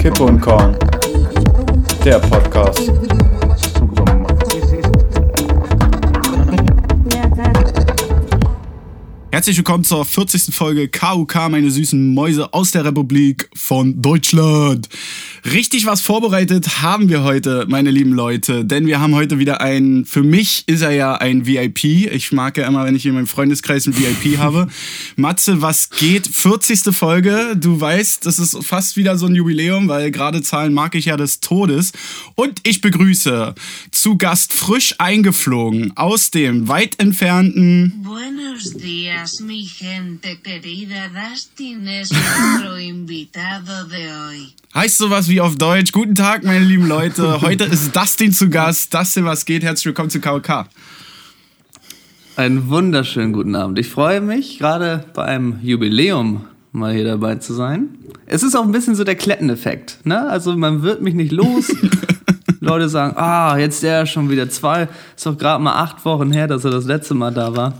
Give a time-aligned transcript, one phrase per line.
[0.00, 0.74] Kippe und Korn.
[2.02, 2.90] Der Podcast.
[9.30, 10.54] Herzlich willkommen zur 40.
[10.54, 14.88] Folge KUK, meine süßen Mäuse aus der Republik von Deutschland.
[15.44, 20.04] Richtig was vorbereitet haben wir heute, meine lieben Leute, denn wir haben heute wieder ein,
[20.04, 21.84] für mich ist er ja ein VIP.
[21.84, 24.68] Ich mag ja immer, wenn ich in meinem Freundeskreis ein VIP habe.
[25.16, 26.26] Matze, was geht?
[26.26, 26.94] 40.
[26.94, 27.56] Folge.
[27.56, 31.16] Du weißt, das ist fast wieder so ein Jubiläum, weil gerade Zahlen mag ich ja
[31.16, 31.92] des Todes.
[32.34, 33.54] Und ich begrüße
[33.90, 41.08] zu Gast frisch eingeflogen aus dem weit entfernten Buenos días, mi gente querida.
[41.08, 44.54] Dustin es nuestro invitado de hoy.
[44.72, 45.90] Heißt sowas wie auf Deutsch.
[45.90, 47.40] Guten Tag, meine lieben Leute.
[47.40, 48.94] Heute ist Dustin zu Gast.
[48.94, 49.64] Dustin, was geht?
[49.64, 50.66] Herzlich willkommen zu KOK.
[52.36, 53.80] Einen wunderschönen guten Abend.
[53.80, 57.98] Ich freue mich, gerade bei einem Jubiläum mal hier dabei zu sein.
[58.26, 59.98] Es ist auch ein bisschen so der Kletteneffekt.
[60.04, 60.28] Ne?
[60.28, 61.74] Also man wird mich nicht los.
[62.60, 64.88] Leute sagen, ah, jetzt der schon wieder zwei.
[65.16, 67.74] Ist doch gerade mal acht Wochen her, dass er das letzte Mal da war.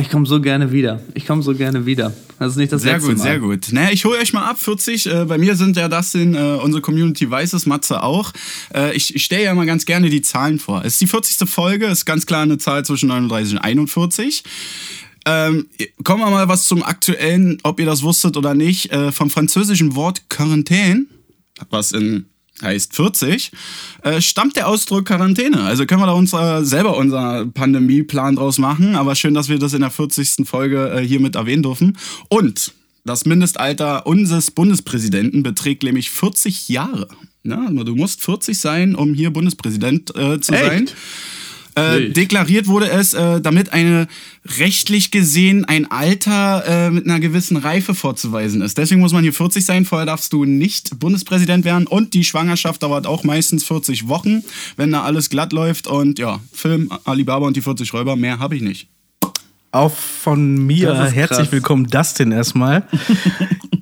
[0.00, 1.00] Ich komme so gerne wieder.
[1.14, 2.14] Ich komme so gerne wieder.
[2.38, 3.22] Das ist nicht das Sehr letzte gut, Mal.
[3.22, 3.68] sehr gut.
[3.72, 4.58] Naja, ich hole euch mal ab.
[4.58, 5.06] 40.
[5.06, 8.32] Äh, bei mir sind ja das in äh, unsere Community weiß es, Matze auch.
[8.74, 10.84] Äh, ich ich stelle ja mal ganz gerne die Zahlen vor.
[10.84, 11.48] Es ist die 40.
[11.48, 14.44] Folge, ist ganz klar eine Zahl zwischen 39 und 41.
[15.26, 15.66] Ähm,
[16.04, 19.94] kommen wir mal was zum aktuellen, ob ihr das wusstet oder nicht, äh, vom französischen
[19.94, 21.06] Wort Quarantäne,
[21.70, 22.26] was in
[22.62, 23.52] heißt 40,
[24.02, 25.62] äh, stammt der Ausdruck Quarantäne.
[25.62, 29.58] Also können wir da uns äh, selber unser Pandemieplan draus machen, aber schön, dass wir
[29.58, 30.46] das in der 40.
[30.46, 31.96] Folge äh, hiermit erwähnen dürfen.
[32.28, 32.72] Und
[33.04, 37.08] das Mindestalter unseres Bundespräsidenten beträgt nämlich 40 Jahre.
[37.44, 40.64] Ja, also du musst 40 sein, um hier Bundespräsident äh, zu Echt?
[40.64, 40.90] sein.
[41.78, 44.06] Äh, deklariert wurde es, äh, damit eine
[44.58, 48.78] rechtlich gesehen ein Alter äh, mit einer gewissen Reife vorzuweisen ist.
[48.78, 52.82] Deswegen muss man hier 40 sein, vorher darfst du nicht Bundespräsident werden und die Schwangerschaft
[52.82, 54.42] dauert auch meistens 40 Wochen,
[54.76, 58.56] wenn da alles glatt läuft und ja, Film Alibaba und die 40 Räuber, mehr habe
[58.56, 58.88] ich nicht.
[59.70, 61.52] Auch von mir herzlich krass.
[61.52, 62.84] willkommen, Dustin erstmal.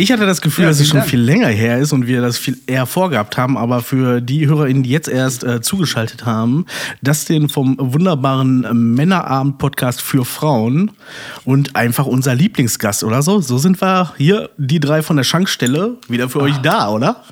[0.00, 1.10] Ich hatte das Gefühl, Ja, dass es schon Dank.
[1.10, 4.84] viel länger her ist und wir das viel eher vorgehabt haben, aber für die HörerInnen,
[4.84, 6.66] die jetzt erst äh, zugeschaltet haben,
[7.02, 10.92] Dustin vom wunderbaren Männerabend-Podcast für Frauen
[11.44, 13.40] und einfach unser Lieblingsgast oder so.
[13.40, 17.24] So sind wir hier, die drei von der Schankstelle, wieder für euch da, oder?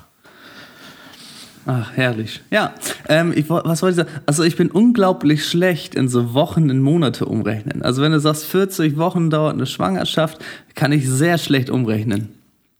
[1.65, 2.41] Ach, herrlich.
[2.51, 2.73] Ja,
[3.07, 4.21] ähm, ich, was wollte ich sagen?
[4.25, 7.81] Also ich bin unglaublich schlecht in so Wochen in Monate umrechnen.
[7.81, 10.39] Also wenn du sagst, 40 Wochen dauert eine Schwangerschaft,
[10.75, 12.33] kann ich sehr schlecht umrechnen.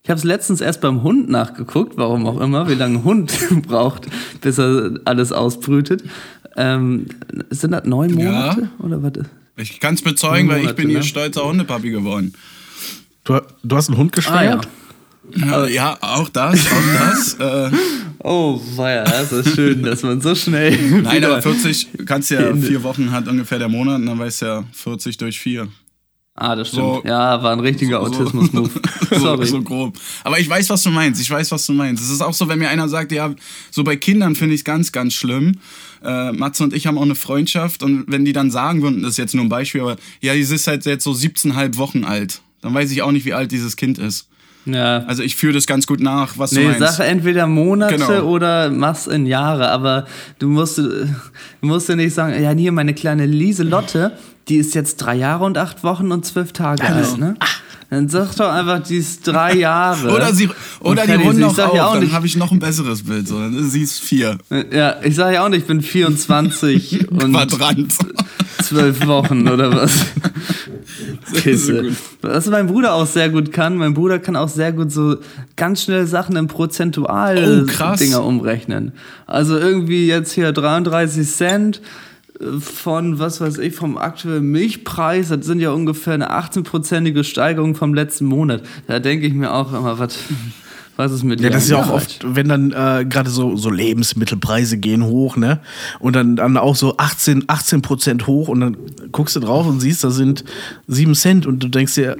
[0.08, 3.30] Ich habe es letztens erst beim Hund nachgeguckt, warum auch immer, wie lange ein Hund
[3.68, 4.08] braucht,
[4.40, 6.02] bis er alles ausbrütet.
[6.56, 7.08] Ähm,
[7.50, 8.32] sind das neun Ja.
[8.32, 8.70] Monate?
[8.80, 9.12] Oder was?
[9.58, 11.04] Ich kann es bezeugen, weil ich Monate, bin hier ne?
[11.04, 12.32] stolzer Hundepapi geworden.
[13.26, 14.70] Du, du hast einen Hund geschwängert?
[15.36, 17.34] Ja, ja auch das, auch das.
[17.42, 17.78] äh,
[18.20, 21.02] Oh, weia, das ist schön, dass man so schnell.
[21.02, 24.46] nein, aber 40 kannst ja, vier Wochen hat ungefähr der Monat und dann weißt du
[24.46, 25.68] ja 40 durch vier.
[26.40, 26.84] Ah, das stimmt.
[26.84, 28.70] So- ja, war ein richtiger Autismus-Move.
[29.10, 29.48] so, Sorry.
[29.48, 29.98] so grob.
[30.24, 31.20] Aber ich weiß, was du meinst.
[31.20, 32.04] Ich weiß, was du meinst.
[32.04, 33.34] Es ist auch so, wenn mir einer sagt, ja,
[33.72, 35.54] so bei Kindern finde ich es ganz, ganz schlimm.
[36.04, 39.14] Äh, Matze und ich haben auch eine Freundschaft und wenn die dann sagen würden, das
[39.14, 42.42] ist jetzt nur ein Beispiel, aber ja, die ist halt jetzt so 17,5 Wochen alt,
[42.62, 44.28] dann weiß ich auch nicht, wie alt dieses Kind ist.
[44.66, 45.00] Ja.
[45.08, 46.82] Also ich fühle das ganz gut nach, was du Nee, meinst.
[46.82, 48.22] Sache entweder Monate Genau.
[48.26, 50.06] oder mach's in Jahre, aber
[50.38, 51.08] du musst, du
[51.62, 54.12] musst ja nicht sagen, ja, hier meine kleine Lieselotte,
[54.50, 57.36] die ist jetzt drei Jahre und acht Wochen und zwölf Tage alt, ne?
[57.90, 60.14] Dann sag doch einfach, die ist drei Jahre.
[60.14, 60.50] Oder, sie,
[60.82, 63.28] oder die runden Ich noch auf, ja auch dann habe ich noch ein besseres Bild.
[63.30, 63.40] So.
[63.40, 64.38] Dann sie ist vier.
[64.74, 67.94] Ja, ich sage ja auch nicht, ich bin 24 und Quadrant.
[68.62, 70.06] zwölf Wochen oder was.
[71.34, 71.84] Kiste.
[71.84, 71.94] gut.
[72.22, 75.18] Was mein Bruder auch sehr gut kann, mein Bruder kann auch sehr gut so
[75.56, 77.96] ganz schnell Sachen in prozentual Oh.
[77.96, 78.92] Dinger umrechnen.
[79.26, 81.82] Also irgendwie jetzt hier 33 Cent
[82.60, 87.94] von, was weiß ich, vom aktuellen Milchpreis, das sind ja ungefähr eine 18-prozentige Steigerung vom
[87.94, 88.64] letzten Monat.
[88.88, 90.20] Da denke ich mir auch immer, was,
[90.98, 93.56] was ist mit Ja, dir das ist ja auch oft, wenn dann äh, gerade so,
[93.56, 95.60] so Lebensmittelpreise gehen hoch, ne?
[96.00, 98.78] Und dann, dann auch so 18, 18 Prozent hoch und dann
[99.12, 100.44] guckst du drauf und siehst, da sind
[100.88, 102.18] 7 Cent und du denkst dir,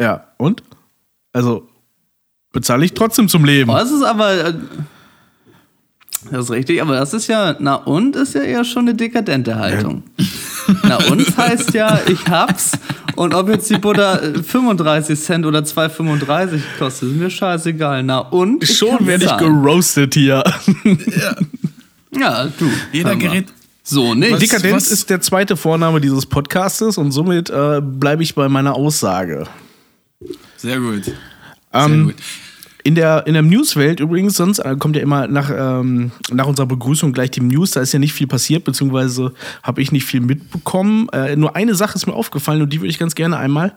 [0.00, 0.62] ja, und?
[1.32, 1.68] Also,
[2.52, 3.70] bezahle ich trotzdem zum Leben.
[3.70, 4.54] Oh, Das ist aber.
[6.26, 8.94] Äh, Das ist richtig, aber das ist ja, na und ist ja eher schon eine
[8.94, 10.02] dekadente Haltung.
[10.82, 12.72] Na und heißt ja, ich hab's
[13.16, 18.02] und ob jetzt die Butter äh, 35 Cent oder 2,35 kostet, ist mir scheißegal.
[18.02, 18.62] Na und?
[18.64, 20.42] ich Schon werde ich geroastet hier.
[22.16, 22.70] Ja, du.
[22.92, 23.46] Jeder gerät.
[23.82, 24.40] So nicht.
[24.40, 28.74] Dekadenz was- ist der zweite Vorname dieses Podcastes und somit äh, bleibe ich bei meiner
[28.74, 29.46] Aussage.
[30.56, 31.04] Sehr gut.
[31.04, 31.14] Sehr
[31.72, 32.14] Ähm, gut.
[32.86, 36.66] In der, in der Newswelt übrigens, sonst äh, kommt ja immer nach, ähm, nach unserer
[36.66, 39.32] Begrüßung gleich die News, da ist ja nicht viel passiert, beziehungsweise
[39.62, 41.08] habe ich nicht viel mitbekommen.
[41.08, 43.72] Äh, nur eine Sache ist mir aufgefallen und die würde ich ganz gerne einmal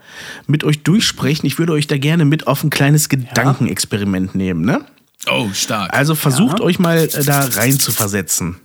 [0.45, 1.45] mit euch durchsprechen.
[1.45, 4.81] Ich würde euch da gerne mit auf ein kleines Gedankenexperiment nehmen, ne?
[5.31, 5.94] Oh, stark.
[5.94, 8.57] Also versucht euch mal äh, da rein zu versetzen.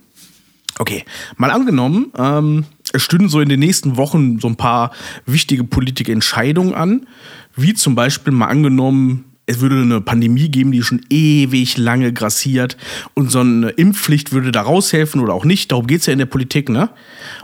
[0.77, 1.05] Okay,
[1.37, 4.91] mal angenommen, ähm, es stünden so in den nächsten Wochen so ein paar
[5.25, 7.07] wichtige politische Entscheidungen an,
[7.55, 12.77] wie zum Beispiel mal angenommen, es würde eine Pandemie geben, die schon ewig lange grassiert
[13.13, 15.71] und so eine Impfpflicht würde da raushelfen oder auch nicht.
[15.71, 16.89] Darum geht es ja in der Politik, ne?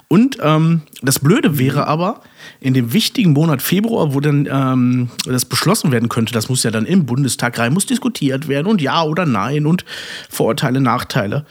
[0.07, 2.21] Und ähm, das Blöde wäre aber,
[2.61, 6.71] in dem wichtigen Monat Februar, wo dann ähm, das beschlossen werden könnte, das muss ja
[6.71, 9.85] dann im Bundestag rein, muss diskutiert werden und ja oder nein und
[10.29, 11.45] Vorurteile, Nachteile.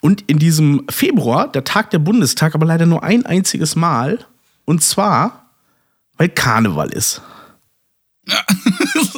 [0.00, 4.18] Und in diesem Februar, der Tag der Bundestag, aber leider nur ein einziges Mal.
[4.64, 5.50] Und zwar,
[6.16, 7.22] weil Karneval ist.
[8.94, 9.11] Ich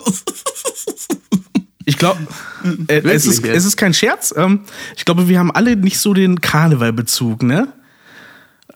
[2.04, 2.20] glaube,
[2.88, 4.32] äh, es, ist, es ist kein Scherz.
[4.36, 4.60] Ähm,
[4.96, 7.68] ich glaube, wir haben alle nicht so den Karnevalbezug, ne?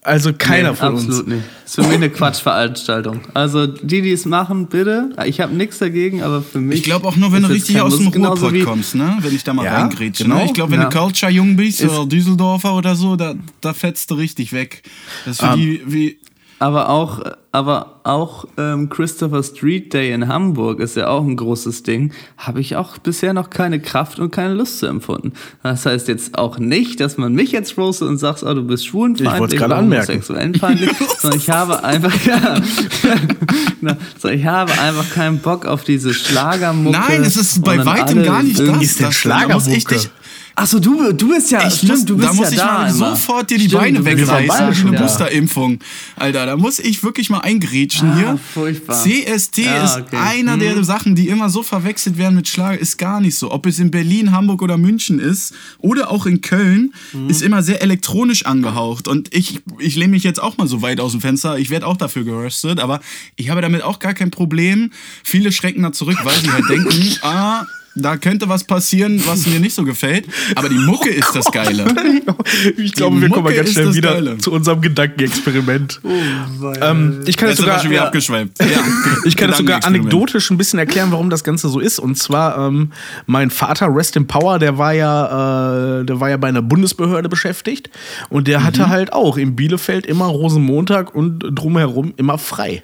[0.02, 1.26] Also keiner Nee, von absolut uns.
[1.26, 1.44] nicht.
[1.64, 3.20] Das ist für mich eine Quatschveranstaltung.
[3.34, 5.10] Also die, die es machen, bitte.
[5.26, 6.78] Ich habe nichts dagegen, aber für mich.
[6.78, 9.18] Ich glaube auch nur, wenn du richtig aus dem Ruhrpott kommst, ne?
[9.20, 10.22] Wenn ich da mal Ja, reingrätsche.
[10.24, 10.36] genau.
[10.36, 10.44] Ne?
[10.46, 10.88] Ich glaube, wenn Ja.
[10.88, 14.82] du Culture-Jung bist Ist- oder Düsseldorfer oder so, da, da fetzt du richtig weg.
[15.26, 15.56] Das ist für Ähm.
[15.60, 16.18] die wie.
[16.60, 17.20] Aber auch,
[17.52, 22.12] aber auch ähm, Christopher Street Day in Hamburg ist ja auch ein großes Ding.
[22.36, 25.32] Habe ich auch bisher noch keine Kraft und keine Lust zu empfunden.
[25.62, 28.86] Das heißt jetzt auch nicht, dass man mich jetzt roastet und sagt, oh, du bist
[28.86, 30.90] schwulenfeindlich oder homosexuellenfeindlich,
[31.20, 32.60] sondern ich habe einfach, ja,
[34.18, 36.98] so, ich habe einfach keinen Bock auf diese Schlagermucke.
[36.98, 38.82] Nein, es ist bei weitem gar nicht das.
[38.82, 40.00] Ist das ich Schlagermucke?
[40.60, 42.72] Achso, du, du bist ja, ich stimmt, muss, du bist da muss ja ich da
[42.72, 43.10] mal immer.
[43.10, 45.02] sofort dir die Stimmt, Beine wegreißen wie schon eine da.
[45.04, 45.78] Boosterimpfung.
[46.16, 48.38] Alter, da muss ich wirklich mal eingrätschen Ah, hier.
[48.54, 48.96] furchtbar.
[49.00, 50.16] CST Ja, ist okay.
[50.16, 50.60] einer Mhm.
[50.60, 53.52] der Sachen, die immer so verwechselt werden mit Schlager, ist gar nicht so.
[53.52, 57.30] Ob es in Berlin, Hamburg oder München ist oder auch in Köln, Mhm.
[57.30, 59.06] ist immer sehr elektronisch angehaucht.
[59.06, 61.56] Und ich, ich lehne mich jetzt auch mal so weit aus dem Fenster.
[61.58, 62.98] Ich werde auch dafür geröstet, aber
[63.36, 64.90] ich habe damit auch gar kein Problem.
[65.22, 67.64] Viele schrecken da zurück, weil sie halt denken, ah,
[67.94, 70.26] da könnte was passieren, was mir nicht so gefällt.
[70.54, 71.86] Aber die Mucke ist das Geile.
[72.76, 74.38] Ich glaube, wir kommen ganz schnell das wieder Geile.
[74.38, 76.00] zu unserem Gedankenexperiment.
[76.80, 78.52] ähm, ich kann Jetzt sogar, schon wieder ja, abgeschweift.
[78.60, 78.80] Ja.
[79.24, 81.98] ich kann es sogar anekdotisch ein bisschen erklären, warum das Ganze so ist.
[81.98, 82.92] Und zwar, ähm,
[83.26, 87.28] mein Vater, Rest in Power, der war ja, äh, der war ja bei einer Bundesbehörde
[87.28, 87.90] beschäftigt.
[88.28, 92.82] Und der hatte halt auch in Bielefeld immer Rosenmontag und drumherum immer frei.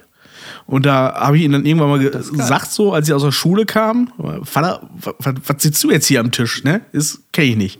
[0.67, 3.31] Und da habe ich ihn dann irgendwann mal ge- gesagt, so, als ich aus der
[3.31, 4.11] Schule kam,
[4.43, 4.81] Vater,
[5.19, 6.63] was, sitzt du jetzt hier am Tisch?
[6.63, 6.81] Ne?
[6.91, 7.79] Ist, kenne ich nicht.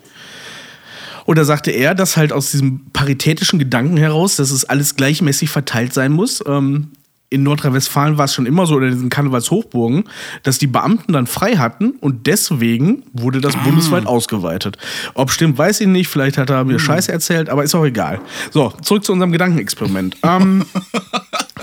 [1.26, 5.50] Und da sagte er, dass halt aus diesem paritätischen Gedanken heraus, dass es alles gleichmäßig
[5.50, 6.44] verteilt sein muss.
[6.46, 6.90] Ähm,
[7.32, 10.04] in Nordrhein-Westfalen war es schon immer so, oder in diesen Karnevalshochburgen,
[10.44, 14.78] dass die Beamten dann frei hatten und deswegen wurde das bundesweit ausgeweitet.
[15.16, 16.08] Ob stimmt, weiß ich nicht.
[16.08, 18.22] Vielleicht hat er mir Scheiße erzählt, aber ist auch egal.
[18.52, 20.18] So, zurück zu unserem Gedankenexperiment.
[20.22, 20.64] ähm,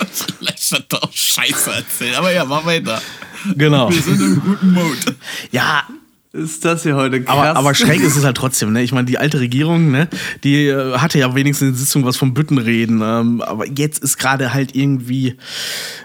[0.73, 2.17] Er auch Scheiße erzählt.
[2.17, 3.01] Aber ja, mach weiter.
[3.57, 3.91] genau.
[3.91, 5.17] Wir sind im guten Mode.
[5.51, 5.83] Ja,
[6.33, 7.37] Ist das hier heute krass?
[7.37, 8.83] Aber, aber schräg ist es halt trotzdem, ne?
[8.83, 10.09] Ich meine, die alte Regierung, ne,
[10.45, 13.03] die äh, hatte ja wenigstens in der Sitzung was vom Büttenreden.
[13.03, 15.37] Ähm, aber jetzt ist gerade halt irgendwie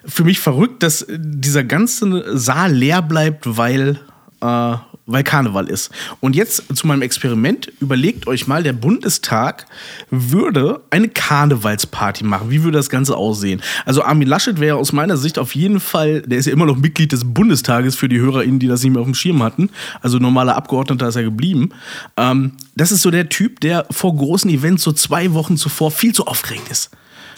[0.06, 4.00] für mich verrückt, dass dieser ganze Saal leer bleibt, weil,
[4.41, 4.75] äh,
[5.08, 5.90] weil Karneval ist.
[6.20, 7.72] Und jetzt zu meinem Experiment.
[7.80, 9.66] Überlegt euch mal, der Bundestag
[10.12, 12.52] würde eine Karnevalsparty machen.
[12.52, 13.62] Wie würde das Ganze aussehen?
[13.86, 16.78] Also Armin Laschet wäre aus meiner Sicht auf jeden Fall, der ist ja immer noch
[16.78, 19.70] Mitglied des Bundestages für die HörerInnen, die das nicht mehr auf dem Schirm hatten.
[20.02, 21.70] Also normaler Abgeordneter ist er geblieben.
[22.18, 26.14] Ähm, das ist so der Typ, der vor großen Events so zwei Wochen zuvor viel
[26.14, 26.92] zu aufgeregt ist.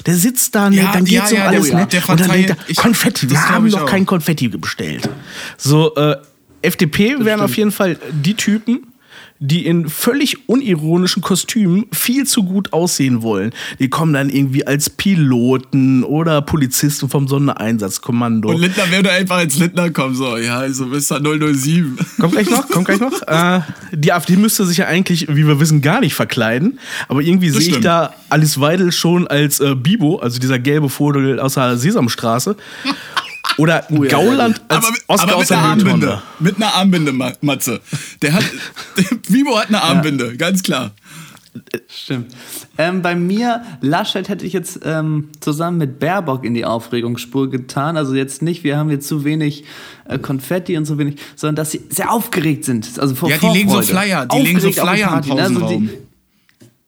[0.06, 1.88] Der sitzt da, ne, Ja, dann ja, geht's um ja, alles, ne?
[1.88, 5.10] der Und dann denkt er, Konfetti, wir haben noch kein Konfetti bestellt.
[5.58, 6.16] So, äh,
[6.62, 8.88] FDP wären auf jeden Fall die Typen,
[9.39, 13.51] die in völlig unironischen Kostümen viel zu gut aussehen wollen.
[13.80, 18.50] Die kommen dann irgendwie als Piloten oder Polizisten vom Sondereinsatzkommando.
[18.50, 20.13] Und Lindner würde einfach als Lindner kommen.
[20.13, 21.22] So, ja, also Mr.
[21.22, 21.98] 007.
[22.20, 23.10] Kommt gleich noch, kommt gleich noch.
[23.30, 23.62] Äh,
[23.92, 26.80] die AfD müsste sich ja eigentlich, wie wir wissen, gar nicht verkleiden.
[27.08, 27.86] Aber irgendwie sehe ich stimmt.
[27.86, 32.56] da Alice Weidel schon als äh, Bibo, also dieser gelbe Vogel aus der Sesamstraße.
[33.58, 35.91] Oder Gauland als Aber, Oscar aber aus mit der einer Armbinde.
[35.98, 36.22] Mülltonne.
[36.39, 37.82] Mit einer Armbinde, Ma- Matze.
[38.22, 38.44] Der hat,
[38.98, 40.91] der Vivo hat eine Armbinde, ganz klar.
[41.89, 42.27] Stimmt.
[42.77, 47.98] Ähm, bei mir, Laschet hätte ich jetzt ähm, zusammen mit Baerbock in die Aufregungsspur getan.
[47.98, 49.65] Also jetzt nicht, wir haben jetzt zu wenig
[50.08, 53.00] äh, Konfetti und so wenig, sondern dass sie sehr aufgeregt sind.
[53.00, 53.82] Also vor Ja, die legen so.
[53.82, 55.34] Flyer, die legen so Flyer am ne?
[55.41, 55.88] Also Pausenraum.
[55.89, 55.98] die,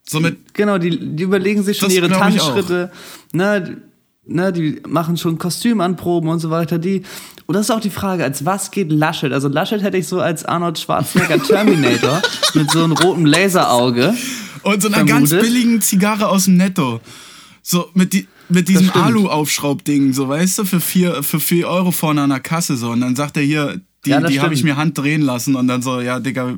[0.07, 2.53] So mit, Genau, die, die überlegen sich schon ihre glaub ich auch.
[2.53, 2.91] Tanzschritte,
[3.33, 3.77] ne,
[4.25, 6.77] ne, die machen schon Kostümanproben und so weiter.
[6.77, 7.03] Die
[7.47, 9.31] Und das ist auch die Frage, als was geht Laschet?
[9.33, 12.21] Also Laschet hätte ich so als Arnold Schwarzenegger Terminator
[12.53, 14.13] mit so einem roten Laserauge.
[14.63, 15.31] Und so einer Vermutet.
[15.31, 17.01] ganz billigen Zigarre aus dem Netto.
[17.63, 18.91] So mit, die, mit diesem.
[18.91, 22.91] Alu-Aufschraubding, so weißt du, für vier, für vier Euro vorne an der Kasse so.
[22.91, 25.67] Und dann sagt er hier, die, Ja, die habe ich mir Hand drehen lassen und
[25.67, 26.57] dann so, ja, Digga,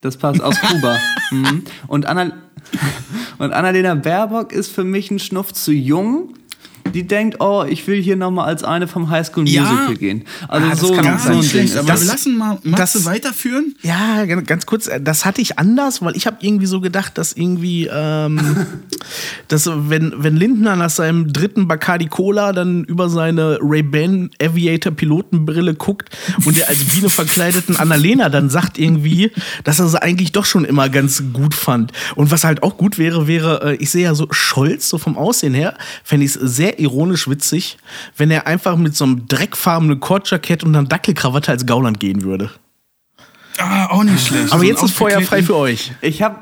[0.00, 0.96] Das passt aus Kuba.
[1.30, 1.64] mhm.
[1.86, 2.32] Und, Anna,
[3.38, 6.34] und Annalena Baerbock ist für mich ein Schnuff zu jung.
[6.94, 9.62] Die denkt, oh, ich will hier nochmal als eine vom Highschool Ja.
[9.64, 10.24] Musical gehen.
[10.48, 11.76] Also Ah, das so, kann gar so ein schlecht.
[11.76, 12.00] Aber das.
[12.02, 13.74] wir lassen mal Matze das- weiterführen.
[13.82, 17.18] Ja, gan- ganz kurz, äh, das hatte ich anders, weil ich habe irgendwie so gedacht,
[17.18, 18.38] dass irgendwie, ähm,
[19.48, 25.74] dass wenn, wenn Lindner nach seinem dritten Bacardi Cola dann über seine Ray-Ban Aviator Pilotenbrille
[25.74, 26.10] guckt
[26.44, 29.30] und der als Biene verkleideten Annalena dann sagt irgendwie,
[29.64, 31.92] dass er sie eigentlich doch schon immer ganz gut fand.
[32.16, 35.16] Und was halt auch gut wäre, wäre, äh, ich sehe ja so Scholz, so vom
[35.16, 37.78] Aussehen her, fände ich es sehr ironisch witzig,
[38.16, 42.50] wenn er einfach mit so einem dreckfarbenen Kordjackett und einer Dackelkrawatte als Gauland gehen würde.
[43.58, 44.52] Ah, auch nicht schlecht.
[44.52, 45.92] Aber So jetzt ist Feuer frei für euch.
[46.00, 46.36] Ich habe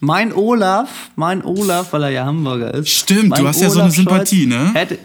[0.00, 2.90] mein Olaf, mein Olaf, weil er ja Hamburger ist.
[2.90, 4.70] Stimmt, du hast ja so eine Sympathie, ne?
[4.72, 4.98] Hätte,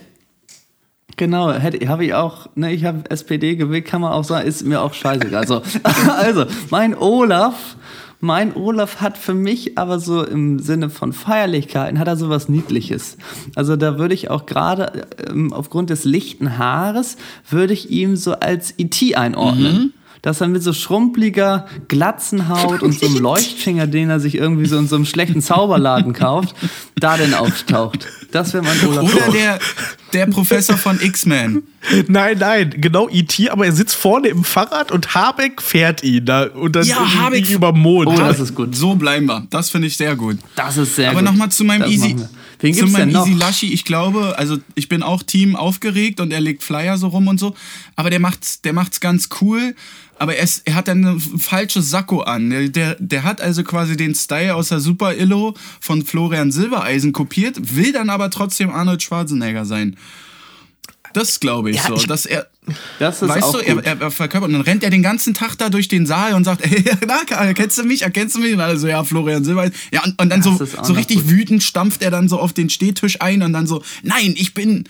[1.18, 4.66] genau, hätte, habe ich auch, ne, ich habe SPD gewählt, kann man auch sagen, ist
[4.66, 5.40] mir auch scheißegal.
[5.40, 5.62] Also,
[6.18, 7.56] also, mein Olaf,
[8.22, 12.50] mein Olaf hat für mich aber so im Sinne von Feierlichkeiten, hat er so was
[12.50, 13.18] Niedliches.
[13.56, 17.18] Also da würde ich auch gerade ähm, aufgrund des lichten Haares,
[17.50, 19.76] würde ich ihm so als IT einordnen.
[19.76, 19.94] Mhm.
[20.24, 24.78] Dass er mit so schrumpeliger Glatzenhaut und so einem Leuchtfinger, den er sich irgendwie so
[24.78, 26.56] in so einem schlechten Zauberladen kauft,
[27.00, 28.08] da denn auftaucht.
[28.32, 29.04] Das wäre mein Olaf.
[29.16, 29.60] Oder der,
[30.14, 31.64] der Professor von X-Men.
[32.08, 36.44] Nein, nein, genau E.T., aber er sitzt vorne im Fahrrad und Habeck fährt ihn da
[36.46, 38.08] und dann Ja, Habeck- über Mond.
[38.10, 38.76] Oh, das ist gut.
[38.76, 39.48] So bleiben wir.
[39.50, 40.38] Das finde ich sehr gut.
[40.56, 41.30] Das ist sehr Aber gut.
[41.32, 42.16] nochmal zu meinem Das Easy.
[42.60, 43.10] Wen zu meinem?
[43.10, 43.74] Easy Laschi.
[43.74, 47.40] Ich glaube, also ich bin auch Team aufgeregt und er legt Flyer so rum und
[47.40, 47.56] so.
[47.96, 49.76] Aber der macht's, der macht's ganz cool.
[50.22, 52.52] Aber er, ist, er hat dann ein falsches Sakko an.
[52.52, 57.12] Der, der, der hat also quasi den Style aus der Super Illo von Florian Silbereisen
[57.12, 59.98] kopiert, will dann aber trotzdem Arnold Schwarzenegger sein.
[61.14, 61.96] Das glaube ich Ja, so.
[61.96, 62.48] ich- dass er,
[63.00, 63.86] Das ist weißt auch du, er, gut.
[63.86, 66.44] er, er verkörpert und dann rennt er den ganzen Tag da durch den Saal und
[66.44, 68.54] sagt, hey, na, erkennst du mich, erkennst du mich?
[68.54, 69.74] Und alle so, ja, Florian Silbereisen.
[69.92, 71.30] Ja, und, und dann Das so, so richtig gut.
[71.32, 74.86] wütend stampft er dann so auf den Stehtisch ein und dann so, nein, ich bin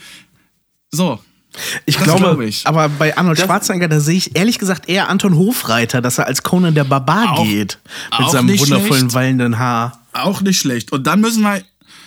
[0.91, 1.19] so.
[1.86, 2.65] Ich Das glaube, glaube ich.
[2.65, 6.43] aber bei Arnold Schwarzenegger, da sehe ich ehrlich gesagt eher Anton Hofreiter, dass er als
[6.43, 7.77] Conan der Barbar Auch- geht.
[8.20, 9.13] Mit seinem wundervollen schlecht.
[9.13, 10.00] wallenden Haar.
[10.13, 10.91] Auch nicht schlecht.
[10.91, 11.62] Und dann müssen wir,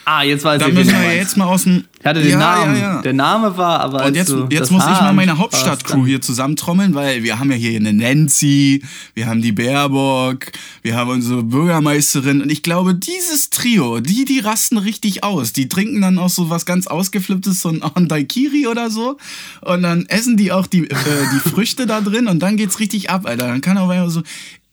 [0.07, 1.17] Ah, jetzt weiß dann ich, müssen wir meinst.
[1.17, 1.85] jetzt mal aus dem.
[1.99, 2.77] Ich hatte den ja, Namen.
[2.77, 3.03] Ja, ja.
[3.03, 4.05] Der Name war aber.
[4.05, 7.39] Und jetzt, du jetzt das muss ich Haar mal meine Hauptstadtcrew hier zusammentrommeln, weil wir
[7.39, 8.83] haben ja hier eine Nancy,
[9.15, 14.41] wir haben die Baerbock, wir haben unsere Bürgermeisterin und ich glaube, dieses Trio, die, die
[14.41, 15.53] rasten richtig aus.
[15.55, 19.17] Die trinken dann auch so was ganz ausgeflipptes, so ein, auch ein Daikiri oder so
[19.63, 20.95] und dann essen die auch die, äh,
[21.35, 23.47] die Früchte da drin und dann geht's richtig ab, Alter.
[23.49, 24.23] Dann kann aber so,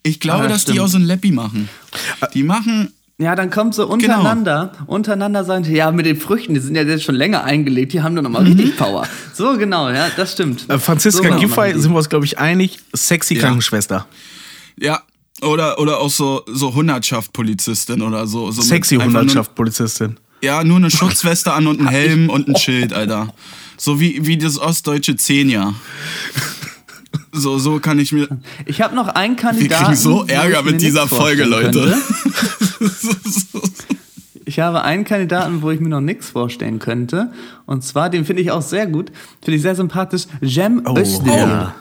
[0.03, 0.79] ich glaube, Ah, dass die stimmt.
[0.81, 1.69] auch so ein Leppi machen.
[2.33, 3.87] Die machen, Ja, dann kommt Genau.
[3.87, 7.43] so untereinander, untereinander sagen, die, ja, mit den Früchten, die sind ja jetzt schon länger
[7.43, 8.23] eingelegt, die haben Mhm.
[8.23, 9.07] nochmal richtig Power.
[9.33, 10.67] So, genau, ja, das stimmt.
[10.69, 13.41] Äh, Franziska So Giffey, sind wir uns, glaube ich, einig, sexy Ja.
[13.41, 14.07] Krankenschwester.
[14.77, 15.01] ja,
[15.43, 18.49] oder, oder auch so, so Hundertschaft-Polizistin oder so.
[18.51, 20.17] so Sexy einfach nur- Hundertschaft, Polizistin.
[20.43, 23.33] Ja, nur eine Schutzweste an und ein Helm und ein Schild, Alter.
[23.77, 25.73] So wie, wie das ostdeutsche Zehnjahr.
[27.33, 28.27] So, so kann ich mir.
[28.65, 29.83] Ich habe noch einen Wir Kandidaten.
[29.85, 31.97] kriegen so Ärger mit dieser Folge, Leute.
[34.45, 37.31] Ich habe einen Kandidaten, wo ich mir noch nichts vorstellen könnte.
[37.65, 39.09] Und zwar, den finde ich auch sehr gut,
[39.41, 41.33] finde ich sehr sympathisch, Jem Oh, Özdemir.
[41.37, 41.75] ja.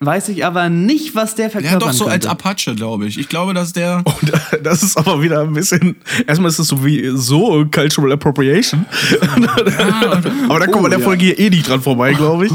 [0.00, 2.30] Weiß ich aber nicht, was der Ja, verkörpern doch so als könnte.
[2.30, 3.16] Apache, glaube ich.
[3.18, 4.02] Ich glaube, dass der.
[4.04, 5.96] Und äh, das ist aber wieder ein bisschen.
[6.26, 8.84] Erstmal ist es so wie so Cultural Appropriation.
[10.48, 11.04] aber da kommt man der ja.
[11.06, 12.52] Folge hier eh nicht dran vorbei, glaube ich.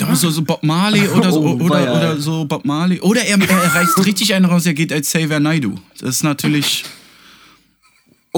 [0.00, 3.00] Ja, so, so Bob Marley oder so, Oh, oder, oder so Bob Marley.
[3.00, 5.74] Oder er, er reißt richtig einen raus, er geht als Xavier Naidu.
[5.98, 6.84] Das ist natürlich.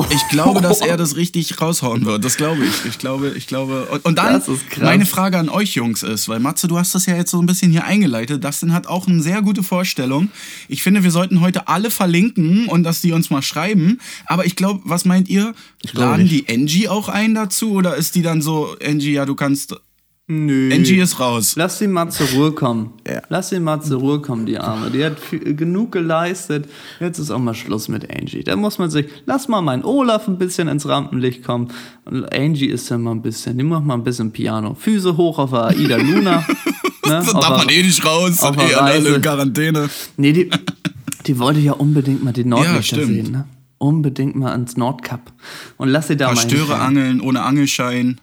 [0.08, 2.24] Ich glaube, dass er das richtig raushauen wird.
[2.24, 2.86] Das glaube ich.
[2.86, 3.84] Ich glaube, ich glaube.
[3.90, 4.42] Und, und dann
[4.80, 7.44] meine Frage an euch Jungs ist, weil Matze, du hast das ja jetzt so ein
[7.44, 8.42] bisschen hier eingeleitet.
[8.42, 10.30] Dustin hat auch eine sehr gute Vorstellung.
[10.68, 14.00] Ich finde, wir sollten heute alle verlinken und dass die uns mal schreiben.
[14.24, 15.52] Aber ich glaube, was meint ihr?
[15.92, 19.76] Laden die Angie auch ein dazu oder ist die dann so, Angie, ja, du kannst.
[20.28, 20.70] Nö.
[20.72, 21.54] Angie ist raus.
[21.56, 22.92] Lass sie mal zur Ruhe kommen.
[23.06, 23.22] Ja.
[23.28, 24.90] Lass sie mal zur Ruhe kommen, die Arme.
[24.90, 26.68] Die hat viel, genug geleistet.
[27.00, 28.44] Jetzt ist auch mal Schluss mit Angie.
[28.44, 31.68] Da muss man sich, lass mal meinen Olaf ein bisschen ins Rampenlicht kommen.
[32.04, 34.74] Und Angie ist ja mal ein bisschen, die macht mal ein bisschen Piano.
[34.74, 36.46] Füße hoch auf der Aida Luna.
[37.06, 37.18] ne?
[37.18, 38.38] Auf darf man eh nicht raus.
[38.38, 39.90] auf eh alle in Quarantäne.
[40.16, 40.50] Nee, die,
[41.26, 43.06] die wollte ja unbedingt mal die Nordlichter stimmt.
[43.08, 43.32] sehen.
[43.32, 43.44] Ne?
[43.78, 45.32] Unbedingt mal ans Nordkap.
[45.78, 46.86] Und lass sie da Ein mal paar Störe hinfahren.
[46.96, 48.20] angeln ohne Angelschein.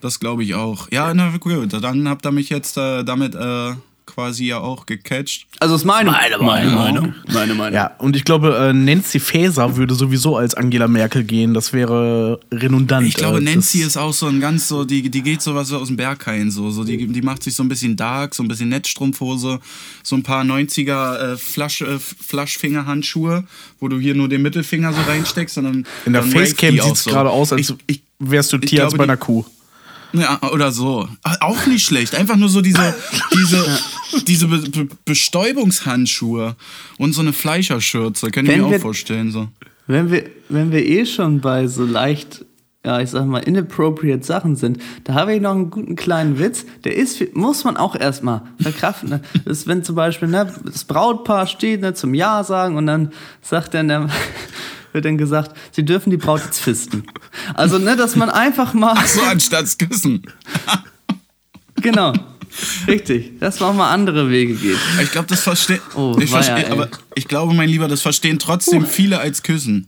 [0.00, 0.88] Das glaube ich auch.
[0.92, 3.72] Ja, na gut, dann habt ihr mich jetzt äh, damit äh,
[4.06, 5.46] quasi ja auch gecatcht.
[5.60, 7.14] Also ist meine, meine Meinung.
[7.32, 7.74] Meine Meinung.
[7.74, 11.52] Ja, und ich glaube, äh, Nancy Faeser würde sowieso als Angela Merkel gehen.
[11.52, 13.06] Das wäre redundant.
[13.06, 15.88] Ich glaube, Äh, Nancy ist auch so ein ganz so, die, die geht sowas aus
[15.88, 16.70] dem Berghain so.
[16.70, 19.58] so die, die macht sich so ein bisschen dark, so ein bisschen Netzstrumpfhose,
[20.02, 23.44] so ein paar 90er äh, Flasch, äh, Flaschfingerhandschuhe,
[23.80, 25.58] wo du hier nur den Mittelfinger so reinsteckst.
[25.58, 27.10] Und dann, In der Facecam sieht es so.
[27.10, 29.44] gerade aus, als ich, ich, wärst du Tierarzt bei einer die- Kuh.
[30.12, 31.08] Ja, oder so.
[31.22, 32.14] Ah, Auch nicht schlecht.
[32.14, 32.94] Einfach nur so diese,
[33.34, 33.64] diese,
[34.26, 36.56] diese Be Be Bestäubungshandschuhe
[36.98, 38.30] und so eine Fleischerschürze.
[38.30, 39.30] Kann ich Wenn mir auch wir- vorstellen.
[39.30, 39.48] So.
[39.86, 42.44] Wenn wir, wenn wir eh schon bei so leicht,
[42.84, 46.64] ja, ich sag mal, inappropriate Sachen sind, da habe ich noch einen guten kleinen Witz.
[46.84, 49.08] Der ist, muss man auch erstmal verkraften.
[49.10, 49.20] Ne?
[49.44, 53.12] Das ist, wenn zum Beispiel ne, das Brautpaar steht ne, zum Ja sagen und dann
[53.42, 54.08] sagt dann der,
[54.92, 57.04] wird dann gesagt, sie dürfen die Braut jetzt fisten.
[57.54, 58.96] Also, ne, dass man einfach mal.
[59.06, 60.22] So anstatt küssen.
[61.80, 62.12] Genau.
[62.88, 63.38] Richtig.
[63.38, 64.76] Dass man auch mal andere Wege geht.
[65.00, 65.78] Ich glaube, das verstehen.
[65.94, 69.86] Oh, ich, weia, versteh, aber ich glaube, mein Lieber, das verstehen trotzdem viele als Küssen.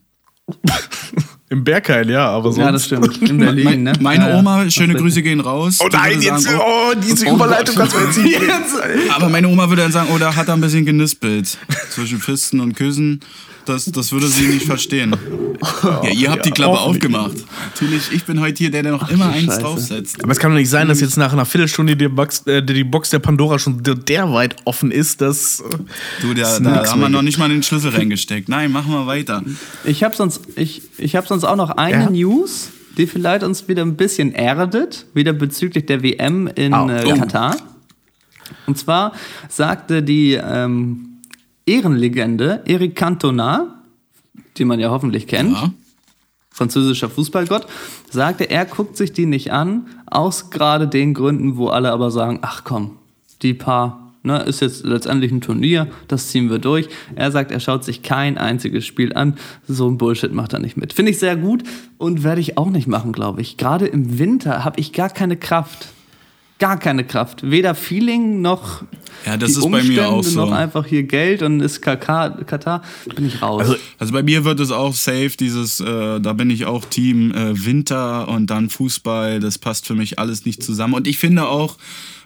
[1.48, 2.64] Im Berghain, ja, aber sonst.
[2.64, 3.28] Ja, das stimmt.
[3.28, 3.92] In Berlin, Mein, ne?
[4.00, 4.38] meine Ja, ja.
[4.38, 5.78] Oma, schöne Grüße gehen raus.
[5.80, 8.40] Oh nein, jetzt, sagen, oh, oh, diese Überleitung kannst du jetzt nicht.
[9.10, 11.58] Aber meine Oma würde dann sagen, oh, da hat er ein bisschen genispelt.
[11.90, 13.20] Zwischen Fisten und Küssen.
[13.72, 15.14] Das, das würde sie nicht verstehen.
[16.02, 17.36] Ja, ihr habt die Klappe aufgemacht.
[17.74, 19.60] Natürlich, ich bin heute hier der, der noch immer du eins Scheiße.
[19.60, 20.22] draufsetzt.
[20.22, 22.82] Aber es kann doch nicht sein, dass jetzt nach einer Viertelstunde die Box, äh, die
[22.82, 25.60] Box der Pandora schon der- derweit offen ist, dass.
[25.60, 25.64] äh,
[26.22, 28.48] Du, da, es da haben wir noch nicht mal den Schlüssel reingesteckt.
[28.48, 29.42] Nein, machen wir weiter.
[29.84, 32.10] Ich habe sonst, ich, ich hab sonst auch noch eine Ja?
[32.10, 37.14] News, die vielleicht uns wieder ein bisschen erdet, wieder bezüglich der WM in äh, Oh.
[37.18, 37.56] Katar.
[38.66, 39.12] Und zwar
[39.48, 41.09] sagte die ähm,
[41.70, 43.82] Ehrenlegende Eric Cantona,
[44.56, 45.70] die man ja hoffentlich kennt, Ja.
[46.50, 47.66] französischer Fußballgott,
[48.10, 52.40] sagte, er guckt sich die nicht an, aus gerade den Gründen, wo alle aber sagen,
[52.42, 52.96] ach komm,
[53.42, 56.88] die paar, ne, ist jetzt letztendlich ein Turnier, das ziehen wir durch.
[57.14, 59.36] Er sagt, er schaut sich kein einziges Spiel an,
[59.68, 60.92] so ein Bullshit macht er nicht mit.
[60.92, 61.62] Finde ich sehr gut
[61.98, 63.56] und werde ich auch nicht machen, glaube ich.
[63.56, 65.88] Gerade im Winter habe ich gar keine Kraft.
[66.60, 67.50] Gar keine Kraft.
[67.50, 68.82] Weder Feeling noch
[69.24, 70.46] Ja, das die ist bei mir auch Umstände, so.
[70.46, 72.82] noch einfach hier Geld und ist Katar, Katar
[73.16, 73.62] bin ich raus.
[73.62, 77.32] Also, Also bei mir wird es auch safe, dieses, äh, da bin ich auch Team
[77.32, 80.92] äh, Winter und dann Fußball, das passt für mich alles nicht zusammen.
[80.94, 81.78] Und ich finde auch,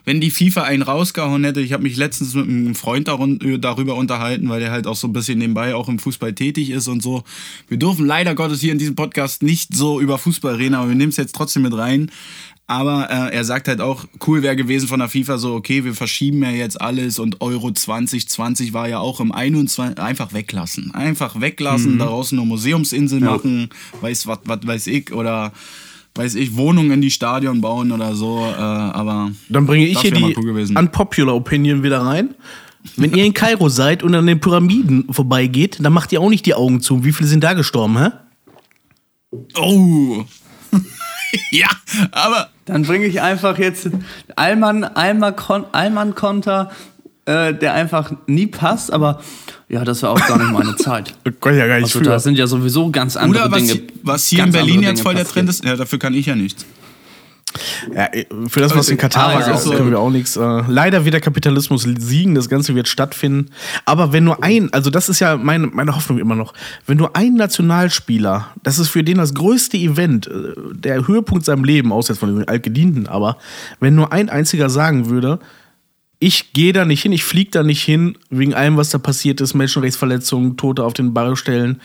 [0.03, 3.95] wenn die FIFA einen rausgehauen hätte, ich habe mich letztens mit einem Freund äh, darüber
[3.95, 7.01] unterhalten, weil der halt auch so ein bisschen nebenbei auch im Fußball tätig ist und
[7.01, 7.23] so.
[7.67, 10.95] Wir dürfen leider Gottes hier in diesem Podcast nicht so über Fußball reden, aber wir
[10.95, 12.11] nehmen es jetzt trotzdem mit rein.
[12.67, 15.93] Aber äh, er sagt halt auch, cool wäre gewesen von der FIFA so, okay, wir
[15.93, 20.91] verschieben ja jetzt alles und Euro 2020 war ja auch im 21, einfach weglassen.
[20.95, 23.69] Einfach weglassen, daraus eine Museumsinsel machen,
[24.01, 25.53] weiß was was weiß ich, oder
[26.15, 30.11] weiß ich, Wohnungen in die Stadion bauen oder so, äh, aber Dann bringe ich hier
[30.11, 30.65] die cool.
[30.75, 32.33] Unpopular Opinion wieder rein.
[32.95, 36.45] Wenn ihr in Kairo seid und an den Pyramiden vorbeigeht, dann macht ihr auch nicht
[36.45, 37.03] die Augen zu.
[37.03, 38.09] Wie viele sind da gestorben, hä?
[39.57, 40.23] Oh!
[41.51, 41.67] ja,
[42.11, 43.89] aber Dann bringe ich einfach jetzt
[44.35, 44.83] Allmann,
[45.35, 46.71] Kon Allmann Konter,
[47.25, 49.21] äh, der einfach nie passt, aber
[49.69, 51.13] ja, das war auch gar nicht meine Zeit.
[51.25, 53.81] Ich ja gar nicht Also da sind ja sowieso ganz andere oder was, Dinge.
[54.03, 55.25] was hier in Berlin jetzt voll der.
[55.25, 56.65] Trend ist, ja, dafür kann ich ja nichts.
[57.93, 58.09] Ja,
[58.47, 59.71] für das, was in Katar war, ja, das so.
[59.71, 60.35] können wir auch nichts.
[60.35, 63.49] Äh, leider wird der Kapitalismus siegen, das Ganze wird stattfinden.
[63.85, 66.53] Aber wenn nur ein, also das ist ja meine, meine Hoffnung immer noch,
[66.85, 71.63] wenn nur ein Nationalspieler, das ist für den das größte Event, äh, der Höhepunkt seinem
[71.63, 73.37] Leben, außer jetzt von den Altgedienten, aber
[73.79, 75.39] wenn nur ein einziger sagen würde,
[76.19, 79.41] ich gehe da nicht hin, ich fliege da nicht hin, wegen allem, was da passiert
[79.41, 81.81] ist, Menschenrechtsverletzungen, Tote auf den Baustellen,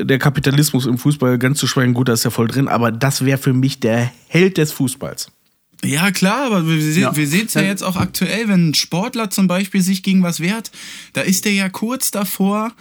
[0.00, 3.24] der Kapitalismus im Fußball ganz zu schweigen, gut, da ist ja voll drin, aber das
[3.24, 5.30] wäre für mich der Held des Fußballs.
[5.84, 7.14] Ja, klar, aber wir, se Ja.
[7.16, 10.40] wir sehen es ja jetzt auch aktuell, wenn ein Sportler zum Beispiel sich gegen was
[10.40, 10.72] wehrt,
[11.12, 12.72] da ist der ja kurz davor,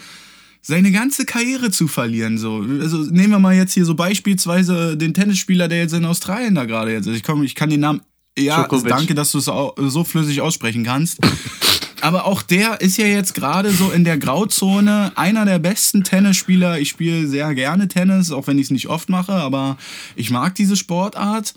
[0.63, 2.37] seine ganze Karriere zu verlieren.
[2.37, 2.65] So.
[2.81, 6.65] Also nehmen wir mal jetzt hier so beispielsweise den Tennisspieler, der jetzt in Australien da
[6.65, 7.15] gerade jetzt ist.
[7.15, 8.01] Ich, komm, ich kann den Namen.
[8.37, 8.89] Ja, Djokovic.
[8.89, 11.19] danke, dass du es so flüssig aussprechen kannst.
[12.01, 16.79] Aber auch der ist ja jetzt gerade so in der Grauzone einer der besten Tennisspieler.
[16.79, 19.77] Ich spiele sehr gerne Tennis, auch wenn ich es nicht oft mache, aber
[20.15, 21.55] ich mag diese Sportart.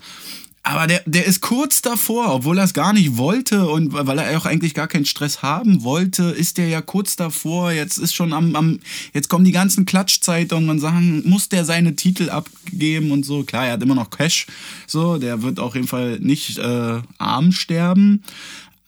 [0.63, 4.37] Aber der, der ist kurz davor, obwohl er es gar nicht wollte und weil er
[4.37, 7.71] auch eigentlich gar keinen Stress haben wollte, ist der ja kurz davor.
[7.71, 8.79] Jetzt ist schon am, am
[9.11, 13.43] jetzt kommen die ganzen Klatschzeitungen und sagen, muss der seine Titel abgeben und so.
[13.43, 14.45] Klar, er hat immer noch Cash,
[14.85, 18.21] so, der wird auf jeden Fall nicht äh, arm sterben.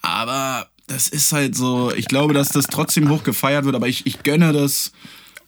[0.04, 4.06] Aber das ist halt so, ich glaube, dass das trotzdem hoch gefeiert wird, aber ich,
[4.06, 4.92] ich gönne das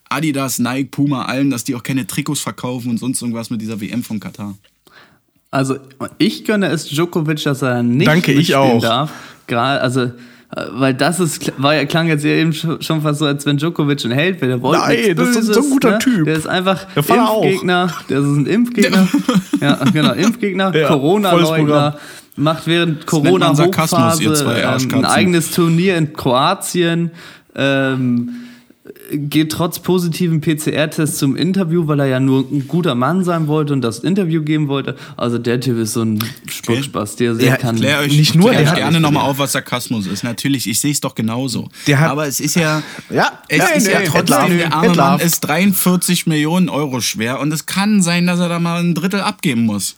[0.10, 3.80] Adidas, Nike, Puma, allen, dass die auch keine Trikots verkaufen und sonst irgendwas mit dieser
[3.80, 4.56] WM von Katar.
[5.56, 5.78] Also
[6.18, 8.82] ich gönne es Djokovic, dass er nicht Danke, ich auch.
[8.82, 9.10] darf.
[9.48, 10.12] Gerade, also, äh,
[10.72, 14.04] weil das ist, war ja, klang jetzt ja eben schon fast so, als wenn Djokovic
[14.04, 14.52] ein Held wäre.
[14.52, 16.00] Der wollte Nein, das ist so ein guter ne?
[16.00, 16.26] Typ.
[16.26, 17.42] Der ist einfach Der auch.
[17.42, 17.94] Impfgegner.
[18.10, 19.08] Der ist ein Impfgegner.
[19.62, 22.00] ja, genau, Impfgegner, Ja, Corona-Leugner.
[22.36, 27.12] Macht während Corona-Hochphase Sarkasmus, ihr zwei ähm, ein eigenes Turnier in Kroatien.
[27.56, 28.30] Ähm,
[29.12, 33.74] geht trotz positiven PCR-Tests zum Interview, weil er ja nur ein guter Mann sein wollte
[33.74, 34.96] und das Interview geben wollte.
[35.16, 37.76] Also der Typ ist so ein Spuckspaß, der sehr Ja, kann.
[37.76, 40.24] Klär euch, Nicht nur, der euch gerne nochmal auf, was Sarkasmus ist.
[40.24, 41.70] Natürlich, ich sehe es doch genauso.
[41.88, 42.82] Der hat- Aber es ist ja,
[43.12, 44.96] Ja, es nee, ist ja nee, trotzdem, der arme.
[44.96, 48.96] Mann ist 43 Millionen Euro schwer und es kann sein, dass er da mal ein
[48.96, 49.98] Drittel abgeben muss.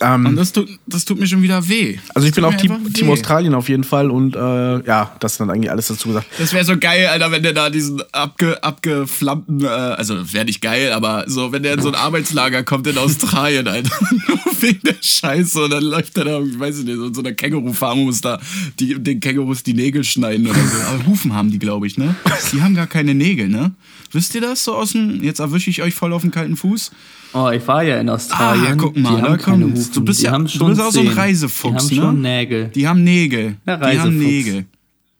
[0.00, 1.98] Ähm, Und das tut, das tut mir schon wieder weh.
[2.14, 3.08] also ich bin auch Team, Team.
[3.10, 4.38] Australien auf jeden Fall und äh,
[4.86, 6.26] ja, das ist dann eigentlich alles dazu gesagt.
[6.38, 10.60] Das wäre so geil, Alter, wenn der da diesen abge, abgeflammten, äh, also wäre nicht
[10.60, 13.94] geil, aber so, wenn der in so ein Arbeitslager kommt in Australien, Alter,
[14.28, 17.20] nur wegen der Scheiße und dann läuft er da, ich weiß nicht, so in so
[17.20, 18.40] einer Känguru-Farm muss da
[18.80, 20.76] die, den Kängurus die Nägel schneiden oder so.
[20.88, 22.14] Aber Hufen haben die, glaube ich, ne?
[22.52, 23.72] Die haben gar keine Nägel, ne?
[24.12, 26.90] Wisst ihr das so aus dem, jetzt erwische ich euch voll auf den kalten Fuß?
[27.34, 28.66] Oh, ich war ja in Australien.
[28.72, 29.80] Ah, guck mal, die da haben keine kommt's.
[29.80, 29.94] Hufen.
[29.94, 31.08] Du bist die ja- haben du schon bist auch so ein.
[31.08, 32.12] Reisefuchs, Die haben ne?
[32.12, 32.68] schon Nägel.
[32.68, 33.56] Die haben Nägel.
[33.66, 34.18] Der die haben.
[34.18, 34.64] Nägel.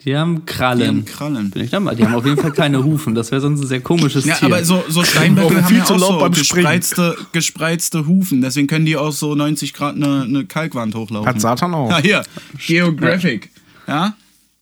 [0.04, 0.78] Die haben Krallen.
[0.80, 1.50] Die haben Krallen.
[1.50, 1.96] Bin ich da mal?
[1.96, 3.14] Die haben auf jeden Fall keine Hufen.
[3.14, 4.46] Das wäre sonst ein sehr komisches Ja, Tier.
[4.48, 8.42] aber so, so Steinböcke haben viel ja zu auch laut so beim gespreizte, gespreizte Hufen.
[8.42, 11.26] Deswegen können die auch so 90 Grad eine, eine Kalkwand hochlaufen.
[11.26, 11.90] Hat Satan auch.
[11.90, 12.22] Ah, hier,
[12.66, 13.50] Geographic.
[13.88, 14.14] Ja?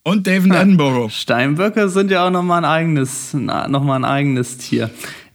[0.05, 1.11] Und David Attenborough.
[1.13, 4.91] Steinböcke sind ja auch nochmal ein eigenes, na, noch mal ein eigenes Tier.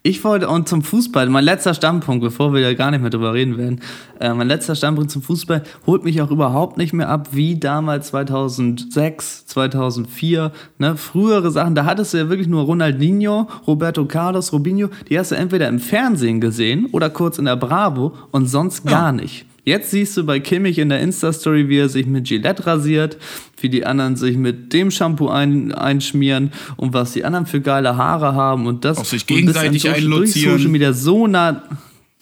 [0.08, 3.34] Ich wollte, und zum Fußball, mein letzter Standpunkt, bevor wir ja gar nicht mehr drüber
[3.34, 3.82] reden werden,
[4.22, 8.08] äh, mein letzter Standpunkt zum Fußball holt mich auch überhaupt nicht mehr ab, wie damals
[8.08, 14.88] 2006, 2004, ne, frühere Sachen, da hattest du ja wirklich nur Ronaldinho, Roberto Carlos, Robinho,
[15.10, 19.12] die hast du entweder im Fernsehen gesehen oder kurz in der Bravo und sonst gar
[19.12, 19.46] nicht.
[19.68, 23.18] Jetzt siehst du bei Kimmich in der Insta-Story, wie er sich mit Gillette rasiert,
[23.60, 27.98] wie die anderen sich mit dem Shampoo ein, einschmieren und was die anderen für geile
[27.98, 28.98] Haare haben und das.
[28.98, 30.32] Auch sich gegenseitig an Social- durch.
[30.32, 31.64] Social Media so nah,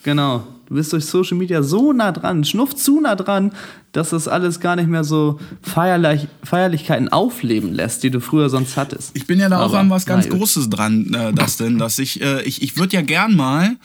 [0.02, 3.52] genau, du bist durch Social Media so nah dran, schnuff zu nah dran,
[3.92, 8.76] dass das alles gar nicht mehr so Feierlich, Feierlichkeiten aufleben lässt, die du früher sonst
[8.76, 9.12] hattest.
[9.16, 10.28] Ich bin ja da auch Aber, an was ganz.
[10.28, 13.76] Großes dran, äh, das denn, dass ich, äh, ich, ich würde ja gern mal,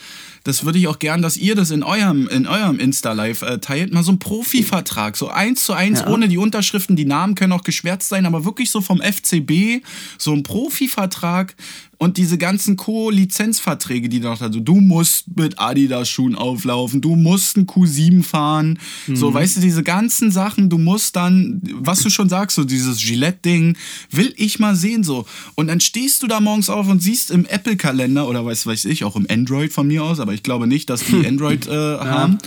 [0.44, 3.92] das würde ich auch gern, dass ihr das in eurem, in eurem Insta-Live äh, teilt,
[3.92, 6.08] mal so einen Profivertrag, so eins zu eins, Ja.
[6.08, 9.82] ohne die Unterschriften, die Namen können auch geschwärzt sein, aber wirklich so vom FCB,
[10.18, 11.54] so ein Profivertrag
[12.02, 17.58] und diese ganzen Co-Lizenzverträge, die noch da so, du musst mit Adidas-Schuhen auflaufen, du musst
[17.58, 22.30] ein Q7 fahren, so, weißt du, diese ganzen Sachen, du musst dann, was du schon
[22.30, 23.76] sagst, so dieses Gillette-Ding,
[24.10, 25.26] will ich mal sehen, so.
[25.56, 29.04] Und dann stehst du da morgens auf und siehst im Apple-Kalender, oder weiß, weiß ich,
[29.04, 32.38] auch im Android von mir aus, aber ich glaube nicht, dass die Android äh, haben,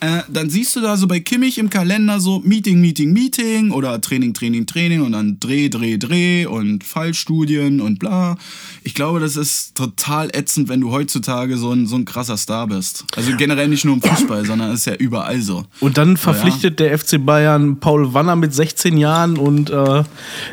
[0.00, 3.98] äh, dann siehst du da so bei Kimmich im Kalender so Meeting, Meeting, Meeting oder
[4.00, 8.36] Training, Training, Training und dann Dreh, Dreh, Dreh und Fallstudien und bla.
[8.82, 12.66] Ich glaube, das ist total ätzend, wenn du heutzutage so ein, so ein krasser Star
[12.66, 13.04] bist.
[13.14, 15.64] Also generell nicht nur im Fußball, sondern ist ja überall so.
[15.78, 20.02] Und dann verpflichtet der FC Bayern Paul Wanner mit 16 Jahren und äh,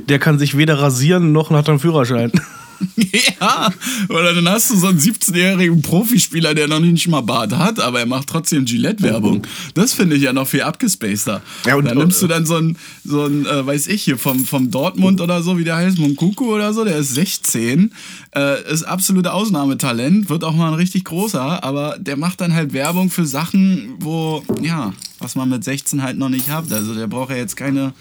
[0.07, 2.31] der kann sich weder rasieren noch er einen Führerschein.
[3.39, 3.71] Ja,
[4.09, 7.99] oder dann hast du so einen 17-jährigen Profispieler, der noch nicht mal Bart hat, aber
[7.99, 9.43] er macht trotzdem Gillette-Werbung.
[9.73, 11.41] Das finde ich ja noch viel abgespaceder.
[11.65, 14.45] Ja, und- dann nimmst du dann so einen, so einen äh, weiß ich hier, vom,
[14.45, 17.93] vom Dortmund oder so, wie der heißt, Monkuku oder so, der ist 16,
[18.35, 22.73] äh, ist absolute Ausnahmetalent, wird auch mal ein richtig großer, aber der macht dann halt
[22.73, 26.71] Werbung für Sachen, wo, ja, was man mit 16 halt noch nicht hat.
[26.71, 27.93] Also der braucht ja jetzt keine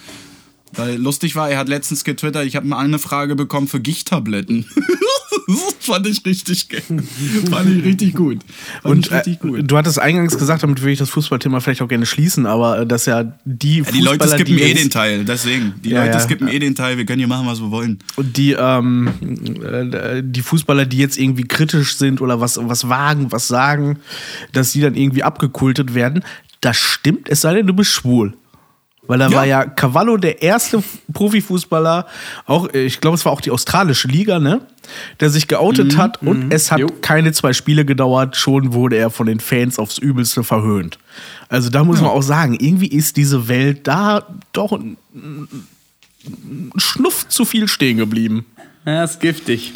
[0.75, 4.67] weil lustig war, er hat letztens getwittert, ich habe mal eine Frage bekommen für Gichttabletten.
[5.47, 6.83] das fand ich richtig geil.
[7.51, 8.39] Fand ich richtig gut.
[8.83, 9.71] Fand Und ich richtig äh, gut.
[9.71, 12.87] du hattest eingangs gesagt, damit will ich das Fußballthema vielleicht auch gerne schließen, aber äh,
[12.87, 15.75] dass ja die Ja, die Leute skippen die eh den Teil, deswegen.
[15.85, 16.21] Die Ja, Leute ja.
[16.21, 17.99] skippen eh den Teil, wir können hier machen, was wir wollen.
[18.17, 19.09] Und die, ähm,
[19.63, 23.99] äh, die Fußballer, die jetzt irgendwie kritisch sind oder was, was wagen, was sagen,
[24.53, 26.25] dass die dann irgendwie abgekultet werden,
[26.61, 28.35] das stimmt, es sei denn, du bist schwul.
[29.09, 29.37] Weil da Ja.
[29.37, 32.07] war ja Cavallo der erste Profifußballer,
[32.47, 34.61] auch, äh, ich glaube, es war auch die australische Liga, ne?
[35.21, 36.87] Der sich geoutet hat und es hat Jo.
[37.03, 40.99] keine zwei Spiele gedauert, schon wurde er von den Fans aufs Übelste verhöhnt.
[41.49, 47.27] Also da muss man auch sagen, irgendwie ist diese Welt da doch ein, ein Schnuff
[47.29, 48.47] zu viel stehen geblieben.
[48.87, 49.73] Ja, ist giftig.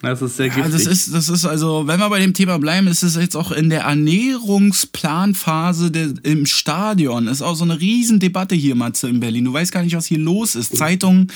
[0.00, 0.72] Das ist sehr Ja, giftig.
[0.74, 3.50] das ist, das ist also, wenn wir bei dem Thema bleiben, ist es jetzt auch
[3.50, 7.26] in der Ernährungsplanphase der, im Stadion.
[7.26, 9.44] Ist auch so eine Riesendebatte hier, Matze, in Berlin.
[9.46, 10.76] Du weißt gar nicht, was hier los ist.
[10.76, 11.32] Zeitungen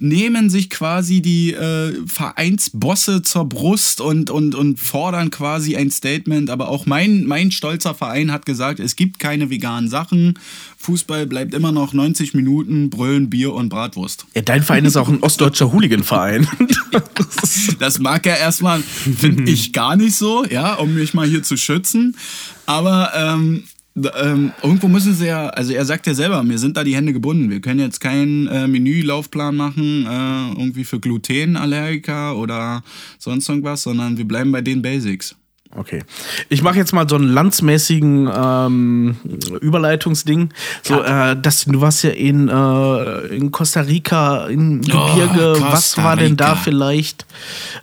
[0.00, 6.50] nehmen sich quasi die äh, Vereinsbosse zur Brust und, und, und fordern quasi ein Statement.
[6.50, 10.38] Aber auch mein, mein stolzer Verein hat gesagt, es gibt keine veganen Sachen.
[10.78, 14.26] Fußball bleibt immer noch 90 Minuten, Brüllen, Bier und Bratwurst.
[14.34, 16.48] Ja, dein Verein ist auch ein ostdeutscher Hooligan-Verein.
[17.78, 21.56] Das mag ja erstmal, finde ich, gar nicht so, ja, um mich mal hier zu
[21.56, 22.16] schützen.
[22.66, 23.64] Aber ähm,
[23.96, 27.12] ähm, irgendwo müssen sie ja, also er sagt ja selber, mir sind da die Hände
[27.12, 27.50] gebunden.
[27.50, 32.82] Wir können jetzt keinen äh, Menülaufplan machen, äh, irgendwie für Glutenallergiker oder
[33.18, 35.34] sonst irgendwas, sondern wir bleiben bei den Basics.
[35.76, 36.02] Okay.
[36.48, 39.16] Ich mache jetzt mal so einen landsmäßigen ähm,
[39.60, 40.52] Überleitungsding.
[40.82, 45.52] So, äh, das, du warst ja in, äh, in Costa Rica, im Gebirge.
[45.52, 47.24] Costa was war denn da vielleicht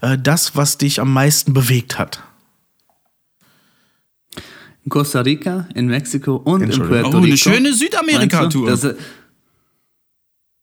[0.02, 2.22] äh, das, was dich am meisten bewegt hat?
[4.88, 6.70] In Costa Rica, in Mexiko und in.
[6.70, 7.26] Puerto Oh, Rico.
[7.26, 7.74] eine schöne?
[7.74, 8.96] Südamerika-Tour.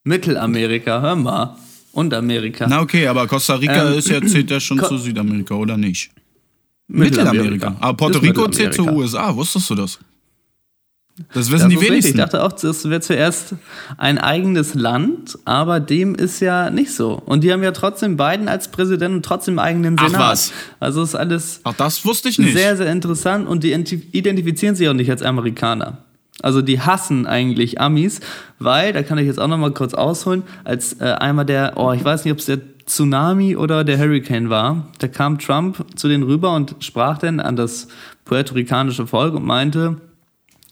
[0.03, 1.55] Mittelamerika, hör mal.
[1.91, 2.65] Und Amerika.
[2.67, 5.77] Na okay, aber Costa Rica Ähm, ist ja, zählt ja schon Co- zu Südamerika, oder
[5.77, 6.09] nicht?
[6.87, 7.43] Mittelamerika.
[7.69, 7.77] Mittelamerika.
[7.79, 8.83] Aber Puerto Ist Rico zählt zu.
[8.89, 9.99] USA, wusstest du das?
[11.33, 11.89] Das wissen Das die ist richtig.
[11.91, 12.11] wenigsten.
[12.19, 13.55] Ich dachte auch, das wäre zuerst
[13.97, 17.13] ein eigenes Land, aber dem ist ja nicht so.
[17.25, 20.21] Und die haben ja trotzdem Biden als Präsident und trotzdem eigenen Ach, Senat.
[20.31, 20.51] was?
[20.81, 22.53] Also ist alles Ach, das wusste ich nicht.
[22.53, 25.99] sehr, sehr interessant und die identi- identifizieren sich auch nicht als Amerikaner.
[26.41, 28.19] Also die hassen eigentlich Amis,
[28.59, 31.93] weil, da kann ich jetzt auch noch mal kurz ausholen, als äh, einmal der, oh,
[31.93, 36.09] ich weiß nicht, ob es der Tsunami oder der Hurricane war, da kam Trump zu
[36.09, 37.87] denen rüber und sprach dann an das
[38.25, 39.95] puerto-ricanische Volk und meinte,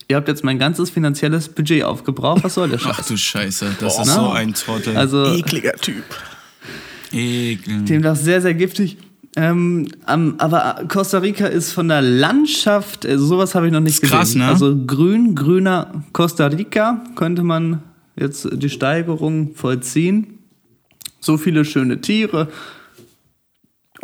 [0.07, 2.95] ihr habt jetzt mein ganzes finanzielles Budget aufgebraucht, was soll der Scheiß?
[2.99, 4.13] Ach du Scheiße, das ist Na?
[4.13, 4.95] so ein Trottel.
[4.97, 6.03] Also Ekliger Typ.
[7.11, 7.81] Ekel.
[7.83, 8.97] demnach sehr, sehr giftig.
[9.35, 14.01] Ähm, am- aber Costa Rica ist von der Landschaft, also sowas habe ich noch nicht
[14.03, 14.41] Ist krass, gesehen.
[14.41, 14.47] ne?
[14.47, 17.81] Also grün, grüner Costa Rica könnte man
[18.15, 20.39] jetzt die Steigerung vollziehen.
[21.19, 22.49] So viele schöne Tiere.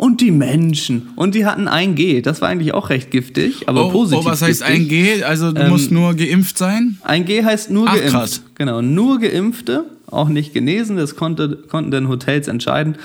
[0.00, 1.10] Und die Menschen.
[1.14, 2.22] Und die hatten 1G.
[2.22, 4.24] Das war eigentlich auch recht giftig, aber Oh, positiv.
[4.24, 4.90] oh, was heißt giftig.
[4.90, 5.22] 1G?
[5.24, 6.98] Also du Ähm, musst nur geimpft sein?
[7.06, 8.10] 1G heißt nur Ach, geimpft.
[8.10, 8.42] krass.
[8.54, 10.96] Genau, nur Geimpfte, auch nicht genesen.
[10.96, 12.96] Das konnte, konnten dann Hotels entscheiden.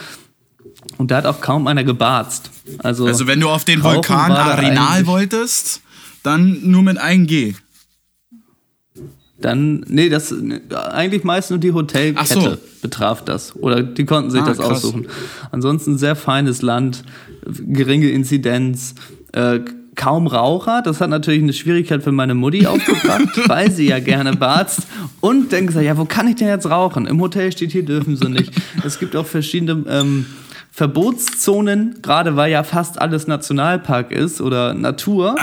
[0.97, 2.49] Und da hat auch kaum einer gebarzt.
[2.77, 5.81] Also, Also wenn du auf den Vulkan Arenal wolltest,
[6.23, 7.55] dann nur mit 1G.
[9.39, 10.33] Dann, nee, das
[10.91, 12.57] eigentlich meist nur die Hotelkette so.
[12.81, 13.55] betraf das.
[13.55, 14.69] Oder die konnten sich Ah, das krass.
[14.83, 15.07] aussuchen.
[15.51, 17.03] Ansonsten sehr feines Land,
[17.67, 18.95] geringe Inzidenz,
[19.33, 19.59] äh,
[19.95, 20.81] kaum Raucher.
[20.81, 24.81] Das hat natürlich eine Schwierigkeit für meine Mutti aufgebracht, weil sie ja gerne barzt.
[25.21, 27.05] Und dann gesagt, ja, wo kann ich denn jetzt rauchen?
[27.05, 28.51] Im Hotel steht, hier dürfen sie nicht.
[28.85, 30.25] Es gibt auch verschiedene ähm,
[30.71, 35.35] Verbotszonen, gerade weil ja fast alles Nationalpark ist oder Natur,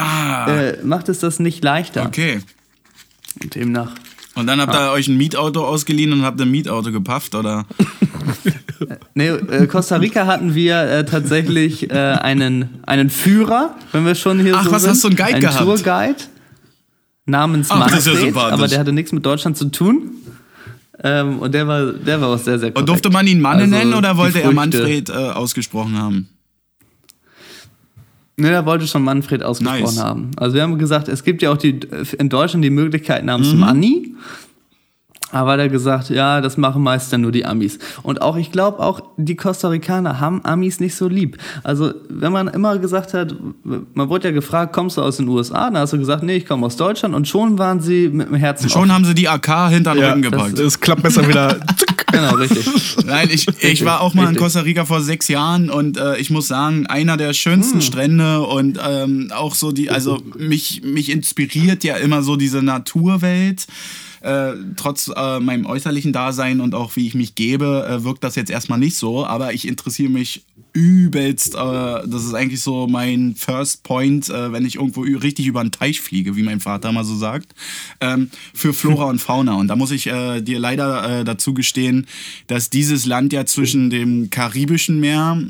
[0.48, 2.02] äh, macht es das nicht leichter.
[2.02, 2.07] Ah.
[2.07, 2.40] Okay.
[3.44, 3.92] Und demnach
[4.35, 7.66] Und dann habt ihr euch ein Mietauto ausgeliehen und habt ein Mietauto gepafft, oder?
[9.14, 14.40] Nee, äh, Costa Rica hatten wir äh, tatsächlich äh, einen, einen Führer, wenn wir schon
[14.40, 14.90] hier Ach, so was, sind.
[14.90, 15.59] hast du einen Guide einen gehabt?
[15.59, 16.16] Tourguide
[17.26, 18.52] namens Ach, das ist ja Manfred, sympathisch.
[18.55, 20.11] aber der hatte nichts mit Deutschland zu tun.
[21.05, 22.78] Ähm, und der war, der war auch sehr, sehr korrekt.
[22.78, 24.52] Und durfte man ihn Manne Also, nennen oder wollte er.
[24.52, 26.28] Manfred äh, ausgesprochen haben?
[28.42, 30.02] Nee, der wollte schon Manfred ausgesprochen Nice.
[30.02, 30.31] haben.
[30.37, 31.78] Also wir haben gesagt, es gibt ja auch die,
[32.18, 33.61] in Deutschland die Möglichkeit namens Mhm.
[33.61, 34.14] Manni.
[35.32, 37.78] Aber hat er gesagt, ja, das machen meist dann nur die Amis.
[38.02, 41.38] Und auch, ich glaube auch, die Costa Ricaner haben Amis nicht so lieb.
[41.64, 45.64] Also, wenn man immer gesagt hat, man wurde ja gefragt, kommst du aus den USA?
[45.70, 47.14] Dann hast du gesagt, nee, ich komme aus Deutschland.
[47.14, 50.08] Und schon waren sie mit dem Herzen Schon haben sie die AK hinter den Ja,
[50.10, 50.58] Rücken gepackt.
[50.58, 51.48] Das Klappmesser wieder.
[51.56, 51.62] offen.
[52.12, 52.66] Genau, richtig.
[53.06, 54.42] Nein, ich, ich war auch mal in Richtig.
[54.42, 58.78] Costa Rica vor sechs Jahren und äh, ich muss sagen, einer der schönsten Strände und
[58.86, 63.66] ähm, auch so die, also mich, mich inspiriert ja immer so diese Naturwelt.
[64.22, 68.37] Äh, trotz äh, meinem äußerlichen Dasein und auch wie ich mich gebe, äh, wirkt das
[68.37, 73.35] jetzt erstmal nicht so, aber ich interessiere mich übelst, äh, das ist eigentlich so mein
[73.35, 77.04] First Point, äh, wenn ich irgendwo richtig über einen Teich fliege, wie mein Vater mal
[77.04, 77.54] so sagt,
[78.00, 79.54] ähm, für Flora und Fauna.
[79.54, 82.06] Und da muss ich dir leider dazu gestehen,
[82.46, 85.42] dass dieses Land ja zwischen dem Karibischen Meer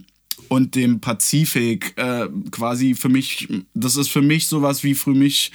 [0.52, 5.50] und dem Pazifik äh, quasi für mich, das ist für mich sowas wie für mich,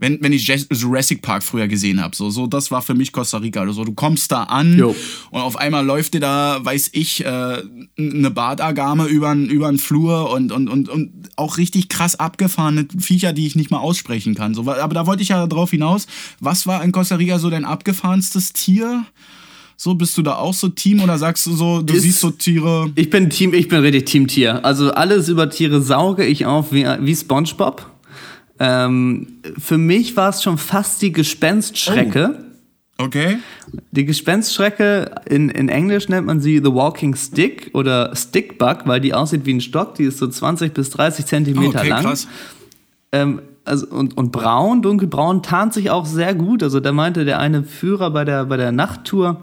[0.00, 2.16] wenn, wenn ich Jurassic Park früher gesehen habe.
[2.16, 3.60] So, so, das war für mich Costa Rica.
[3.60, 4.96] Also, du kommst da an Jo.
[5.30, 7.62] und auf einmal läuft dir da, weiß ich, äh,
[7.98, 13.46] eine Bartagame über den Flur und, und, und, und auch richtig krass abgefahrene Viecher, die
[13.46, 14.54] ich nicht mal aussprechen kann.
[14.54, 16.06] So, aber da wollte ich ja drauf hinaus.
[16.40, 19.04] Was war in Costa Rica so dein abgefahrenstes Tier?
[19.76, 22.30] So, bist du da auch so Team oder sagst du so, du Ist- siehst so
[22.30, 22.90] Tiere.
[22.96, 24.62] Ich bin Team, ich bin richtig Team Tier.
[24.64, 27.86] Also alles über Tiere sauge ich auf wie, wie SpongeBob.
[28.60, 32.44] Ähm, für mich war es schon fast die Gespenstschrecke.
[32.98, 33.38] Okay.
[33.92, 39.14] Die Gespenstschrecke, in, in Englisch nennt man sie The Walking Stick oder Stickbug, weil die
[39.14, 42.02] aussieht wie ein Stock, die ist so 20 bis 30 Zentimeter okay, lang.
[42.02, 42.28] krass.
[43.12, 46.62] Ähm, also, und, und braun, dunkelbraun, tarnt sich auch sehr gut.
[46.62, 49.40] Also da meinte der eine Führer bei der, bei der Nachttour,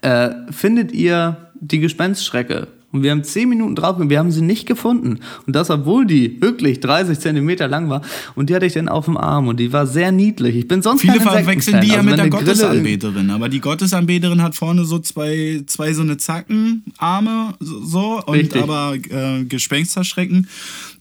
[0.00, 2.66] äh, findet ihr die Gespenstschrecke?
[2.92, 5.20] Und wir haben 10 Minuten drauf und wir haben sie nicht gefunden.
[5.46, 8.02] Und das, obwohl die wirklich 30 Zentimeter lang war.
[8.34, 10.56] Und die hatte ich dann auf dem Arm und die war sehr niedlich.
[10.56, 13.30] Ich bin sonst Viele verwechseln die ja Also mit der Gottesanbeterin.
[13.30, 18.62] Aber die Gottesanbeterin hat vorne so zwei, zwei so eine Zackenarme, so, und Richtig.
[18.62, 20.48] aber äh, Gespensterschrecken.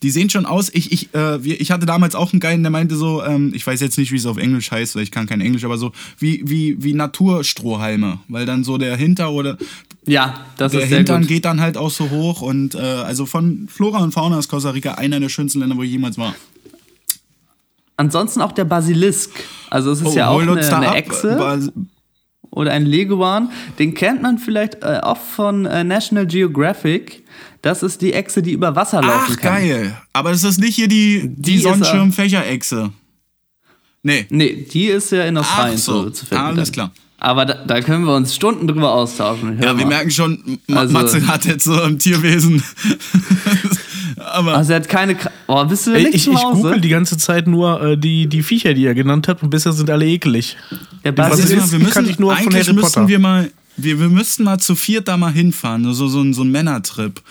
[0.04, 0.70] Die sehen schon aus.
[0.74, 3.66] Ich, ich, äh, wir, ich hatte damals auch einen Geilen, der meinte so, ähm, ich
[3.68, 5.92] weiß jetzt nicht, wie es auf Englisch heißt, weil ich kann kein Englisch, aber so
[6.18, 8.20] wie, wie, wie Naturstrohhalme.
[8.28, 9.58] Weil dann so der Hinter oder
[10.08, 11.28] Ja, das der ist sehr Hintern gut.
[11.30, 12.42] geht dann halt auch so hoch.
[12.42, 15.84] Und äh, also von Flora und Fauna ist Costa Rica einer der schönsten Länder, wo
[15.84, 16.34] ich jemals war.
[17.98, 19.30] Ansonsten auch der Basilisk.
[19.70, 20.96] Also es ist Oh, ja auch eine, eine.
[20.96, 21.72] Echse Bas-
[22.50, 23.52] oder ein Leguan.
[23.78, 27.21] Den kennt man vielleicht äh, oft von äh, National Geographic.
[27.62, 29.54] Das ist die Echse, die über Wasser laufen Ach, kann.
[29.62, 29.98] geil.
[30.14, 32.92] Aber es ist nicht hier die, die, Die äh, Sonnenschirmfächerechse.
[34.04, 34.26] Nee.
[34.30, 36.44] Nee, die ist ja in Australien Ach so, zu, zu finden.
[36.44, 36.74] alles dann.
[36.74, 36.92] klar.
[37.20, 39.58] Aber da, da können wir uns Stunden drüber austauschen.
[39.60, 39.90] Hör Ja, wir mal.
[39.90, 42.64] merken schon, Also- Matze hat jetzt so im Tierwesen.
[44.18, 45.16] Aber Also er hat keine.
[45.16, 48.28] Kra oh, bist du nicht ich zu ich google die ganze Zeit nur äh, die,
[48.28, 50.58] die Viecher, die er genannt hat, und bisher sind alle eklig.
[51.04, 53.08] der Was Also, ist- wir kann müssen, ich nur von eigentlich Harry müssten Potter.
[53.08, 56.44] wir mal, wir, wir müssten mal zu viert da mal hinfahren, so, so, ein- so
[56.44, 57.22] ein Männertrip.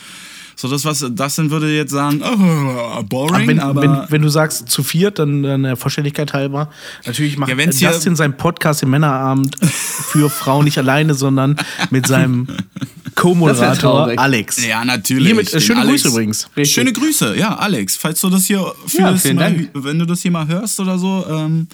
[0.57, 4.29] So das, was Dustin würde jetzt sagen, oh, boring, Aber wenn, aber, wenn, wenn du
[4.29, 6.69] sagst zu viert, dann, dann der Vollständigkeit halber.
[7.07, 11.15] Natürlich macht Ja, ja, wenn's hier- Dustin seinen Podcast im Männerabend für Frauen nicht alleine,
[11.15, 11.57] sondern
[11.91, 12.47] mit seinem
[13.15, 14.13] Co-Moderator.
[14.19, 14.67] Alex.
[14.67, 15.29] ja, natürlich.
[15.29, 16.49] Hiermit, äh, schöne Alex- Grüße übrigens.
[16.55, 16.75] Richtig.
[16.75, 17.97] Schöne Grüße, ja, Alex.
[17.97, 21.69] Falls du das hier Ja, mal, wenn du das hier mal hörst oder so, ähm,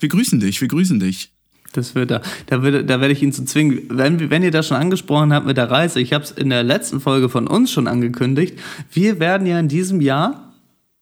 [0.00, 1.30] wir grüßen dich, wir grüßen dich.
[1.72, 3.82] Das wird da, da, wird, da werde ich ihn zu zwingen.
[3.90, 6.62] Wenn, wenn ihr das schon angesprochen habt mit der Reise, ich habe es in der
[6.62, 8.58] letzten Folge von uns schon angekündigt.
[8.90, 10.48] Wir werden ja in diesem Jahr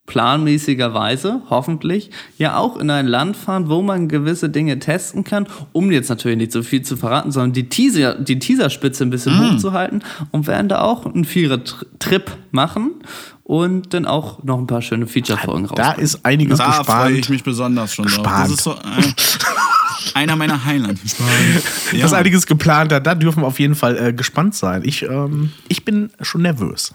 [0.07, 5.91] planmäßigerweise, hoffentlich, ja auch in ein Land fahren, wo man gewisse Dinge testen kann, um
[5.91, 10.03] jetzt natürlich nicht so viel zu verraten, sondern die, Teaser, die Teaserspitze ein bisschen hochzuhalten
[10.31, 12.91] und werden da auch einen Vierer-Trip machen
[13.43, 15.97] und dann auch noch ein paar schöne Feature-Folgen Da raus.
[15.99, 18.23] ist einiges Da freue ich mich besonders schon drauf.
[18.23, 18.51] Gespannt.
[18.51, 18.75] ist so äh,
[20.15, 21.15] einer meiner Highlights.
[21.91, 22.01] Ja.
[22.01, 23.05] Das einiges geplant hat.
[23.07, 24.81] Da dürfen wir auf jeden Fall äh, gespannt sein.
[24.85, 26.93] Ich, ähm, ich bin schon nervös.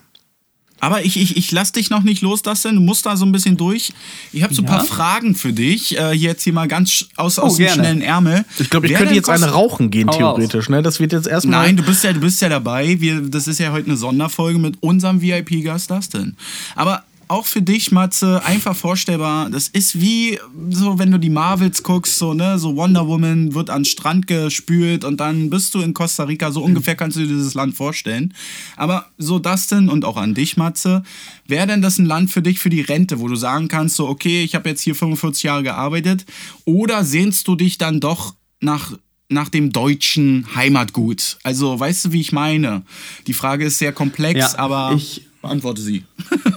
[0.80, 2.74] Aber ich, ich, ich lass dich noch nicht los, Dustin.
[2.74, 3.92] Du musst da so ein bisschen durch.
[4.32, 4.72] Ich habe so ein Ja?
[4.78, 5.96] paar Fragen für dich.
[5.96, 7.74] Äh, hier jetzt hier mal ganz aus, aus Oh, dem gerne.
[7.74, 8.44] schnellen Ärmel.
[8.58, 10.68] Ich glaube, ich Wer könnte jetzt eine rauchen gehen, Hau theoretisch.
[10.68, 10.82] Ne?
[10.82, 11.66] Das wird jetzt erstmal.
[11.66, 13.00] Nein, du bist ja, du bist ja dabei.
[13.00, 16.36] Wir, das ist ja heute eine Sonderfolge mit unserem VIP-Gast Dustin.
[16.74, 19.50] Aber auch für dich, Matze, einfach vorstellbar.
[19.50, 20.38] Das ist wie
[20.70, 24.26] so, wenn du die Marvels guckst, so, ne, so Wonder Woman wird an den Strand
[24.26, 26.52] gespült und dann bist du in Costa Rica.
[26.52, 28.34] So ungefähr kannst du dir dieses Land vorstellen.
[28.76, 31.02] Aber so Dustin und auch an dich, Matze,
[31.46, 34.08] wäre denn das ein Land für dich für die Rente, wo du sagen kannst, so,
[34.08, 36.26] okay, ich habe jetzt hier 45 Jahre gearbeitet?
[36.64, 38.92] Oder sehnst du dich dann doch nach
[39.28, 41.38] nach dem deutschen Heimatgut.
[41.42, 42.82] Also, weißt du, wie ich meine?
[43.26, 46.04] Die Frage ist sehr komplex, Ja, aber ich- beantworte sie.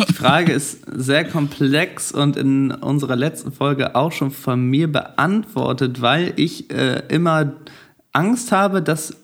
[0.10, 6.02] Die Frage ist sehr komplex und in unserer letzten Folge auch schon von mir beantwortet,
[6.02, 7.54] weil ich äh, immer
[8.14, 9.18] Angst habe, dass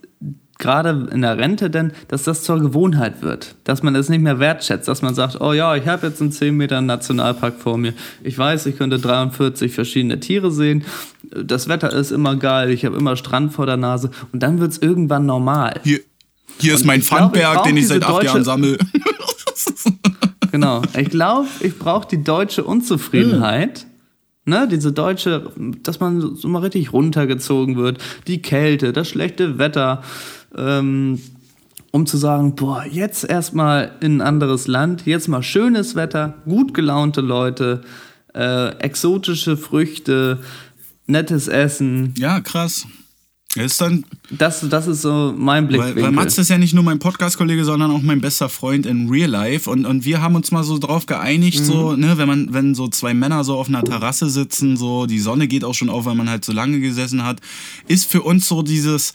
[0.62, 4.40] gerade in der Rente denn, dass das zur Gewohnheit wird, dass man es nicht mehr
[4.40, 7.94] wertschätzt, dass man sagt, oh ja, ich habe jetzt einen 10 Meter Nationalpark vor mir,
[8.24, 10.86] ich weiß, ich könnte 43 verschiedene Tiere sehen,
[11.24, 14.72] das Wetter ist immer geil, ich habe immer Strand vor der Nase und dann wird
[14.72, 15.80] es irgendwann normal.
[15.84, 16.00] Hier,
[16.60, 18.78] hier ist mein Pfandberg, den ich seit acht Jahren sammle.
[20.52, 20.82] Genau.
[20.98, 23.86] Ich glaube, ich brauche die deutsche Unzufriedenheit.
[24.44, 25.52] Ne, diese deutsche,
[25.84, 30.02] dass man so mal richtig runtergezogen wird, die Kälte, das schlechte Wetter,
[30.58, 31.22] ähm,
[31.92, 36.74] um zu sagen, boah, jetzt erstmal in ein anderes Land, jetzt mal schönes Wetter, gut
[36.74, 37.82] gelaunte Leute,
[38.34, 40.40] äh, exotische Früchte,
[41.06, 42.16] nettes Essen.
[42.18, 42.88] ja, krass.
[43.56, 46.04] Das ist dann, Das, das ist so mein weil, Blickwinkel.
[46.04, 49.30] weil Mats ist ja nicht nur mein Podcast-Kollege, sondern auch mein bester Freund in Real
[49.30, 49.70] Life.
[49.70, 51.66] Und, und wir haben uns mal so drauf geeinigt, Mhm.
[51.66, 55.20] so, ne, wenn man, wenn so zwei Männer so auf einer Terrasse sitzen, so, die
[55.20, 57.42] Sonne geht auch schon auf, weil man halt so lange gesessen hat,
[57.90, 59.12] ist für uns so dieses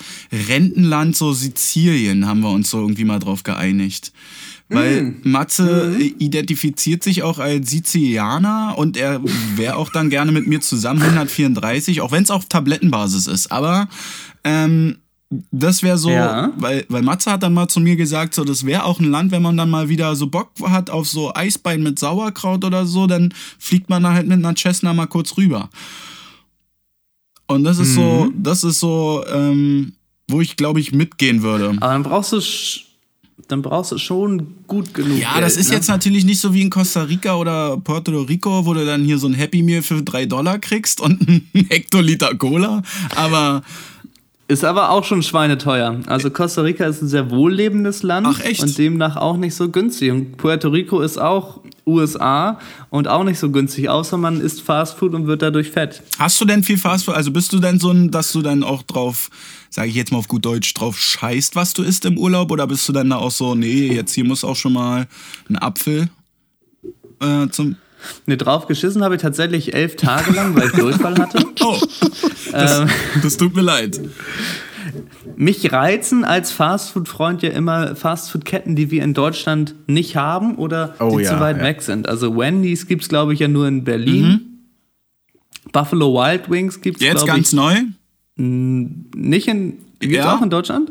[0.49, 4.12] Rentenland, so Sizilien, haben wir uns so irgendwie mal drauf geeinigt.
[4.69, 5.17] Weil Mhm.
[5.25, 9.21] Matze äh, identifiziert sich auch als Sizilianer und er
[9.55, 13.53] wäre auch dann gerne mit mir zusammen 134, auch wenn es auf Tablettenbasis ist.
[13.53, 13.89] Aber
[14.43, 14.97] ähm,
[15.53, 16.53] das wäre so, Ja.
[16.57, 19.31] weil, weil Matze hat dann mal zu mir gesagt, so das wäre auch ein Land,
[19.31, 23.07] wenn man dann mal wieder so Bock hat auf so Eisbein mit Sauerkraut oder so,
[23.07, 25.69] dann fliegt man da halt mit einer Cessna mal kurz rüber.
[27.47, 27.95] Und das ist Mhm.
[27.95, 29.93] so, das ist so, ähm,
[30.29, 31.69] wo ich glaube ich mitgehen würde.
[31.81, 32.41] Aber dann brauchst du,
[33.49, 35.18] dann brauchst du schon gut genug.
[35.18, 35.76] Ja, Geld, das ist ne?
[35.76, 39.18] jetzt natürlich nicht so wie in Costa Rica oder Puerto Rico, wo du dann hier
[39.18, 42.82] so ein Happy Meal für drei Dollar kriegst und einen Hektoliter Cola.
[43.14, 43.62] Aber
[44.49, 46.01] Ist aber auch schon schweineteuer.
[46.07, 48.62] Also Costa Rica ist ein sehr wohllebendes Land Ach, echt?
[48.62, 50.11] und demnach auch nicht so günstig.
[50.11, 52.59] Und Puerto Rico ist auch USA
[52.90, 56.03] und auch nicht so günstig, außer man isst Fastfood und wird dadurch fett.
[56.18, 57.14] hast du denn viel Fastfood?
[57.14, 59.30] Also bist du denn so ein, dass du dann auch drauf,
[59.77, 62.51] sage ich jetzt mal auf gut Deutsch, drauf scheißt, was du isst im Urlaub?
[62.51, 65.07] Oder bist du dann da auch so, nee, jetzt hier muss auch schon mal
[65.51, 66.09] ein Apfel
[67.20, 67.77] äh, zum.
[68.24, 71.45] Ne, drauf geschissen habe ich tatsächlich elf Tage lang, weil ich Durchfall hatte.
[71.61, 71.79] Oh,
[72.53, 72.89] das, Ähm.
[73.22, 74.01] das tut mir leid.
[75.37, 81.18] Mich reizen als Fastfood-Freund ja immer Fastfood-Ketten, die wir in Deutschland nicht haben oder Oh
[81.18, 81.64] die ja, zu weit ja.
[81.64, 82.09] weg sind.
[82.09, 84.70] Also Wendy's gibt es, glaube ich, ja nur in Berlin.
[85.72, 87.09] Buffalo Wild Wings gibt es, Mhm.
[87.12, 87.74] Jetzt ganz ich, neu.
[88.37, 89.78] Nicht in.
[89.99, 90.37] Gibt's Ja.
[90.37, 90.91] auch in Deutschland?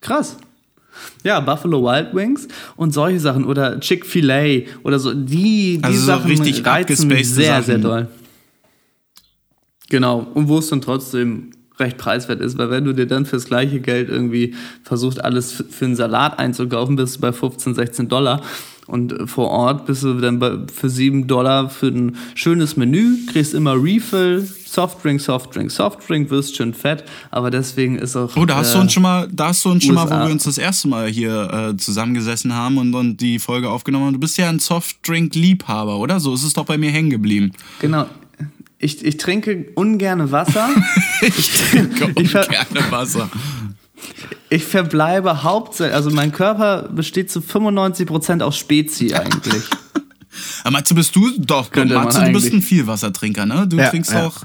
[0.00, 0.36] Krass.
[1.24, 5.12] Ja, Buffalo Wild Wings und solche Sachen oder Chick-fil-A oder so.
[5.12, 7.82] Die, die Also so Sachen richtig reizen sehr, sehr Sachen.
[7.82, 8.08] doll.
[9.90, 10.26] Genau.
[10.34, 13.80] Und wo es dann trotzdem recht preiswert ist, weil wenn du dir dann fürs gleiche
[13.80, 14.54] Geld irgendwie
[14.84, 18.42] versuchst, alles für einen Salat einzukaufen, bist du bei 15, 16 Dollar.
[18.86, 23.16] Und äh, vor Ort bist du dann bei, für 7 Dollar für ein schönes Menü,
[23.32, 28.36] kriegst immer Refill, Softdrink, Softdrink, Softdrink, wirst schön fett, aber deswegen ist auch.
[28.36, 30.22] Oh, da hast äh, du uns schon mal, da hast du uns schon mal, USA.
[30.22, 34.06] wo wir uns das erste Mal hier äh, zusammengesessen haben und, und die Folge aufgenommen
[34.06, 34.14] haben.
[34.14, 36.18] Du bist ja ein Softdrink-Liebhaber, oder?
[36.20, 37.52] So ist es doch bei mir hängen geblieben.
[37.80, 38.06] Genau.
[38.78, 40.68] Ich, ich trinke ungerne Wasser.
[41.22, 43.30] Ich trinke Ich ver- gerne Wasser.
[44.50, 49.64] Ich verbleibe hauptsächlich, also mein Körper besteht zu 95% aus Spezi eigentlich.
[50.62, 53.66] Aber Matze, bist du doch, Könnte Matze, du bist ein Vielwassertrinker, ne?
[53.66, 54.26] Du Ja, trinkst ja.
[54.26, 54.36] auch,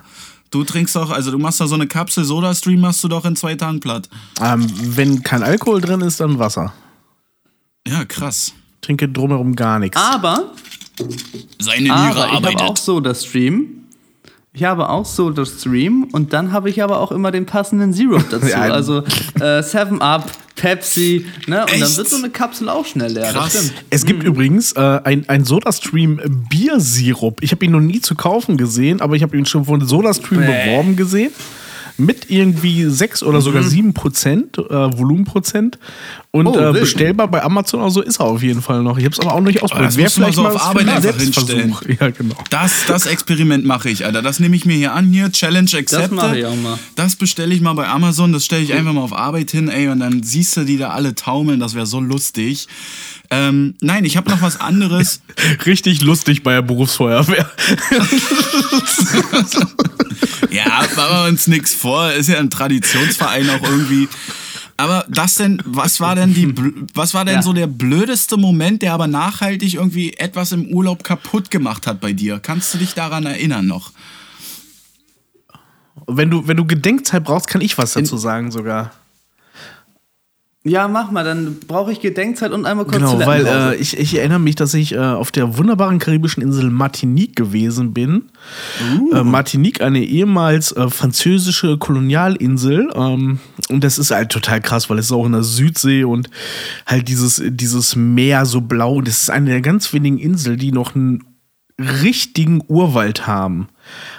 [0.51, 3.35] du trinkst auch, also du machst da so eine Kapsel Soda-Stream, machst du doch in
[3.35, 4.09] zwei Tagen platt.
[4.41, 6.73] Ähm, wenn kein Alkohol drin ist, dann Wasser.
[7.87, 8.53] Ja, krass.
[8.81, 9.97] Trinke drumherum gar nichts.
[9.97, 10.51] Aber,
[11.59, 12.77] Seine Niere aber ich habe auch arbeitet.
[14.59, 14.65] Stream.
[14.65, 17.93] Ich habe auch so das Stream und dann habe ich aber auch immer den passenden
[17.93, 18.47] Zero dazu.
[18.47, 18.61] Ja.
[18.61, 19.03] Also
[19.39, 21.61] äh, 7 Up, Pepsi, ne?
[21.61, 21.97] Und dann Echt?
[21.97, 23.31] wird so eine Kapsel auch schnell leer.
[23.31, 23.53] Krass.
[23.53, 23.85] Das stimmt.
[23.89, 27.41] Es gibt übrigens äh, ein, ein SodaStream Biersirup.
[27.41, 30.41] Ich habe ihn noch nie zu kaufen gesehen, aber ich habe ihn schon von SodaStream
[30.41, 30.65] Bäh.
[30.65, 31.31] beworben gesehen.
[31.97, 35.79] Mit irgendwie 6 oder sogar 7 Prozent, äh, Volumenprozent.
[36.31, 38.99] Und Oh, äh, bestellbar bei Amazon oder so ist er auf jeden Fall noch.
[38.99, 39.87] Ich habe es aber auch noch nicht ausprobiert.
[39.87, 41.81] das Wäre musst du mal vielleicht so mal auf Arbeit einfach Selbstversuch.
[41.99, 42.35] Ja, genau.
[42.51, 44.21] Das, das Experiment mache ich, Alter.
[44.21, 45.31] Das nehme ich mir hier an hier.
[45.31, 46.11] Challenge accepted.
[46.11, 46.77] mache ich auch mal.
[46.95, 48.31] Das bestelle ich mal bei Amazon.
[48.31, 49.87] Das stelle ich einfach mal auf Arbeit hin, ey.
[49.87, 51.59] Und dann siehst du die da alle taumeln.
[51.59, 52.67] Das wäre so lustig.
[53.31, 55.21] Ähm, nein, ich habe noch was anderes.
[55.65, 57.49] Richtig lustig bei der Berufsfeuerwehr.
[60.51, 62.11] ja, machen wir uns nichts vor.
[62.11, 64.07] Ist ja ein Traditionsverein auch irgendwie.
[64.79, 66.53] Aber das denn, was war denn die,
[66.93, 67.41] was war denn Ja.
[67.41, 72.13] so der blödeste Moment, der aber nachhaltig irgendwie etwas im Urlaub kaputt gemacht hat bei
[72.13, 72.39] dir?
[72.39, 73.91] Kannst du dich daran erinnern noch?
[76.07, 78.91] wenn, du, wenn du Gedenkzeit brauchst, kann ich was dazu sagen sogar.
[80.65, 83.75] Ja, mach mal, dann brauche ich Gedenkzeit und einmal kurz Genau, weil Toilettenpause.
[83.77, 87.93] äh, ich, ich erinnere mich, dass ich äh, auf der wunderbaren karibischen Insel Martinique gewesen
[87.93, 88.23] bin.
[89.13, 92.89] Äh, Martinique, eine ehemals äh, französische Kolonialinsel.
[92.93, 93.39] Ähm,
[93.69, 96.29] und das ist halt total krass, weil es ist auch in der Südsee und
[96.85, 98.95] halt dieses, dieses Meer so blau.
[98.95, 101.23] Und es ist eine der ganz wenigen Inseln, die noch einen
[101.79, 103.69] richtigen Urwald haben.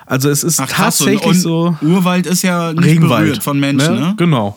[0.07, 1.76] Also es ist krass, und- tatsächlich und so.
[1.82, 3.24] Urwald ist ja nicht Regenwald.
[3.26, 4.14] berührt von Menschen, ne?
[4.16, 4.57] Genau.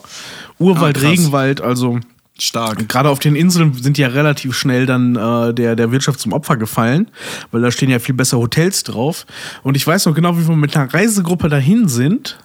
[0.58, 1.08] Urwald, Ah.
[1.08, 2.00] Regenwald, also
[2.38, 2.88] Stark.
[2.88, 6.56] gerade auf den Inseln sind ja relativ schnell dann äh, der, der Wirtschaft zum Opfer
[6.56, 7.10] gefallen,
[7.52, 9.26] weil da stehen ja viel besser Hotels drauf.
[9.62, 12.38] Und ich weiß noch genau, wie wir mit einer Reisegruppe dahin sind.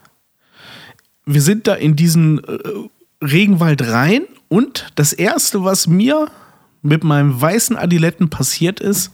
[1.26, 2.58] Wir sind da in diesen äh,
[3.24, 6.28] Regenwald rein und das Erste, was mir
[6.82, 9.12] mit meinem weißen Adiletten passiert ist,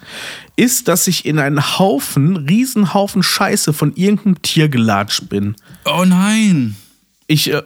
[0.56, 6.76] ist, dass ich in einen Haufen, Riesenhaufen Scheiße von irgendeinem Tier gelatscht bin Oh nein.
[7.28, 7.64] ich, äh,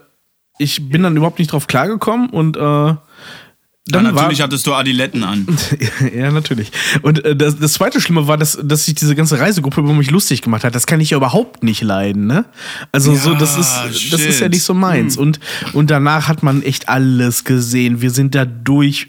[0.59, 4.73] ich bin dann überhaupt nicht drauf klargekommen und äh, dann Ja, natürlich war, hattest du
[4.73, 5.47] Adiletten an.
[6.15, 6.71] ja, natürlich.
[7.01, 10.11] Und äh, das, das zweite Schlimme war, dass, dass sich diese ganze Reisegruppe über mich
[10.11, 10.75] lustig gemacht hat.
[10.75, 12.45] Das kann ich ja überhaupt nicht leiden, ne?
[12.91, 15.17] Also so, das ist, das ist ja nicht so meins.
[15.17, 15.39] Und,
[15.73, 18.01] und danach hat man echt alles gesehen.
[18.01, 19.07] Wir sind da durch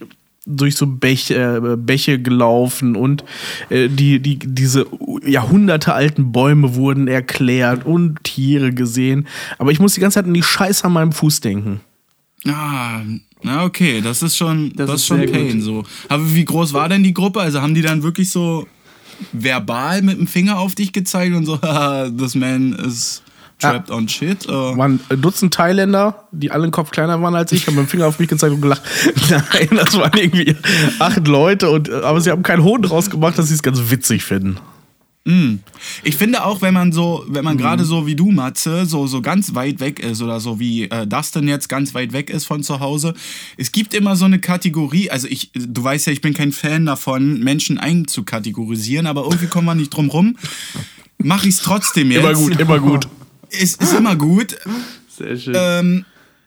[0.57, 3.25] durch so Bäche, äh, Bäche gelaufen und
[3.71, 4.87] äh, die, die, diese
[5.27, 9.27] jahrhundertealten Bäume wurden erklärt und Tiere gesehen.
[9.59, 11.81] Aber ich muss die ganze Zeit an die Scheiße an meinem Fuß denken.
[12.47, 13.01] Ah,
[13.43, 15.63] na okay, das ist schon, das, Das ist ist schon Pain gut.
[15.63, 15.85] so.
[16.09, 17.41] Aber wie groß war denn die Gruppe?
[17.41, 18.67] Also haben die dann wirklich so
[19.33, 23.23] verbal mit dem Finger auf dich gezeigt und so, haha, this man is
[23.61, 24.47] Trapped on Shit.
[24.47, 27.87] Äh, waren ein Dutzend Thailänder, die alle einen Kopf kleiner waren als ich, haben mit
[27.87, 28.83] dem Finger auf mich gezeigt und gelacht.
[29.31, 30.57] Nein, das waren irgendwie
[30.99, 34.25] acht Leute, und, aber sie haben keinen Hohn draus gemacht, dass sie es ganz witzig
[34.25, 34.59] finden.
[36.03, 39.21] Ich finde auch, wenn man so, wenn man gerade so wie du, Matze, so, so
[39.21, 42.63] ganz weit weg ist oder so wie äh, Dustin jetzt ganz weit weg ist von
[42.63, 43.15] zu Hause,
[43.59, 46.87] es gibt immer so eine Kategorie, also ich, du weißt ja, ich bin kein Fan
[46.87, 50.37] davon, Menschen einzukategorisieren, aber irgendwie kommen wir nicht drum rum.
[51.19, 52.25] Mach ich's trotzdem jetzt.
[52.25, 53.09] Immer gut, immer gut.
[53.51, 54.57] Ist, ist immer gut.
[55.09, 55.55] Sehr schön.
[55.57, 56.05] Ähm,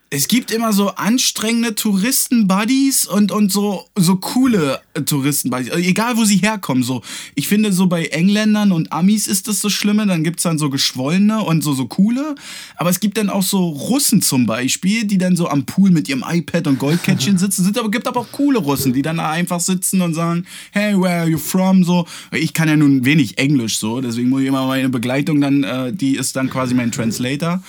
[0.10, 5.72] es gibt immer so anstrengende Touristen-Buddies und, und so, so coole äh, Touristen-Buddies.
[5.72, 6.84] Also egal, wo sie herkommen.
[6.84, 7.02] So.
[7.36, 10.06] Ich finde, so bei Engländern und Amis ist das so Schlimme.
[10.06, 12.36] Dann gibt's dann so geschwollene und so, so coole.
[12.76, 16.10] Aber es gibt dann auch so Russen zum Beispiel, die dann so am Pool mit
[16.10, 17.70] ihrem iPad und Goldkettchen sitzen.
[17.70, 21.00] Es aber, gibt aber auch coole Russen, die dann da einfach sitzen und sagen, hey,
[21.00, 21.84] where are you from?
[21.84, 22.06] So.
[22.32, 25.94] Ich kann ja nun wenig Englisch so, deswegen muss ich immer meine Begleitung dann, äh,
[25.94, 27.62] die ist dann quasi mein Translator.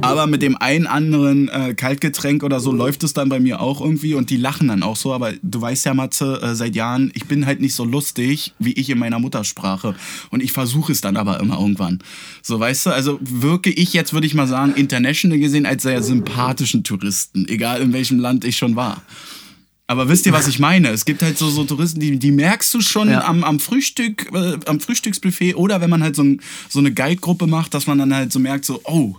[0.00, 3.80] Aber mit dem einen anderen äh, Kaltgetränk oder so läuft es dann bei mir auch
[3.80, 5.12] irgendwie und die lachen dann auch so.
[5.12, 8.72] Aber du weißt ja, Matze, äh, seit Jahren, ich bin halt nicht so lustig, wie
[8.72, 9.94] ich in meiner Muttersprache.
[10.30, 11.98] Und ich versuche es dann aber immer irgendwann.
[12.42, 16.02] So, weißt du, also wirke ich jetzt, würde ich mal sagen, international gesehen als sehr
[16.02, 19.02] sympathischen Touristen, egal in welchem Land ich schon war.
[19.86, 20.88] Aber wisst ihr, was ich meine?
[20.88, 23.24] Es gibt halt so, so Touristen, die, die merkst du schon Ja.
[23.24, 26.40] am, am Frühstück, äh, am Frühstücksbuffet oder wenn man halt so, ein,
[26.70, 29.16] so eine Guide-Gruppe macht, dass man dann halt so merkt, so, oh,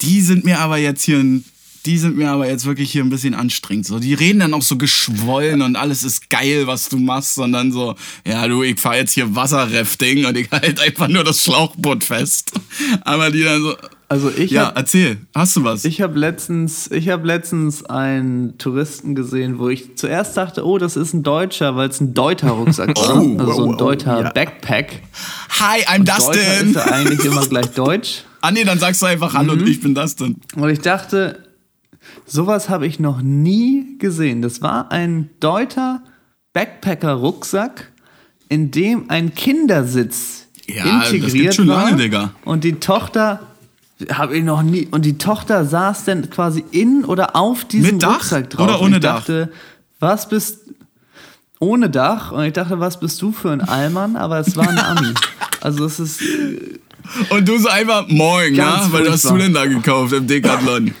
[0.00, 1.44] die sind mir aber jetzt hier ein
[1.86, 3.86] die sind mir aber jetzt wirklich hier ein bisschen anstrengend.
[3.86, 7.72] So, die reden dann auch so geschwollen und alles ist geil, was du machst, sondern
[7.72, 7.94] so,
[8.26, 12.52] ja du, ich fahr jetzt hier Wasserrafting und ich halt einfach nur das Schlauchboot fest.
[13.02, 13.74] Aber die dann so,
[14.08, 15.84] Also ich ja, hab- erzähl, hast du was?
[15.84, 20.96] Ich habe letztens, ich habe letztens einen Touristen gesehen, wo ich zuerst dachte, oh, das
[20.96, 23.22] ist ein Deutscher, weil es ein Deuter-Rucksack war.
[23.22, 24.30] Oh, also so oh, ein oh, Deuter ja.
[24.30, 25.02] Backpack.
[25.60, 26.68] Hi, I'm Deuter Dustin.
[26.70, 28.22] ist ja eigentlich immer gleich Deutsch.
[28.40, 30.36] Ah nee, dann sagst du einfach Hallo und ich bin Dustin.
[30.56, 31.42] Und ich dachte,
[32.26, 34.42] sowas habe ich noch nie gesehen.
[34.42, 36.02] Das war ein Deuter
[36.52, 37.90] Backpacker-Rucksack,
[38.48, 41.84] in dem ein Kindersitz Ja, das integriert gibt's schon war.
[41.84, 42.32] lange, Digga.
[42.44, 43.40] Und die Tochter
[44.12, 44.88] habe ich noch nie.
[44.90, 48.66] Und die Tochter saß dann quasi in oder auf diesem Mit Dach Rucksack drauf.
[48.68, 49.16] oder ohne ich Dach?
[49.18, 49.52] dachte,
[50.00, 50.60] was bist
[51.60, 52.32] ohne Dach?
[52.32, 54.16] Und ich dachte, was bist du für ein Allmann?
[54.16, 55.14] Aber es war ein Ami.
[55.60, 56.20] Also es ist
[57.30, 58.86] Und du so einfach, moin, ja?
[58.90, 60.92] Weil was hast du denn da gekauft im Decathlon?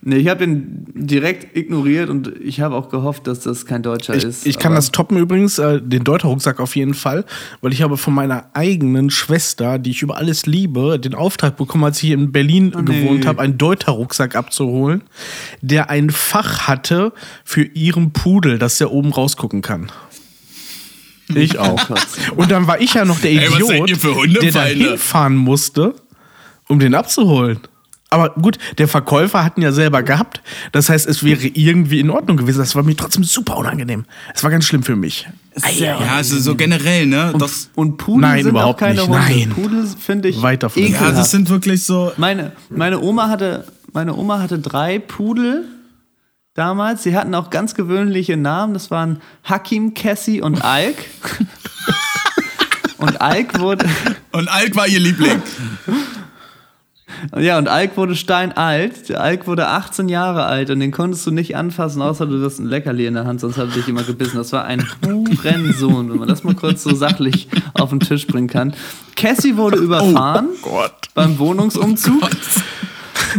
[0.00, 4.14] Nee, ich habe ihn direkt ignoriert und ich habe auch gehofft, dass das kein Deutscher
[4.14, 4.46] Ich, ist.
[4.46, 7.24] ich kann das toppen übrigens, äh, den Deuter-Rucksack auf jeden Fall,
[7.62, 11.82] weil ich habe von meiner eigenen Schwester, die ich über alles liebe, den Auftrag bekommen,
[11.82, 13.00] als ich hier in Berlin Oh, nee.
[13.02, 15.02] gewohnt habe, einen Deuter-Rucksack abzuholen,
[15.62, 17.12] der ein Fach hatte
[17.44, 19.90] für ihren Pudel, dass der oben rausgucken kann.
[21.34, 21.90] Ich auch.
[22.36, 25.94] Und dann war ich ja noch der Ey, Idiot, für der da hinfahren musste,
[26.68, 27.58] um den abzuholen.
[28.10, 30.40] Aber gut, der Verkäufer hat ihn ja selber gehabt.
[30.72, 32.58] Das heißt, es wäre irgendwie in Ordnung gewesen.
[32.58, 34.06] Das war mir trotzdem super unangenehm.
[34.34, 35.28] Es war ganz schlimm für mich.
[35.54, 37.34] Sehr Ja, also so generell, ne?
[37.38, 39.08] Das, Und Pudel Nein, sind überhaupt auch keine nicht.
[39.08, 39.20] Hunde.
[39.20, 39.50] Nein.
[39.50, 41.18] Pudel finde ich Weit davon ja, ekelhaft.
[41.18, 42.12] das sind wirklich so.
[42.16, 45.64] meine, meine Oma hatte meine Oma hatte drei Pudel
[46.54, 47.02] damals.
[47.02, 48.74] Sie hatten auch ganz gewöhnliche Namen.
[48.74, 50.96] Das waren Hakim, Cassie und Alk.
[52.98, 53.86] und Alk wurde
[54.32, 55.42] Und Alk war ihr Liebling.
[57.38, 59.08] ja und Alk wurde steinalt.
[59.08, 62.58] Der Alk wurde 18 Jahre alt und den konntest du nicht anfassen, außer du hast
[62.58, 64.36] ein Leckerli in der Hand, sonst hat er dich immer gebissen.
[64.36, 68.48] Das war ein Hurensohn, wenn man das mal kurz so sachlich auf den Tisch bringen
[68.48, 68.74] kann.
[69.16, 70.92] Cassie wurde überfahren Gott.
[71.14, 72.22] beim Wohnungsumzug.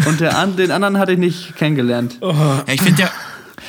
[0.05, 2.17] Und der den anderen hatte ich nicht kennengelernt.
[2.21, 3.09] Ja, ich finde ja.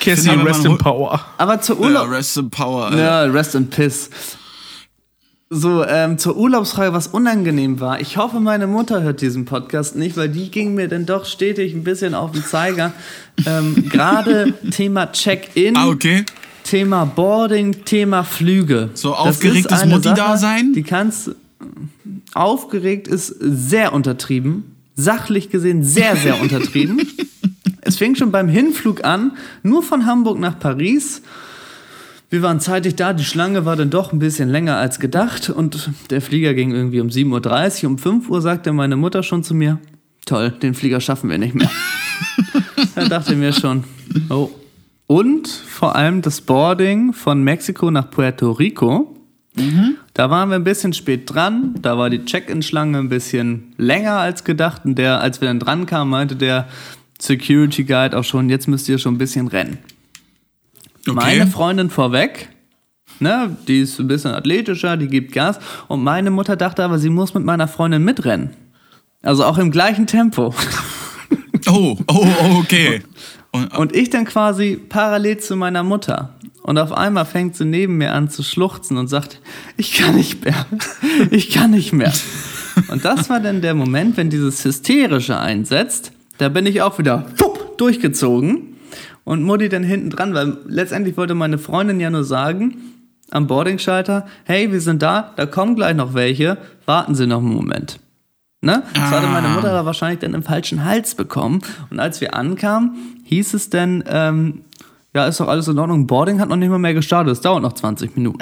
[0.01, 1.21] Cassie, wenn rest in power.
[1.39, 2.11] Aber zur Ja, Urlaub.
[2.11, 2.87] rest in power.
[2.87, 2.99] Alter.
[2.99, 4.11] Ja, rest in piss.
[5.53, 8.01] So, ähm, zur Urlaubsfrage, was unangenehm war.
[8.01, 11.75] Ich hoffe, meine Mutter hört diesen Podcast nicht, weil die ging mir dann doch stetig
[11.75, 12.93] ein bisschen auf den Zeiger.
[13.47, 16.27] Ähm, Gerade Thema Check-in, Ah, okay.
[16.63, 18.91] Thema Boarding, Thema Flüge.
[18.93, 20.75] So aufgeregtes Mutti-Dasein?
[20.75, 21.31] Die kannst.
[22.35, 24.77] Aufgeregt ist sehr untertrieben.
[24.95, 27.01] Sachlich gesehen sehr, sehr untertrieben.
[27.81, 29.33] Es fing schon beim Hinflug an,
[29.63, 31.23] nur von Hamburg nach Paris.
[32.31, 35.91] Wir waren zeitig da, die Schlange war dann doch ein bisschen länger als gedacht und
[36.11, 37.91] der Flieger ging irgendwie um 7.30 Uhr.
[37.91, 39.81] Um 5 Uhr sagte meine Mutter schon zu mir,
[40.27, 41.71] toll, den Flieger schaffen wir nicht mehr.
[42.95, 43.83] da dachte ich mir schon,
[44.29, 44.49] oh.
[45.09, 49.17] Und vor allem das Boarding von Mexiko nach Puerto Rico.
[50.15, 51.75] Da waren wir ein bisschen spät dran.
[51.83, 54.85] Da war die Check-in-Schlange ein bisschen länger als gedacht.
[54.85, 56.69] Und der, als wir dann dran kamen, meinte der
[57.19, 59.79] Security Guide auch schon, jetzt müsst ihr schon ein bisschen rennen.
[61.07, 61.15] Okay.
[61.15, 62.49] Meine Freundin vorweg,
[63.19, 65.59] ne, die ist ein bisschen athletischer, die gibt Gas.
[65.89, 68.51] Und meine Mutter dachte aber, sie muss mit meiner Freundin mitrennen.
[69.23, 70.55] Also auch im gleichen Tempo.
[71.69, 73.03] Oh, oh, oh, okay.
[73.53, 76.35] Und, Und ich dann quasi parallel zu meiner Mutter.
[76.63, 79.41] Und auf einmal fängt sie neben mir an zu schluchzen und sagt,
[79.77, 80.67] ich kann nicht mehr.
[81.31, 82.13] Ich kann nicht mehr.
[82.89, 86.13] Und das war dann der Moment, wenn dieses Hysterische einsetzt.
[86.39, 88.77] Da bin ich auch wieder fupp, durchgezogen.
[89.25, 92.77] Und Mutti dann hinten dran, weil letztendlich wollte meine Freundin ja nur sagen,
[93.31, 97.55] am Boardingschalter, hey, wir sind da, da kommen gleich noch welche, warten Sie noch einen
[97.55, 98.01] Moment.
[98.63, 98.83] Ne?
[98.93, 101.63] Das hatte meine Mutter aber wahrscheinlich dann im falschen Hals bekommen.
[101.91, 104.63] Und als wir ankamen, hieß es dann, ähm,
[105.15, 106.07] ja, ist doch alles in Ordnung.
[106.07, 107.33] Boarding hat noch nicht mal mehr gestartet.
[107.33, 108.39] Es dauert noch 20 Minuten.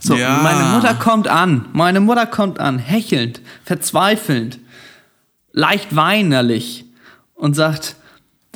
[0.00, 0.40] So, Ja.
[0.42, 1.66] meine Mutter kommt an.
[1.72, 4.58] Meine Mutter kommt an, hechelnd, verzweifelnd,
[5.52, 6.84] leicht weinerlich
[7.34, 7.96] und sagt,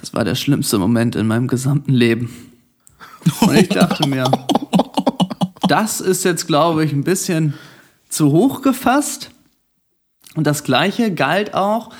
[0.03, 2.29] das war der schlimmste Moment in meinem gesamten Leben.
[3.41, 4.29] Und ich dachte mir,
[5.69, 7.55] das ist jetzt, glaube ich, ein bisschen
[8.09, 9.31] zu hoch gefasst.
[10.35, 11.91] Und das Gleiche galt auch,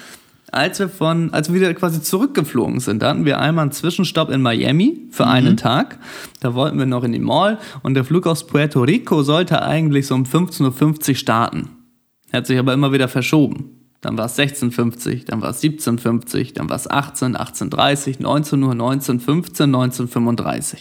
[0.51, 3.03] als wir von, als wir wieder quasi zurückgeflogen sind.
[3.03, 6.01] Da hatten wir einmal einen Zwischenstopp in Miami für einen Tag.
[6.41, 10.09] Da wollten wir noch in die Mall und der Flug aus Puerto Rico sollte eigentlich
[10.09, 11.69] so um 15.50 Uhr starten.
[12.33, 13.82] Hat sich aber immer wieder verschoben.
[14.03, 18.73] Dann war es 16.50, dann war es 17.50, dann war es 18, 18.30, 19 Uhr,
[18.73, 20.79] 19.15, 19.35.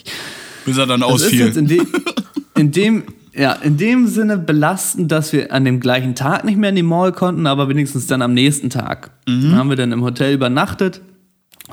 [0.65, 1.45] bis er dann Das ist ausfiel.
[1.45, 1.88] jetzt in dem,
[2.55, 3.03] in dem,
[3.34, 6.84] ja, in dem Sinne belastend, dass wir an dem gleichen Tag nicht mehr in die
[6.84, 9.11] Mall konnten, aber wenigstens dann am nächsten Tag.
[9.28, 11.01] Dann haben wir dann im Hotel übernachtet.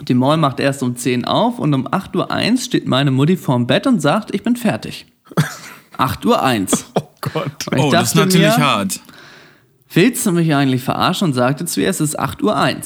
[0.03, 3.67] Die Mall macht erst um 10 auf und um 8.01 Uhr steht meine Mutti vorm
[3.67, 5.07] Bett und sagt, ich bin fertig.
[5.99, 6.79] 8.01 Uhr.
[6.95, 7.51] Oh Gott.
[7.77, 9.01] Oh, das ist natürlich mir, hart.
[9.93, 11.29] Willst du mich eigentlich verarschen?
[11.29, 12.83] Und sagte zu ihr, es ist 8.01 Uhr.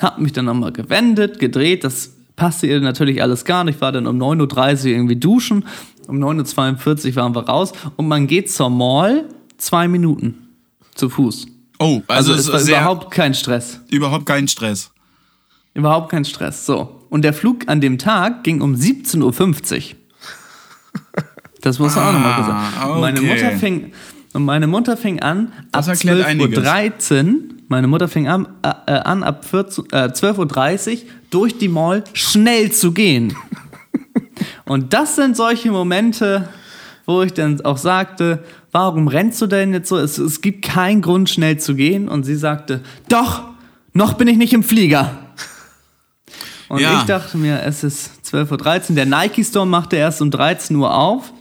[0.00, 3.80] Hab mich dann nochmal gewendet, gedreht, das passte ihr natürlich alles gar nicht.
[3.82, 5.66] War dann um 9.30 Uhr irgendwie duschen,
[6.06, 9.28] um 9.42 Uhr waren wir raus und man geht zur Mall
[9.58, 10.48] zwei Minuten
[10.94, 11.46] zu Fuß.
[11.78, 13.80] Oh, also, Also, es war überhaupt kein Stress.
[13.90, 14.90] überhaupt kein Stress.
[15.74, 16.64] Überhaupt kein Stress.
[16.66, 17.04] So.
[17.10, 19.20] Und der Flug an dem Tag ging um 17.50
[19.76, 19.96] Uhr.
[21.60, 22.74] Das muss man auch nochmal gesagt.
[22.80, 23.28] Ah, Und Meine okay.
[23.34, 23.92] Mutter fing,
[24.32, 27.34] und meine Mutter fing an, Das ab erklärt 12.13 Uhr,
[27.68, 30.98] meine Mutter fing an, äh, äh, an ab 14, äh, 12.30 Uhr
[31.30, 33.34] durch die Mall schnell zu gehen.
[34.64, 36.48] Und das sind solche Momente,
[37.06, 39.96] wo ich dann auch sagte, warum rennst du denn jetzt so?
[39.98, 42.08] Es, es gibt keinen Grund, schnell zu gehen.
[42.08, 43.42] Und sie sagte, doch,
[43.92, 45.10] noch bin ich nicht im Flieger.
[46.68, 46.98] Und Ja.
[47.00, 48.94] ich dachte mir, es ist 12.13 Uhr.
[48.96, 51.32] Der Nike Store machte erst um 13 Uhr auf.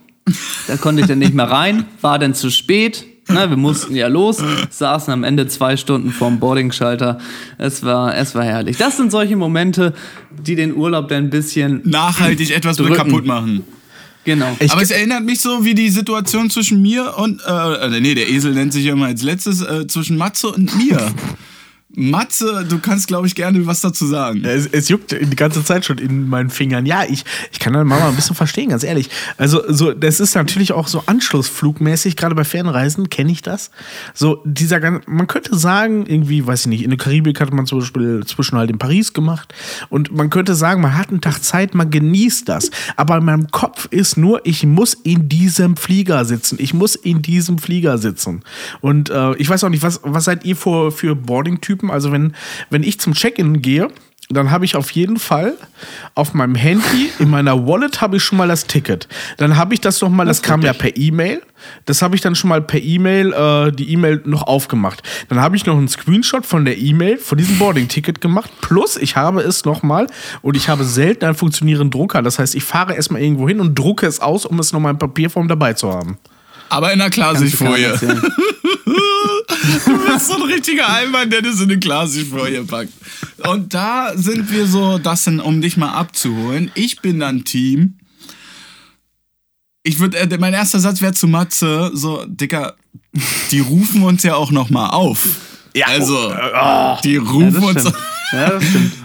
[0.68, 3.06] Da konnte ich dann nicht mehr rein, war dann zu spät.
[3.32, 4.38] Na, wir mussten ja los,
[4.72, 7.20] saßen am Ende zwei Stunden vorm Boarding-Schalter.
[7.60, 8.78] Es war, es war herrlich.
[8.78, 9.94] Das sind solche Momente,
[10.42, 12.96] die den Urlaub dann ein bisschen Nachhaltig etwas Drücken.
[12.96, 13.64] kaputt machen.
[14.26, 14.58] Genau.
[14.60, 18.16] Ich- Aber es erinnert mich so wie die Situation zwischen mir und, äh, äh, nee,
[18.16, 21.12] der Esel nennt sich ja immer als letztes, äh, zwischen Matze und mir.
[21.96, 24.46] Matze, du kannst, glaube ich, gerne was dazu sagen.
[24.46, 26.86] Es, es juckt die ganze Zeit schon in meinen Fingern.
[26.86, 29.10] Ja, ich, ich kann deine Mama ein bisschen verstehen, ganz ehrlich.
[29.38, 33.72] Also, so, das ist natürlich auch so anschlussflugmäßig, gerade bei Fernreisen kenne ich das.
[34.14, 37.80] So, dieser man könnte sagen, irgendwie, weiß ich nicht, in der Karibik hat man zum
[37.80, 39.54] Beispiel zwischen halt in Paris gemacht.
[39.90, 42.70] Und man könnte sagen, man hat einen Tag Zeit, man genießt das.
[42.98, 46.58] Aber in meinem Kopf ist nur, ich muss in diesem Flieger sitzen.
[46.62, 48.44] Ich muss in diesem Flieger sitzen.
[48.80, 51.79] Und äh, ich weiß auch nicht, was, was seid ihr für, für Boarding-Typen?
[51.84, 52.36] Also, wenn,
[52.70, 53.90] wenn ich zum Check-in gehe,
[54.32, 55.56] dann habe ich auf jeden Fall
[56.14, 59.08] auf meinem Handy, in meiner Wallet habe ich schon mal das Ticket.
[59.38, 61.42] Dann habe ich das noch mal, das, kam ja per E-Mail.
[61.86, 65.02] Das habe ich dann schon mal per E-Mail, äh, die E-Mail noch aufgemacht.
[65.30, 68.52] Dann habe ich noch einen Screenshot von der E-Mail, von diesem Boarding-Ticket gemacht.
[68.62, 70.06] Plus, ich habe es noch mal
[70.44, 72.22] und ich habe selten einen funktionierenden Drucker.
[72.22, 74.92] Das heißt, ich fahre erstmal irgendwo hin und drucke es aus, um es noch mal
[74.92, 76.20] in Papierform dabei zu haben.
[76.70, 78.00] Aber in einer Klarsichtfolie.
[79.86, 82.94] Du bist so ein richtiger Allmann, der das in eine Klarsichtfolie packt.
[83.48, 86.72] Und da sind wir so, das sind, um dich mal abzuholen.
[86.76, 87.98] Ich bin dann Team.
[89.84, 92.76] Ich würde, äh, mein erster Satz wäre zu Matze, so, Dicker,
[93.52, 95.28] die rufen uns ja auch noch mal auf.
[95.76, 96.34] Ja, also,
[97.04, 97.80] die rufen das uns.
[97.82, 97.96] stimmt.
[98.32, 98.64] Ja, das.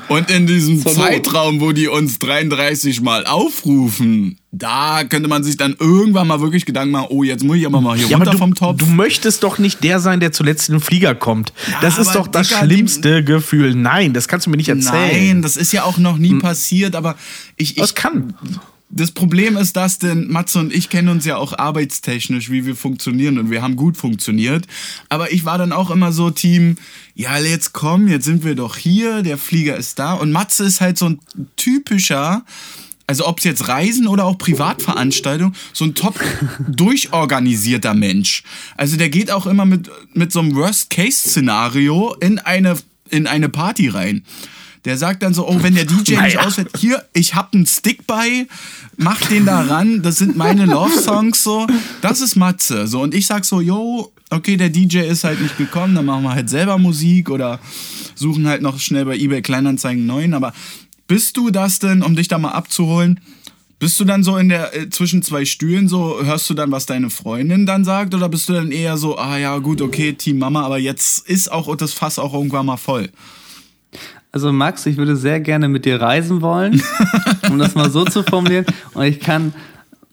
[0.09, 0.85] Und in diesem.
[0.85, 6.67] Zeitraum, wo die uns 33 Mal aufrufen, da könnte man sich dann irgendwann mal wirklich
[6.67, 8.79] Gedanken machen, oh, jetzt muss ich aber mal hier Ja, runter du, vom Topf.
[8.79, 11.55] du möchtest doch nicht der sein, der zuletzt in den Flieger kommt.
[11.81, 13.75] das ist doch das Digga, die- schlimmste Gefühl.
[13.75, 15.11] Nein, das kannst du mir nicht erzählen.
[15.33, 17.17] Nein, das ist ja auch noch nie passiert, aber
[17.57, 18.35] ich, Das ich kann.
[18.91, 22.77] Das Problem ist, dass denn Matze und ich kennen uns ja auch arbeitstechnisch, wie wir
[22.77, 24.67] funktionieren und wir haben gut funktioniert.
[25.09, 26.77] Aber ich war dann auch immer so Team,
[27.15, 30.81] ja, jetzt komm, jetzt sind wir doch hier, der Flieger ist da und Matze ist
[30.81, 31.21] halt so ein
[31.57, 32.45] typischer
[33.07, 36.19] also ob es jetzt Reisen oder auch Privatveranstaltungen, so ein top
[36.69, 38.43] durchorganisierter Mensch.
[38.77, 42.79] Also der geht auch immer mit, mit so einem Worst-Case-Szenario in eine,
[43.11, 44.25] in eine Party rein.
[44.85, 46.41] Der sagt dann so, oh, wenn der DJ nicht Naja.
[46.47, 48.47] ausfällt, hier, ich hab einen Stick bei,
[48.97, 51.67] mach den da ran, das sind meine Love-Songs so.
[52.03, 52.87] Das ist Matze.
[52.87, 56.25] So, und ich sag so, yo, okay, der DJ ist halt nicht gekommen, dann machen
[56.25, 57.61] wir halt selber Musik oder
[58.15, 60.35] suchen halt noch schnell bei eBay Kleinanzeigen einen neuen.
[60.35, 60.53] Aber
[61.07, 63.21] bist du das denn, um dich da mal abzuholen,
[63.79, 66.87] bist du dann so in der äh, zwischen zwei Stühlen so, hörst du dann, was
[66.87, 70.39] deine Freundin dann sagt, oder bist du dann eher so, ah ja, gut, okay, Team
[70.39, 73.11] Mama, aber jetzt ist auch das Fass auch irgendwann mal voll.
[74.35, 76.83] Also Max, ich würde sehr gerne mit dir reisen wollen,
[77.51, 78.67] um das mal so zu formulieren.
[78.95, 79.55] Und ich kann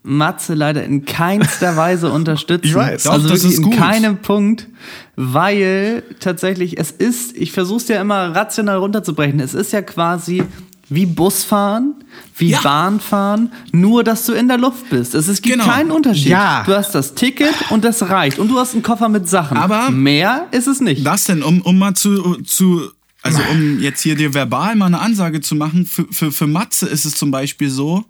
[0.03, 2.67] Matze leider in keinster Weise unterstützen.
[2.67, 3.03] Ich weiß.
[3.03, 3.78] Doch, also das wirklich ist in gut.
[3.78, 4.67] keinem Punkt,
[5.15, 10.43] weil tatsächlich es ist, ich versuche es ja immer rational runterzubrechen, es ist ja quasi
[10.89, 11.95] wie Busfahren,
[12.38, 12.59] wie Ja.
[12.61, 15.15] Bahnfahren, nur dass du in der Luft bist.
[15.15, 15.67] Es, es gibt Genau.
[15.72, 16.28] keinen Unterschied.
[16.28, 16.63] Ja.
[16.65, 18.38] Du hast das Ticket und das reicht.
[18.39, 19.55] Und du hast einen Koffer mit Sachen.
[19.57, 21.05] Aber- mehr ist es nicht.
[21.07, 22.91] Das denn, um, um mal zu, zu,
[23.22, 26.88] also um jetzt hier dir verbal mal eine Ansage zu machen, für, für, für Matze
[26.88, 28.05] ist es zum Beispiel so,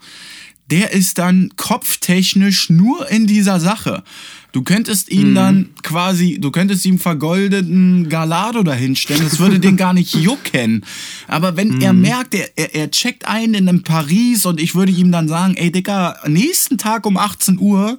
[0.72, 4.04] der ist dann kopftechnisch nur in dieser Sache.
[4.54, 9.94] Du könntest ihn dann quasi, du könntest ihm vergoldeten Galado dahinstellen, das würde den gar
[9.94, 10.86] nicht jucken.
[11.28, 14.92] Aber wenn er merkt, er, er, er checkt ein in einem Paris und ich würde
[14.92, 17.98] ihm dann sagen, ey Dicker, nächsten Tag um 18 Uhr,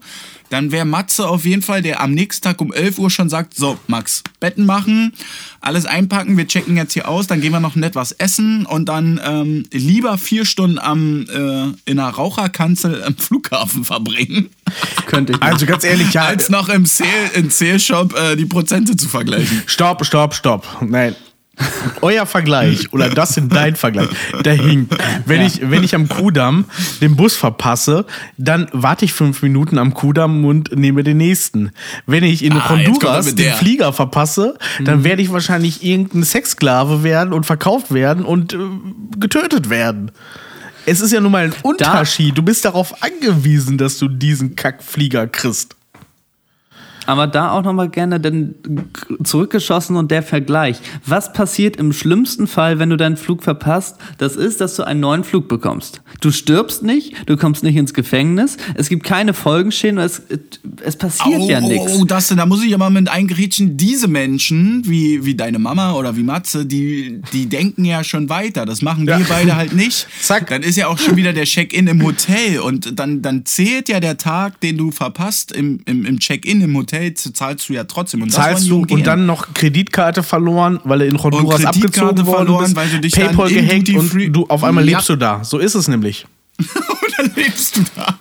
[0.53, 3.55] dann wäre Matze auf jeden Fall, der am nächsten Tag um 11 Uhr schon sagt,
[3.55, 5.14] so Max, Betten machen,
[5.61, 8.88] alles einpacken, wir checken jetzt hier aus, dann gehen wir noch nett was essen und
[8.88, 14.50] dann ähm, lieber vier Stunden am, äh, in einer Raucherkanzel am Flughafen verbringen,
[15.07, 15.42] Könnte ich.
[15.42, 16.24] Also ganz ehrlich, ja.
[16.24, 19.62] als noch im Sale, im Sale-Shop äh, die Prozente zu vergleichen.
[19.66, 20.66] Stopp, stopp, stopp.
[20.80, 21.14] Nein.
[22.00, 24.09] Euer Vergleich oder das in dein Vergleich,
[24.44, 24.94] der hinkt.
[25.26, 26.64] Wenn, ich, wenn ich am Kudamm
[27.00, 28.07] den Bus verpasse,
[28.38, 31.70] dann warte ich fünf Minuten am Kudamm und nehme den nächsten.
[32.07, 33.53] Wenn ich in Ah, Honduras den.
[33.53, 38.59] Flieger verpasse, dann werde ich wahrscheinlich irgendein Sexsklave werden und verkauft werden und äh,
[39.18, 40.11] getötet werden.
[40.86, 42.36] Es ist ja nun mal ein Unterschied.
[42.36, 45.76] Du bist darauf angewiesen, dass du diesen Kackflieger kriegst.
[47.07, 48.55] Aber da auch nochmal gerne dann
[49.24, 50.78] zurückgeschossen und der Vergleich.
[51.07, 53.96] Was passiert im schlimmsten Fall, wenn du deinen Flug verpasst?
[54.18, 56.03] Das ist, dass du einen neuen Flug bekommst.
[56.20, 60.22] Du stirbst nicht, du kommst nicht ins Gefängnis, es gibt keine Folgenschäden, es,
[60.82, 61.96] es passiert oh, ja nichts.
[61.96, 63.76] Oh, das, da muss ich aber mit eingrätschen.
[63.76, 68.66] Diese Menschen, wie, wie deine Mama oder wie Matze, die, die denken ja schon weiter.
[68.66, 69.26] Das machen wir Ja.
[69.28, 70.07] beide halt nicht.
[70.20, 70.48] Zack.
[70.48, 72.61] Dann ist ja auch schon wieder der Check-in im Hotel.
[72.61, 76.76] Und dann, dann zählt ja der Tag, den du verpasst im, im, im Check-in im
[76.76, 76.91] Hotel,
[77.34, 78.22] zahlst du ja trotzdem.
[78.22, 82.64] Und zahlst du und dann noch Kreditkarte verloren, weil du in Honduras abgezogen worden verloren,
[82.64, 84.97] bist, weil du dich PayPal gehackt und Free- du auf einmal Ja.
[84.99, 85.43] lebst du da.
[85.45, 86.26] So ist es nämlich.
[86.59, 86.68] und
[87.18, 88.18] dann lebst du da.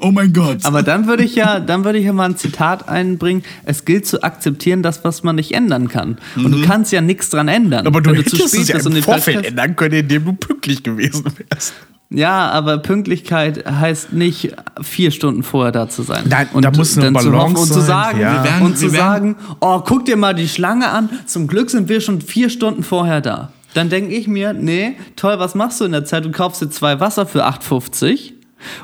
[0.00, 0.58] Oh mein Gott.
[0.64, 3.42] Aber dann würde ich ja, dann würde ich ja mal ein Zitat einbringen.
[3.64, 6.18] Es gilt zu akzeptieren, das, was man nicht ändern kann.
[6.36, 7.82] Und du kannst ja nichts dran ändern.
[7.82, 7.86] Mhm.
[7.86, 10.24] Aber du Wenn hättest zu es spät ja bist und im Vorfeld ändern können, indem
[10.26, 11.72] du pünktlich gewesen wärst.
[12.14, 16.24] Ja, aber Pünktlichkeit heißt nicht vier Stunden vorher da zu sein.
[16.28, 18.34] Nein, da muss eine dann zu Balance hoffen und zu sagen, ja.
[18.34, 21.08] Wir werden- und zu sagen, oh, guck dir mal die Schlange an.
[21.26, 23.50] Zum Glück sind wir schon vier Stunden vorher da.
[23.74, 26.24] Dann denke ich mir, nee, toll, was machst du in der Zeit?
[26.26, 28.32] Du kaufst dir zwei Wasser für 8,50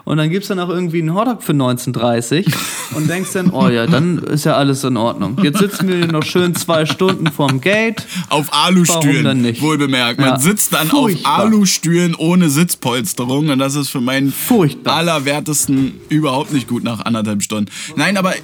[0.04, 2.46] und dann gibst du noch irgendwie einen Hotdog für 19,30
[2.94, 5.36] und denkst dann, oh ja, dann ist ja alles in Ordnung.
[5.42, 8.06] Jetzt sitzen wir noch schön zwei Stunden vorm Gate.
[8.28, 10.20] Auf Alustühlen, wohlbemerkt.
[10.20, 10.38] Man Ja.
[10.38, 11.32] sitzt dann Furchtbar.
[11.34, 14.96] auf Alustühlen ohne Sitzpolsterung und das ist für meinen Furchtbar.
[14.96, 17.70] Allerwertesten überhaupt nicht gut nach anderthalb Stunden.
[17.96, 18.34] Nein, aber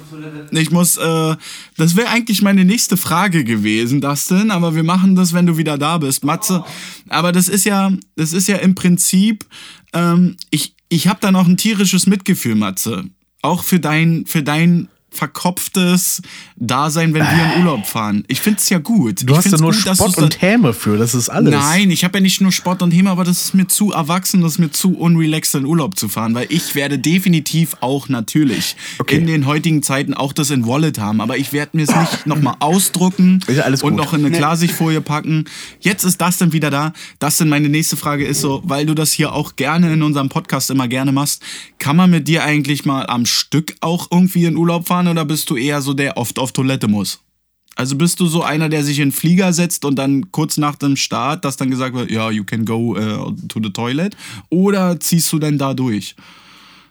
[0.51, 1.35] ich muss, äh,
[1.77, 5.77] das wäre eigentlich meine nächste Frage gewesen, Dustin, aber wir machen das, wenn du wieder
[5.77, 6.23] da bist.
[6.23, 6.63] Matze,
[7.09, 9.45] aber das ist ja, das ist ja im Prinzip,
[9.93, 13.05] ähm, ich, ich habe da noch ein tierisches Mitgefühl, Matze.
[13.41, 16.21] Auch für dein, für dein verkopftes
[16.55, 18.23] Dasein, wenn wir in Urlaub fahren.
[18.27, 19.21] Ich finde es ja gut.
[19.27, 21.51] Du ich hast find's nur gut, Spott und Häme für, das ist alles.
[21.53, 24.41] Nein, ich habe ja nicht nur Sport und Häme, aber das ist mir zu erwachsen,
[24.41, 28.75] das ist mir zu unrelaxed in Urlaub zu fahren, weil ich werde definitiv auch natürlich
[28.99, 29.17] Okay.
[29.17, 32.25] in den heutigen Zeiten auch das in Wallet haben, aber ich werde mir es nicht
[32.27, 34.05] nochmal ausdrucken Ist ja alles und gut.
[34.05, 35.45] noch in eine Klarsichtfolie packen.
[35.79, 36.93] Jetzt ist das dann wieder da.
[37.19, 40.29] Das denn meine nächste Frage ist so, weil du das hier auch gerne in unserem
[40.29, 41.41] Podcast immer gerne machst,
[41.79, 45.49] kann man mit dir eigentlich mal am Stück auch irgendwie in Urlaub fahren oder bist
[45.49, 47.19] du eher so der oft auf Toilette muss?
[47.77, 50.75] Also bist du so einer, der sich in den Flieger setzt und dann kurz nach
[50.77, 54.15] dem Start, dass dann gesagt wird, ja, you can go uh, to the toilet?
[54.49, 56.15] Oder ziehst du denn da durch?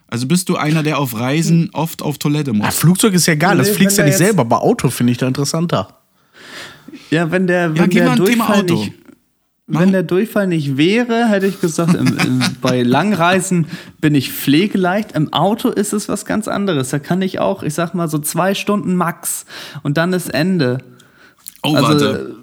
[0.07, 2.75] Also bist du einer, der auf Reisen oft auf Toilette Ah, muss?
[2.75, 4.45] Flugzeug ist ja egal, das Nee, fliegst ja nicht selber.
[4.45, 5.87] Bei Auto finde ich da interessanter.
[7.09, 8.75] Ja, wenn der, Ja, wenn geh der mal ein Thema Auto.
[8.75, 8.93] nicht
[9.67, 13.67] wenn der Durchfall nicht wäre, hätte ich gesagt, im, im, bei Langreisen
[13.99, 15.13] bin ich pflegeleicht.
[15.13, 16.89] Im Auto ist es was ganz anderes.
[16.89, 19.45] Da kann ich auch, ich sag mal, so zwei Stunden max
[19.81, 20.79] und dann ist Ende.
[21.63, 22.35] Oh, Also, warte.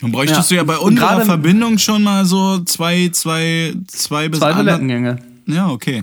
[0.00, 0.54] Dann bräuchtest ja.
[0.54, 5.18] du ja bei unserer Verbindung schon mal so zwei, zwei, zwei bis Zwei Toilettengänge.
[5.46, 6.02] Ja, okay.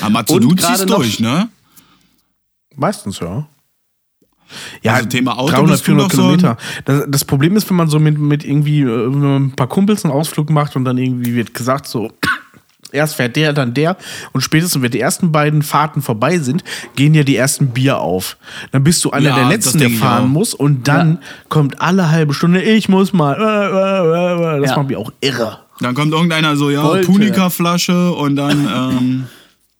[0.00, 1.48] Aber du ziehst durch, ne?
[2.76, 3.46] Meistens, ja.
[4.82, 6.56] Ja, Also Thema Auto 300, bist du 400 doch so Kilometer.
[6.84, 10.12] Das, das Problem ist, wenn man so mit, mit irgendwie äh, ein paar Kumpels einen
[10.12, 12.12] Ausflug macht und dann irgendwie wird gesagt, so,
[12.92, 13.96] erst fährt der, dann der
[14.32, 16.62] und spätestens, wenn die ersten beiden Fahrten vorbei sind,
[16.94, 18.36] gehen ja die ersten Bier auf.
[18.70, 21.18] Dann bist du einer Ja, der Letzten, der fahren muss und dann
[21.48, 23.34] kommt alle halbe Stunde, ich muss mal.
[23.34, 24.60] Äh, äh.
[24.60, 24.76] Das Ja.
[24.76, 25.58] macht mich auch irre.
[25.80, 26.82] Dann kommt irgendeiner so, ja.
[27.04, 29.24] Punika-Flasche und dann, ähm,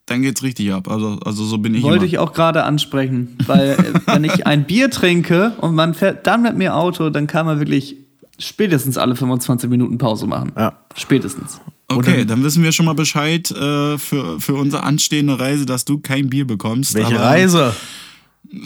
[0.05, 0.87] dann geht's richtig ab.
[0.89, 2.05] Also, also so bin ich Wollte immer.
[2.05, 6.43] ich auch gerade ansprechen, weil äh, wenn ich ein Bier trinke und man fährt dann
[6.43, 7.97] mit mir Auto, dann kann man wirklich
[8.37, 10.51] spätestens alle 25 Minuten Pause machen.
[10.55, 10.73] Ja.
[10.95, 11.59] Spätestens.
[11.87, 15.99] Okay, dann wissen wir schon mal Bescheid äh, für, für unsere anstehende Reise, dass du
[15.99, 16.95] kein Bier bekommst.
[16.95, 17.75] Welche aber, Reise?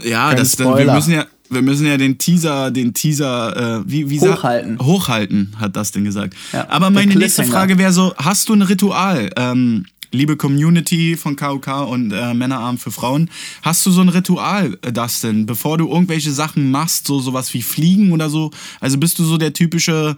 [0.04, 3.84] Ja, Kein das, das, wir müssen ja, wir müssen ja den Teaser, den Teaser, äh,
[3.86, 4.80] wie, wie Hochhalten.
[4.80, 6.36] hochhalten, hat das denn gesagt.
[6.54, 7.44] Ja, Aber meine nächste.
[7.44, 12.78] Frage wäre so: Hast du ein Ritual, ähm, liebe Community von KOK und äh, Männerarm
[12.78, 13.30] für Frauen,
[13.62, 17.62] hast du so ein Ritual, äh, Dustin, bevor du irgendwelche Sachen machst, so sowas wie
[17.62, 18.52] Fliegen oder so?
[18.80, 20.18] Also bist du so der typische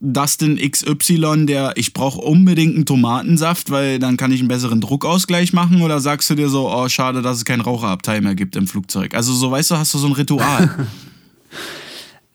[0.00, 5.52] Dustin XY, der ich brauche unbedingt einen Tomatensaft, weil dann kann ich einen besseren Druckausgleich
[5.52, 5.82] machen?
[5.82, 9.14] Oder sagst du dir so, oh schade, dass es keinen Raucherabteil mehr gibt im Flugzeug?
[9.14, 10.88] Also so, weißt du, hast du so ein Ritual?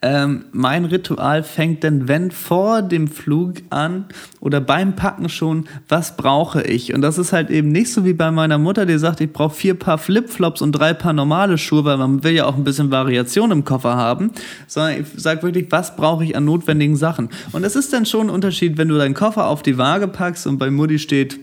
[0.06, 4.06] Ähm, mein Ritual fängt denn, wenn vor dem Flug an
[4.40, 6.94] oder beim Packen schon, was brauche ich?
[6.94, 9.56] Und das ist halt eben nicht so wie bei meiner Mutter, die sagt, ich brauche
[9.56, 12.92] vier Paar Flipflops und drei Paar normale Schuhe, weil man will ja auch ein bisschen
[12.92, 14.30] Variation im Koffer haben,
[14.68, 17.30] sondern ich sage wirklich, was brauche ich an notwendigen Sachen?
[17.52, 20.46] Und es ist dann schon ein Unterschied, wenn du deinen Koffer auf die Waage packst
[20.46, 21.40] und bei Mutti steht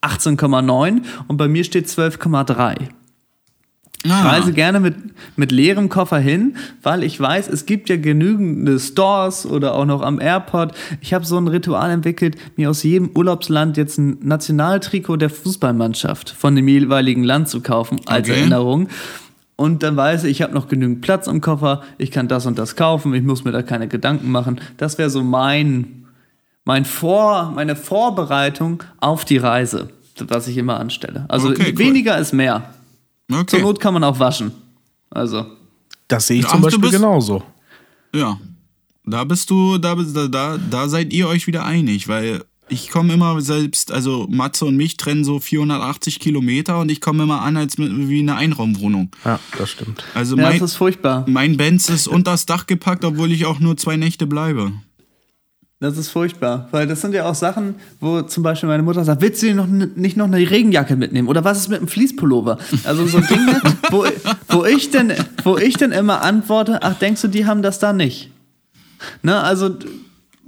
[0.00, 2.88] 18,9 und bei mir steht 12,3.
[4.04, 4.30] Ich Ah.
[4.30, 4.94] reise gerne mit,
[5.36, 10.02] mit leerem Koffer hin, weil ich weiß, es gibt ja genügende Stores oder auch noch
[10.02, 10.72] am Airport.
[11.00, 16.30] Ich habe so ein Ritual entwickelt, mir aus jedem Urlaubsland jetzt ein Nationaltrikot der Fußballmannschaft
[16.30, 18.38] von dem jeweiligen Land zu kaufen, als Okay.
[18.40, 18.88] Erinnerung.
[19.56, 22.56] Und dann weiß ich, ich habe noch genügend Platz im Koffer, ich kann das und
[22.56, 24.60] das kaufen, ich muss mir da keine Gedanken machen.
[24.76, 26.04] Das wäre so mein,
[26.64, 29.88] mein Vor, meine Vorbereitung auf die Reise,
[30.28, 31.24] was ich immer anstelle.
[31.26, 31.78] Also Okay, cool.
[31.78, 32.62] weniger ist mehr.
[33.30, 33.60] Zur Okay.
[33.62, 34.52] Not kann man auch waschen.
[35.10, 35.46] Also,
[36.08, 37.42] Das sehe ich Ach, zum Beispiel bist- genauso.
[38.14, 38.38] Ja.
[39.04, 43.14] Da bist du, da, da, da, da seid ihr euch wieder einig, weil ich komme
[43.14, 47.56] immer selbst, also Matze und mich trennen so 480 Kilometer und ich komme immer an
[47.56, 49.10] als mit, wie eine Einraumwohnung.
[49.24, 50.04] Ja, das stimmt.
[50.14, 51.24] Also ja, mein, das ist furchtbar.
[51.26, 54.72] mein Benz ist unter das Dach gepackt, obwohl ich auch nur zwei Nächte bleibe.
[55.80, 56.66] Das ist furchtbar.
[56.72, 59.54] Weil das sind ja auch Sachen, wo zum Beispiel meine Mutter sagt, willst du dir
[59.54, 61.28] noch, nicht noch eine Regenjacke mitnehmen?
[61.28, 62.58] Oder was ist mit einem Fließpullover?
[62.84, 63.60] Also so Dinge,
[63.90, 64.04] wo,
[64.48, 65.12] wo, ich denn,
[65.44, 68.30] wo ich denn immer antworte, ach, denkst du, die haben das da nicht?
[69.22, 69.68] Ne, also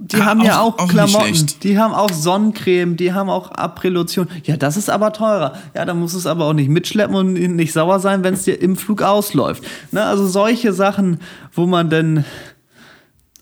[0.03, 3.29] die Ah, haben ja auch- auch, auch nicht Klamotten, die haben auch Sonnencreme, die haben
[3.29, 4.27] auch Aprelotion.
[4.43, 5.53] Ja, das ist aber teurer.
[5.75, 8.43] Ja, dann musst du es aber auch nicht mitschleppen und nicht sauer sein, wenn es
[8.43, 9.63] dir im Flug ausläuft.
[9.91, 11.19] Ne, also solche Sachen,
[11.53, 12.25] wo man denn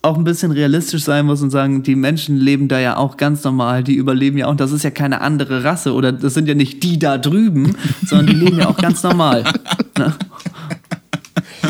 [0.02, 3.44] auch ein bisschen realistisch sein muss und sagen, die Menschen leben da ja auch ganz
[3.44, 6.54] normal, die überleben ja auch, das ist ja keine andere Rasse oder das sind ja
[6.54, 7.76] nicht die da drüben,
[8.06, 9.44] sondern die leben ja auch ganz normal.
[9.98, 10.14] Ne?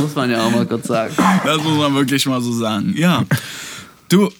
[0.00, 1.12] Muss man ja auch mal kurz sagen.
[1.44, 2.94] Das muss man wirklich mal so sagen.
[2.96, 3.24] Ja.
[4.08, 4.30] Du,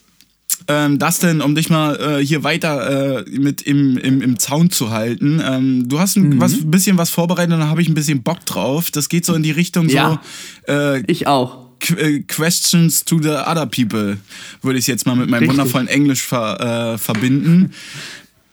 [0.69, 4.71] ähm, das denn, um dich mal äh, hier weiter äh, mit im, im, im Zaun
[4.71, 5.43] zu halten.
[5.45, 8.47] Ähm, du hast ein was, bisschen was vorbereitet und da habe ich ein bisschen Bock
[8.47, 8.93] drauf.
[8.93, 10.21] Das geht so in die Richtung Ja.
[10.67, 11.70] so äh, Ich auch.
[11.97, 14.19] Äh, Questions to the other people,
[14.63, 15.59] würde ich es jetzt mal mit meinem Richtig.
[15.59, 17.73] wundervollen Englisch ver, äh, verbinden.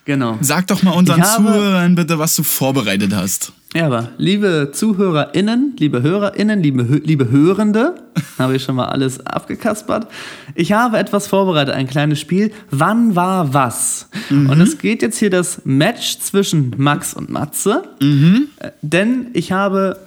[0.06, 0.38] Genau.
[0.42, 3.52] Sag doch mal unseren habe- Zuhörern bitte, was du vorbereitet hast.
[3.76, 7.96] Ja, aber liebe ZuhörerInnen, liebe HörerInnen, liebe, liebe Hörende,
[8.40, 10.08] habe ich schon mal alles abgekaspert.
[10.56, 12.54] Ich habe etwas vorbereitet, ein kleines Spiel.
[12.72, 14.08] Wann war was?
[14.30, 17.84] Und es geht jetzt hier das Match zwischen Max und Matze.
[18.00, 20.00] Äh, Denn ich habe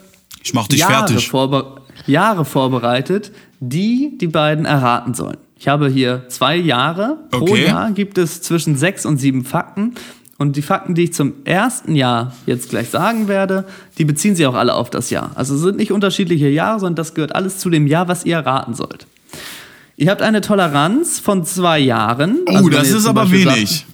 [0.42, 1.28] Ich mach dich Jahre, fertig.
[1.28, 5.36] vorbe Jahre vorbereitet, die die beiden erraten sollen.
[5.58, 7.18] Ich habe hier zwei Jahre.
[7.30, 7.66] Pro Okay.
[7.66, 9.94] Jahr gibt es zwischen sechs und sieben Fakten.
[10.38, 13.66] Und die Fakten, die ich zum ersten Jahr jetzt gleich sagen werde,
[13.98, 15.32] die beziehen sich auch alle auf das Jahr.
[15.34, 18.36] Also es sind nicht unterschiedliche Jahre, sondern das gehört alles zu dem Jahr, was ihr
[18.36, 19.06] erraten sollt.
[19.98, 22.38] Ihr habt eine Toleranz von zwei Jahren.
[22.46, 23.86] Oh, Also das ist aber Beispiel sagt- wenig.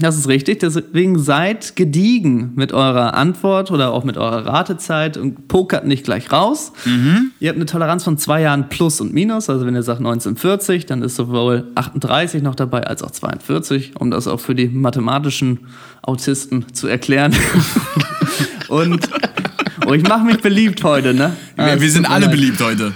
[0.00, 5.48] Das ist richtig, deswegen seid gediegen mit eurer Antwort oder auch mit eurer Ratezeit und
[5.48, 6.72] pokert nicht gleich raus.
[7.40, 10.86] Ihr habt eine Toleranz von zwei Jahren plus und minus, also wenn ihr sagt 1940,
[10.86, 15.60] dann ist sowohl 38 noch dabei als auch 42, um das auch für die mathematischen
[16.02, 17.34] Autisten zu erklären.
[18.68, 19.08] und
[19.86, 21.36] oh, ich mache mich beliebt heute, ne?
[21.56, 22.34] Ah, wir, sind alle leid.
[22.34, 22.92] beliebt heute.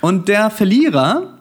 [0.00, 1.39] Und der Verlierer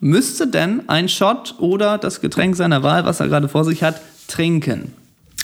[0.00, 4.00] müsste denn ein Shot oder das Getränk seiner Wahl, was er gerade vor sich hat,
[4.26, 4.92] trinken.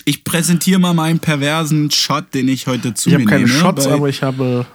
[0.04, 3.58] Ich präsentiere mal meinen perversen Shot, den ich heute zu Ich mir habe keine nehme.
[3.58, 4.66] Shots, aber ich habe.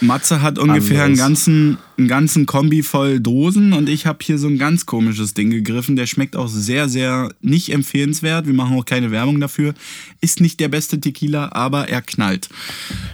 [0.00, 4.48] Matze hat ungefähr einen ganzen, einen ganzen Kombi voll Dosen und ich habe hier so
[4.48, 5.94] ein ganz komisches Ding gegriffen.
[5.94, 8.46] Der schmeckt auch sehr, sehr nicht empfehlenswert.
[8.46, 9.72] Wir machen auch keine Werbung dafür.
[10.20, 12.48] Ist nicht der beste Tequila, aber er knallt.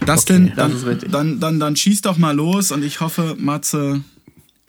[0.07, 1.13] Das denn, das dann, ist richtig.
[1.13, 4.03] dann, dann, dann schieß doch mal los und ich hoffe, Matze.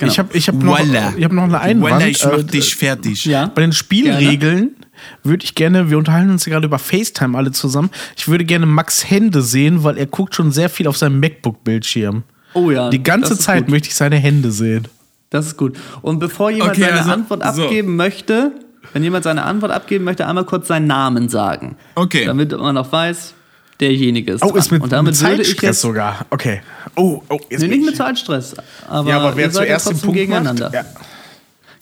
[0.01, 0.11] Genau.
[0.11, 1.13] Ich habe ich hab noch, Voila.
[1.17, 1.93] ich hab noch eine Einwand.
[1.95, 3.25] Voila, ich mach Äh, dich fertig.
[3.25, 3.47] Ja.
[3.53, 4.75] Bei den Spielregeln
[5.23, 7.89] würde ich gerne, wir unterhalten uns ja gerade über FaceTime alle zusammen.
[8.17, 12.23] Ich würde gerne Max Hände sehen, weil er guckt schon sehr viel auf seinem MacBook-Bildschirm.
[12.53, 12.89] Oh ja.
[12.89, 13.69] Die ganze Zeit gut.
[13.69, 14.87] möchte ich seine Hände sehen.
[15.29, 15.77] Das ist gut.
[16.01, 17.63] Und bevor jemand Okay, seine also, Antwort so.
[17.63, 18.51] abgeben möchte,
[18.93, 21.77] wenn jemand seine Antwort abgeben möchte, einmal kurz seinen Namen sagen.
[21.95, 22.25] Okay.
[22.25, 23.33] Damit man auch weiß,
[23.81, 24.57] derjenige ist Oh, dran.
[24.59, 26.25] ist mit, Und damit mit würde ich Zeitstress jetzt, sogar.
[26.29, 26.61] Okay.
[26.95, 28.55] Oh, oh, jetzt Nee, bin nicht ich- mit Zeitstress.
[28.87, 30.65] Aber, Ja, aber wer ihr seid ja zuerst den Punkt gegeneinander.
[30.65, 30.73] macht.
[30.75, 30.85] Ja.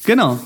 [0.05, 0.39] Genau.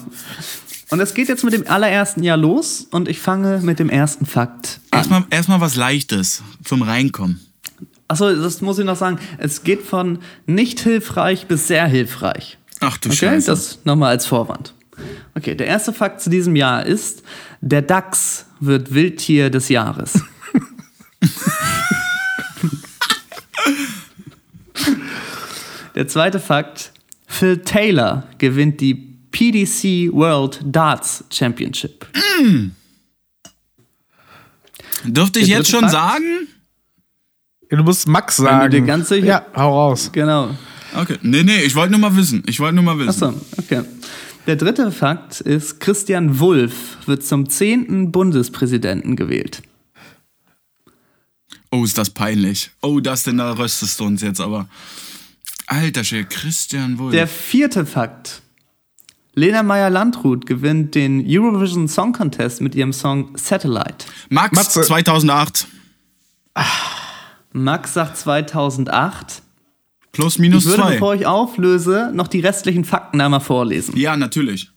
[0.89, 4.25] Und es geht jetzt mit dem allerersten Jahr los und ich fange mit dem ersten
[4.25, 4.99] Fakt an.
[4.99, 7.39] Erstmal, erstmal was Leichtes zum Reinkommen.
[8.07, 9.17] Achso, das muss ich noch sagen.
[9.37, 12.57] Es geht von nicht hilfreich bis sehr hilfreich.
[12.79, 13.47] Ach du Okay, Scheiße.
[13.49, 14.73] das nochmal als Vorwand.
[15.35, 17.23] Okay, der erste Fakt zu diesem Jahr ist,
[17.61, 20.21] der Dachs wird Wildtier des Jahres.
[25.95, 26.91] der zweite Fakt,
[27.27, 28.95] Phil Taylor gewinnt die
[29.31, 32.05] PDC World Darts Championship.
[35.03, 35.91] Dürfte ich jetzt schon Fakt?
[35.91, 36.47] sagen?
[37.71, 38.71] Ja, Du musst Max du sagen.
[38.71, 40.09] dir ganz sicher- Ja, hau raus.
[40.11, 40.55] Genau.
[40.95, 41.17] Okay.
[41.23, 42.43] Nee, nee, ich wollte nur mal wissen.
[42.45, 43.09] Ich wollte nur mal wissen.
[43.09, 43.81] Achso, okay.
[44.45, 49.63] Der dritte Fakt ist, Christian Wulff wird zum zehnten Bundespräsidenten gewählt.
[51.73, 52.69] Oh, ist das peinlich.
[52.83, 54.67] Oh, das denn, da röstest du uns jetzt aber.
[55.65, 57.13] Alter Schwede, Christian Wulff.
[57.13, 58.43] Der vierte Fakt.
[59.33, 64.05] Lena Meyer-Landrut gewinnt den Eurovision Song Contest mit ihrem Song Satellite.
[64.29, 64.81] Max, Matze.
[64.83, 65.65] 2008.
[67.53, 69.41] Max sagt 2008.
[70.11, 70.93] Plus, minus Ich würde, zwei.
[70.93, 73.97] bevor ich auflöse, noch die restlichen Fakten einmal vorlesen.
[73.97, 74.69] Ja, natürlich.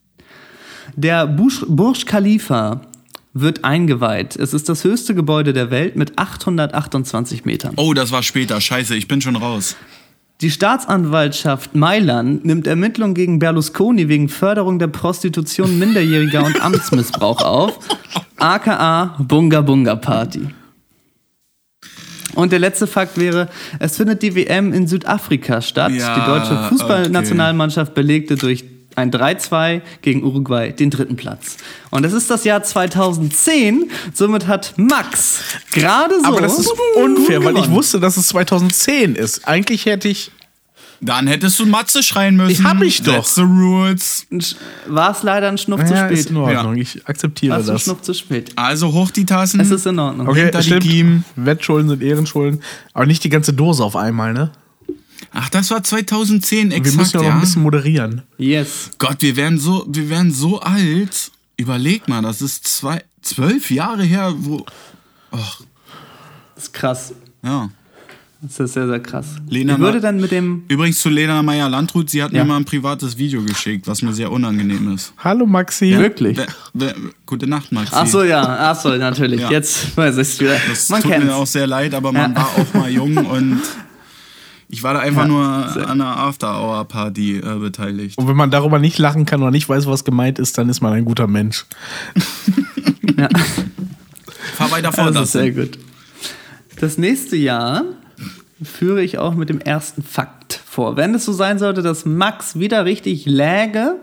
[0.94, 2.80] Der Burj, Burj Khalifa
[3.40, 4.36] wird eingeweiht.
[4.36, 7.74] Es ist das höchste Gebäude der Welt mit 828 Metern.
[7.76, 8.60] Oh, das war später.
[8.60, 9.76] Scheiße, ich bin schon raus.
[10.40, 17.78] Die Staatsanwaltschaft Mailand nimmt Ermittlungen gegen Berlusconi wegen Förderung der Prostitution Minderjähriger und Amtsmissbrauch auf.
[18.36, 20.48] aka Bunga Bunga Party.
[22.34, 25.92] Und der letzte Fakt wäre, es findet die WM in Südafrika statt.
[25.92, 28.64] Ja, die deutsche Fußballnationalmannschaft belegte durch
[28.96, 31.58] ein 3-2 gegen Uruguay den dritten Platz.
[31.90, 35.40] Und es ist das Jahr 2010, somit hat Max
[35.72, 36.26] gerade so.
[36.26, 39.46] Aber das ist unfair, weil ich wusste, dass es 2010 ist.
[39.46, 40.30] Eigentlich hätte ich.
[41.02, 42.52] Dann hättest du Matze schreien müssen.
[42.52, 43.16] Ich hab ich doch.
[43.16, 44.26] That's the rules.
[44.86, 46.18] War es leider ein Schnuff zu Ja, spät.
[46.18, 46.74] ist in Ordnung.
[46.76, 47.82] Ich akzeptiere War es ein das.
[47.82, 48.50] Schnuff zu spät.
[48.56, 49.60] Also hoch die Tassen.
[49.60, 50.26] Es ist in Ordnung.
[50.26, 50.84] Okay, Hinter stimmt.
[50.84, 51.24] Kiemen.
[51.36, 52.62] Wettschulden sind Ehrenschulden.
[52.94, 54.52] Aber nicht die ganze Dose auf einmal, ne?
[55.38, 57.34] Ach, das war 2010 Wir exakt, müssen ja noch ja.
[57.34, 58.22] ein bisschen moderieren.
[58.38, 58.90] Yes.
[58.98, 61.30] Gott, wir werden so, wir werden so alt.
[61.58, 64.64] Überleg mal, das ist zwei, zwölf Jahre her, wo.
[65.30, 65.60] Ach,
[66.54, 67.12] Das ist krass.
[67.42, 67.68] ja.
[68.42, 69.26] Das ist sehr, sehr krass.
[69.48, 70.64] Lena ich würde dann mit dem.
[70.68, 72.44] Übrigens zu Lena Meyer-Landrut, sie hat Ja.
[72.44, 75.14] mir mal ein privates Video geschickt, was mir sehr unangenehm ist.
[75.18, 75.96] Hallo Maxi.
[75.96, 76.36] Wirklich?
[76.36, 77.92] Wer- wer- gute Nacht, Maxi.
[77.94, 78.42] Ach so, ja.
[78.70, 79.40] Ach so, natürlich.
[79.40, 79.50] Ja.
[79.50, 80.58] Jetzt weiß ich es wieder.
[80.68, 82.36] Das Man tut kennt mir auch sehr leid, aber man Ja.
[82.36, 83.60] war auch mal jung und
[84.76, 88.18] ich war da einfach Ja, nur an einer After-Hour-Party äh, beteiligt.
[88.18, 90.82] Und wenn man darüber nicht lachen kann oder nicht weiß, was gemeint ist, dann ist
[90.82, 91.64] man ein guter Mensch.
[93.18, 93.30] Ja.
[94.56, 94.90] Fahr weiter.
[94.90, 95.78] Das ist sehr gut.
[96.78, 97.84] Das nächste Jahr
[98.62, 100.96] führe ich auch mit dem ersten Fakt vor.
[100.96, 103.94] Wenn es so sein sollte, dass Max wieder richtig läge,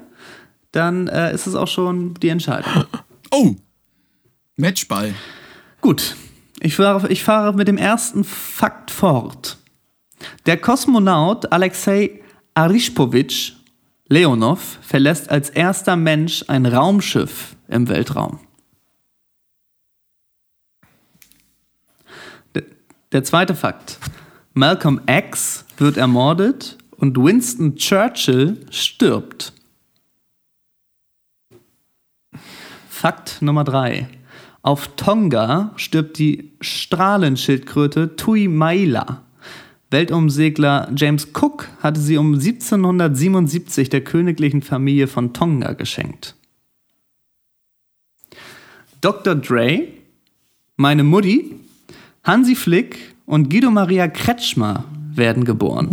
[0.71, 2.85] dann äh, ist es auch schon die Entscheidung.
[3.29, 3.55] Oh!
[4.55, 5.13] Matchball.
[5.81, 6.15] Gut,
[6.59, 9.57] ich fahre, ich fahre mit dem ersten Fakt fort.
[10.45, 12.21] Der Kosmonaut Alexei
[12.53, 13.53] Arispowitsch
[14.07, 18.39] Leonov verlässt als erster Mensch ein Raumschiff im Weltraum.
[22.53, 22.63] Der,
[23.11, 23.97] der zweite Fakt.
[24.53, 29.53] Malcolm X wird ermordet und Winston Churchill stirbt.
[32.87, 34.07] Fakt Nummer 3.
[34.61, 39.23] Auf Tonga stirbt die Strahlenschildkröte Tui Maila.
[39.93, 46.35] Weltumsegler James Cook hatte sie um 1777 der königlichen Familie von Tonga geschenkt.
[49.01, 49.35] Dr.
[49.35, 49.87] Dre,
[50.77, 51.55] meine Mutti,
[52.23, 55.91] Hansi Flick und Guido Maria Kretschmer werden geboren.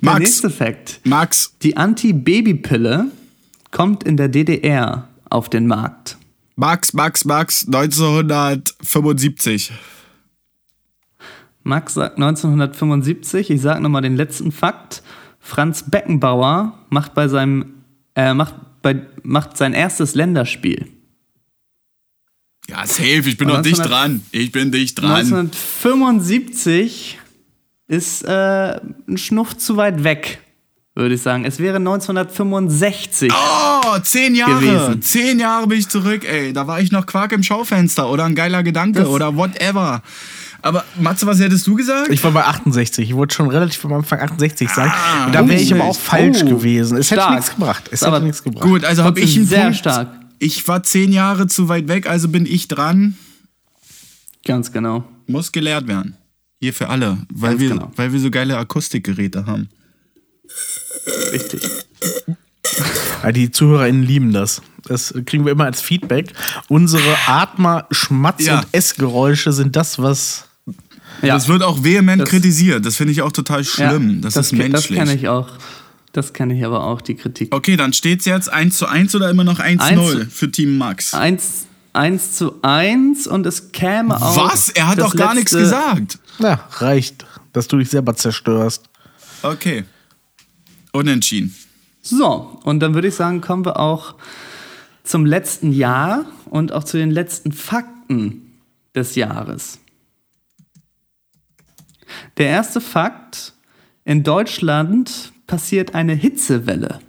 [0.00, 0.20] Der Max.
[0.20, 1.00] nächste Fakt.
[1.04, 3.10] Max, Die Anti-Baby-Pille
[3.72, 6.18] kommt in der DDR auf den Markt.
[6.58, 9.72] Max, Max, Max, 1975.
[11.62, 13.50] Max sagt 1975.
[13.50, 15.04] Ich sage nochmal den letzten Fakt.
[15.38, 17.74] Franz Beckenbauer macht bei seinem
[18.16, 20.88] äh, macht, bei, macht sein erstes Länderspiel.
[22.68, 24.26] Ja, safe, ich bin noch dicht 1900 dran.
[24.32, 25.12] Ich bin dicht dran.
[25.12, 27.20] 1975
[27.86, 30.42] ist äh, ein Schnuff zu weit weg,
[30.96, 31.44] würde ich sagen.
[31.44, 33.32] Es wäre 1965.
[33.32, 33.67] Oh,
[34.02, 34.60] zehn Jahre.
[34.60, 35.02] gewesen.
[35.02, 36.52] Zehn Jahre bin ich zurück, ey.
[36.52, 40.02] Da war ich noch Quark im Schaufenster oder ein geiler Gedanke Das- oder whatever.
[40.60, 42.08] Aber Matze, was hättest du gesagt?
[42.10, 43.08] Ich war bei 68.
[43.10, 44.90] Ich wollte schon relativ am Anfang 68 sagen.
[44.92, 46.98] Ah, Und da wäre ich aber auch falsch Oh, gewesen.
[46.98, 47.34] Es hätte stark.
[47.36, 47.84] nichts gebracht.
[47.92, 48.64] Es aber hätte nichts gebracht.
[48.64, 49.76] Gut, also habe ich einen sehr Punkt.
[49.76, 50.08] stark.
[50.40, 53.16] Ich war zehn Jahre zu weit weg, also bin ich dran.
[54.44, 55.04] Ganz genau.
[55.28, 56.16] Muss gelehrt werden.
[56.60, 57.92] Hier für alle, weil, Ganz wir, genau.
[57.94, 59.68] weil wir so geile Akustikgeräte haben.
[61.32, 61.62] Richtig.
[63.22, 64.62] Ja, die ZuhörerInnen lieben das.
[64.84, 66.32] Das kriegen wir immer als Feedback.
[66.68, 68.60] Unsere Atmer-, Schmatz- Ja.
[68.60, 70.44] und Essgeräusche sind das, was.
[71.22, 72.86] Ja, Das wird auch vehement Das- kritisiert.
[72.86, 74.20] Das finde ich auch total schlimm.
[74.20, 74.98] das, ist ke- Das menschlich.
[74.98, 75.48] kenne ich auch.
[76.12, 77.54] Das kenne ich aber auch, die Kritik.
[77.54, 80.30] Okay, dann steht es jetzt 1 zu 1 oder immer noch 1 Eins 0 zu-
[80.30, 81.12] für Team Max.
[81.12, 84.36] 1, 1 zu 1 und es käme auch.
[84.50, 84.68] Was?
[84.70, 86.18] Er hat das doch gar nichts gesagt.
[86.38, 88.88] Na, reicht, dass du dich selber zerstörst.
[89.42, 89.84] Okay.
[90.92, 91.54] Unentschieden.
[92.10, 94.14] So, und dann würde ich sagen, kommen wir auch
[95.02, 98.58] zum letzten Jahr und auch zu den letzten Fakten
[98.94, 99.78] des Jahres.
[102.38, 103.52] Der erste Fakt:
[104.06, 107.00] In Deutschland passiert eine Hitzewelle.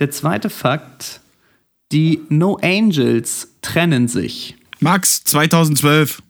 [0.00, 1.20] Der zweite Fakt:
[1.92, 4.56] Die No Angels trennen sich.
[4.80, 6.22] Max, 2012.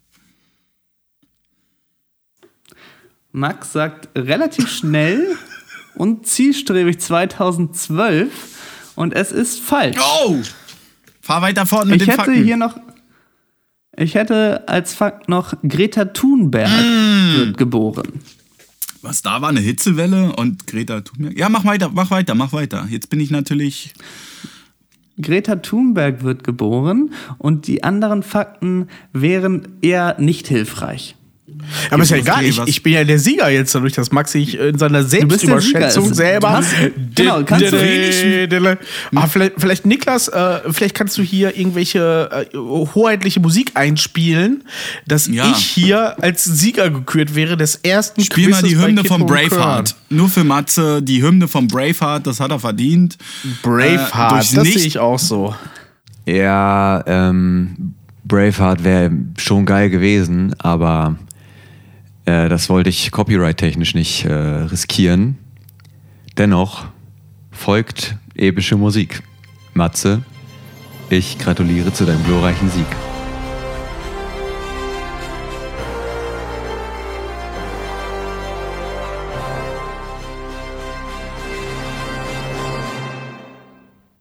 [3.37, 5.37] Max sagt relativ schnell
[5.95, 8.31] und zielstrebig 2012
[8.95, 9.97] und es ist falsch.
[10.25, 10.37] Oh!
[11.21, 12.43] Fahr weiter fort mit ich den hätte Fakten.
[12.43, 12.79] hier noch
[13.95, 17.35] ich hätte als Fakt noch Greta Thunberg Mm.
[17.37, 18.21] wird geboren.
[19.03, 21.37] Was da war, eine Hitzewelle und Greta Thunberg.
[21.37, 22.87] Ja, mach weiter, mach weiter, mach weiter.
[22.89, 23.93] Jetzt bin ich natürlich.
[25.21, 31.15] Greta Thunberg wird geboren und die anderen Fakten wären eher nicht hilfreich.
[31.91, 34.57] Aber ist ja egal, ich, ich bin ja der Sieger jetzt, dadurch, dass Max sich
[34.59, 35.03] in seiner.
[35.03, 36.51] Selbstüberschätzung selber.
[36.51, 36.73] hast-
[37.15, 38.77] genau, kannst du wenig.
[39.15, 44.63] Ah, vielleicht, vielleicht Niklas, äh, vielleicht kannst du hier irgendwelche äh, hoheitliche Musik einspielen,
[45.07, 45.49] dass Ja.
[45.51, 49.95] ich hier als Sieger gekürt wäre des ersten Spiel mal die Quizzes Hymne von Braveheart.
[50.09, 53.17] Nur für Matze, die Hymne von Braveheart, das hat er verdient.
[53.61, 55.55] Braveheart, Äh, das sehe ich auch so.
[56.25, 57.93] Ja, ähm,
[58.25, 61.15] Braveheart wäre schon geil gewesen, aber
[62.27, 65.37] äh, das wollte ich copyright-technisch nicht äh, riskieren.
[66.37, 66.85] Dennoch
[67.51, 69.23] folgt epische Musik.
[69.73, 70.23] Matze,
[71.09, 73.06] ich gratuliere zu deinem glorreichen Sieg.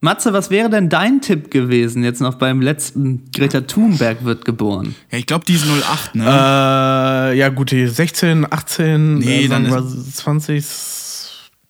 [0.07, 4.95] Matze, was wäre denn dein Tipp gewesen jetzt noch beim letzten Greta Thunberg wird geboren?
[5.11, 6.25] Ja, ich glaube, die ist 08, ne?
[6.25, 10.65] Äh, ja, gut, die 16, 18, nee, äh, dann 20.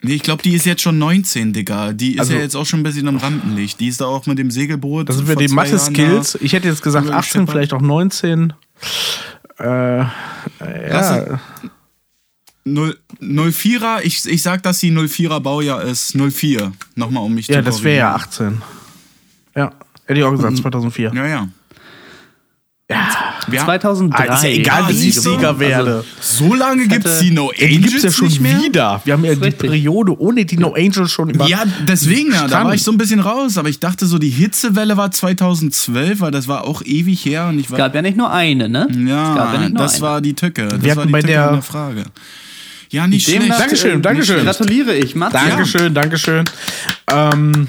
[0.03, 1.95] Nee, ich glaube, die ist jetzt schon 19, Digga.
[1.95, 3.81] Die ist also, ja jetzt auch schon ein bisschen am Rampenlicht.
[3.81, 5.09] Die ist da auch mit dem Segelboot.
[5.09, 6.37] Das sind wir die Mathe-Skills.
[6.43, 8.53] Ich hätte jetzt gesagt also 18, vielleicht auch 19.
[9.59, 10.11] Äh, ja.
[10.91, 11.41] Lasse,
[12.67, 16.17] 0, 04er, ich, ich sag, dass sie 04er Baujahr ist.
[16.17, 18.63] 04, nochmal um mich ja, zu Ja, das wäre ja 18.
[19.55, 19.73] Ja,
[20.05, 20.63] hätte ich auch gesagt, hm.
[20.63, 21.13] 2004.
[21.15, 21.49] Ja, ja.
[22.89, 23.09] Ja,
[23.49, 24.31] wir 2003.
[24.31, 26.05] Ah, ist ja egal, wie ich Sieger werde.
[26.21, 29.01] Also, so lange gibt es die No Angels die gibt's ja schon wieder.
[29.05, 31.49] Wir haben ja die Periode ohne die No Angels schon über.
[31.49, 33.59] Ja, deswegen, ja, da war ich so ein bisschen raus.
[33.59, 37.49] Aber ich dachte so, die Hitzewelle war 2012, weil das war auch ewig her.
[37.49, 38.87] Und ich war es gab ja nicht nur eine, ne?
[38.93, 40.03] Ja, ja nur das eine.
[40.03, 40.69] war die Tücke.
[40.69, 42.05] Das wir war die bei Tücke der, der Frage.
[42.97, 43.61] Ja, nicht Demnach, schlecht.
[43.61, 44.45] Dankeschön, äh, Dankeschön.
[44.45, 45.37] Gratuliere ich, Matze.
[45.37, 46.45] Dankeschön, Dankeschön.
[47.13, 47.69] Ähm,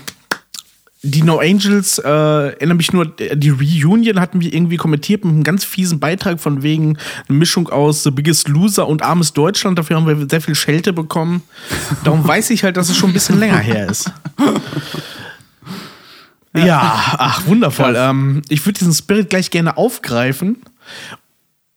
[1.02, 5.44] die No Angels, äh, erinnere mich nur, die Reunion hatten wir irgendwie kommentiert mit einem
[5.44, 6.98] ganz fiesen Beitrag von wegen
[7.28, 9.78] eine Mischung aus The Biggest Loser und Armes Deutschland.
[9.78, 11.44] Dafür haben wir sehr viel Schelte bekommen.
[12.06, 14.10] Darum weiß ich halt, dass es schon ein bisschen länger her ist.
[16.56, 17.95] Ja, ach, wundervoll.
[17.98, 20.62] Ähm, ich würde diesen Spirit gleich gerne aufgreifen.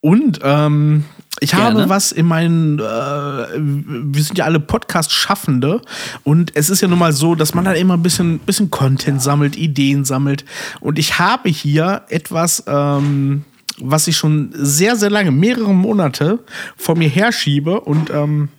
[0.01, 1.05] Und ähm,
[1.41, 1.81] ich Gerne.
[1.81, 5.81] habe was in meinen, äh, wir sind ja alle Podcast-Schaffende
[6.23, 9.23] und es ist ja nun mal so, dass man dann immer ein bisschen, bisschen Content
[9.23, 10.45] sammelt, Ideen sammelt.
[10.81, 13.45] Und ich habe hier etwas, ähm,
[13.79, 16.41] was ich schon sehr, sehr lange, mehrere Monate
[16.77, 18.51] vor mir herschiebe und ähm,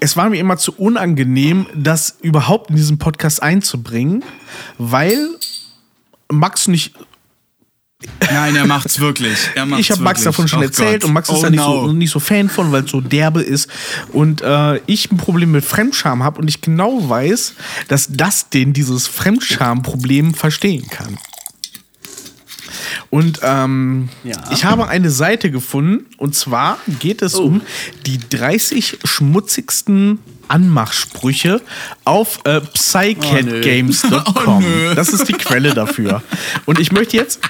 [0.00, 4.24] es war mir immer zu unangenehm, das überhaupt in diesen Podcast einzubringen,
[4.78, 5.28] weil
[6.32, 6.94] Max nicht
[8.32, 9.36] Nein, er macht's wirklich.
[9.54, 10.24] Er macht's ich habe Max wirklich.
[10.36, 11.08] davon schon Oh erzählt Gott.
[11.08, 11.86] und Max ist oh da nicht, no.
[11.86, 13.68] so, nicht so Fan von, weil es so derbe ist.
[14.12, 17.54] Und äh, ich ein Problem mit Fremdscham habe und ich genau weiß,
[17.88, 21.18] dass das den dieses Fremdscham-Problem verstehen kann.
[23.10, 24.32] Und ähm, Ja.
[24.52, 27.60] ich habe eine Seite gefunden und zwar geht es um
[28.06, 30.20] die 30 schmutzigsten
[30.50, 31.60] Anmachsprüche
[32.04, 34.22] auf äh, psycatgames.com.
[34.46, 34.94] Oh, nö.
[34.94, 36.22] das ist die Quelle dafür.
[36.66, 37.40] Und ich möchte jetzt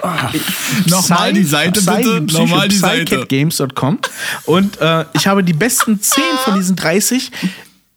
[0.87, 2.21] Nochmal die Seite, bitte.
[2.33, 3.99] Nochmal die psycatgames.com
[4.45, 7.31] und äh, ich habe die besten 10 von diesen 30.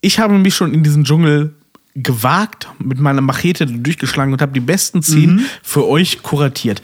[0.01, 1.53] Ich habe mich schon in diesen Dschungel
[1.95, 6.81] gewagt, mit meiner Machete durchgeschlagen und habe die besten 10 für euch kuratiert.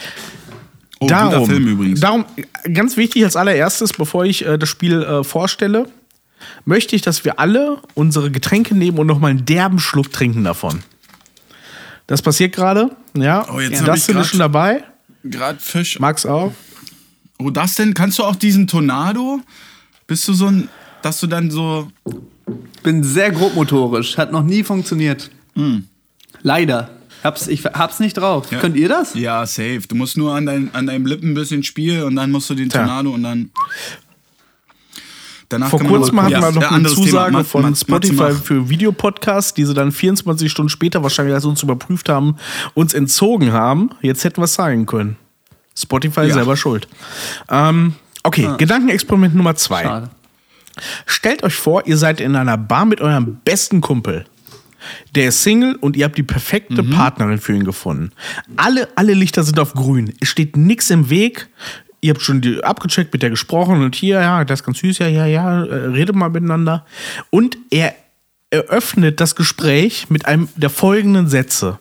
[1.00, 2.02] Oh, guter Film übrigens.
[2.02, 2.26] Darum,
[2.74, 5.88] ganz wichtig als allererstes, bevor ich äh, das Spiel äh, vorstelle,
[6.66, 10.84] möchte ich, dass wir alle unsere Getränke nehmen und nochmal einen derben Schluck trinken davon.
[12.08, 12.92] Das passiert gerade.
[13.16, 13.86] Ja, Oh, jetzt ja.
[13.86, 14.84] das ich sind schon dabei.
[15.24, 16.00] Gerade Fisch.
[16.00, 16.54] Max auch.
[17.38, 17.94] Oh, das denn?
[17.94, 19.40] Kannst du auch diesen Tornado?
[20.08, 20.70] Bist du so ein,
[21.02, 21.92] dass du dann so.
[22.84, 24.18] Bin sehr grobmotorisch.
[24.18, 25.30] Hat noch nie funktioniert.
[26.42, 26.90] Leider.
[27.24, 28.50] Hab's, ich hab's nicht drauf.
[28.50, 28.56] Hm.
[28.56, 28.62] Ja.
[28.62, 29.14] Könnt ihr das?
[29.14, 29.82] Ja, safe.
[29.88, 32.56] Du musst nur an, dein, an deinem Lippen ein bisschen spielen und dann musst du
[32.56, 32.70] den.
[32.70, 33.52] Tornado und dann.
[35.50, 37.40] Danach Vor kurzem mal- hatten wir noch eine Zusage Thema.
[37.40, 42.08] Ma- von Spotify für Videopodcasts, die sie dann 24 Stunden später wahrscheinlich, als uns überprüft
[42.08, 42.36] haben,
[42.76, 43.90] uns entzogen haben.
[44.02, 45.16] Jetzt hätten wir es sagen können.
[45.76, 46.34] Spotify Ja.
[46.36, 46.88] selber schuld.
[47.50, 47.94] Ähm,
[48.24, 49.84] okay, Gedankenexperiment Nummer zwei.
[49.84, 50.10] Schade.
[51.08, 54.26] Stellt euch vor, ihr seid in einer Bar mit eurem besten Kumpel.
[55.16, 58.12] Der ist Single und ihr habt die perfekte Partnerin für ihn gefunden.
[58.56, 60.14] Alle, alle Lichter sind auf grün.
[60.22, 61.50] Es steht nichts im Weg.
[62.02, 65.00] Ihr habt schon die, abgecheckt, mit der gesprochen und hier, ja, das ist ganz süß,
[65.00, 66.86] ja, ja, ja, äh, redet mal miteinander.
[67.30, 67.94] Und er
[68.50, 71.80] eröffnet das Gespräch mit einem der folgenden Sätze.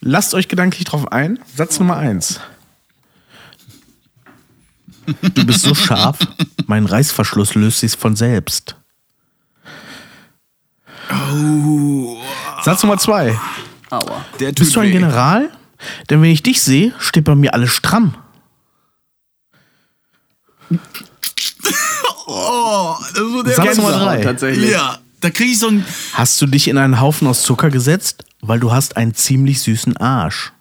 [0.00, 1.38] Lasst euch gedanklich drauf ein.
[1.54, 2.40] Satz Nummer eins.
[5.34, 6.18] Du bist so scharf,
[6.66, 8.76] mein Reißverschluss löst sich von selbst.
[12.62, 13.38] Satz Nummer zwei.
[13.90, 14.24] Aua.
[14.38, 14.92] Der Bist du ein weh.
[14.92, 15.50] General?
[16.10, 18.14] Denn wenn ich dich sehe, steht bei mir alles stramm.
[22.26, 24.20] Oh, das ist so der Satz Nummer drei.
[24.22, 24.70] Tatsächlich.
[24.70, 25.84] Ja, da krieg ich so ein.
[26.12, 28.24] Hast du dich in einen Haufen aus Zucker gesetzt?
[28.40, 30.52] Weil du hast einen ziemlich süßen Arsch.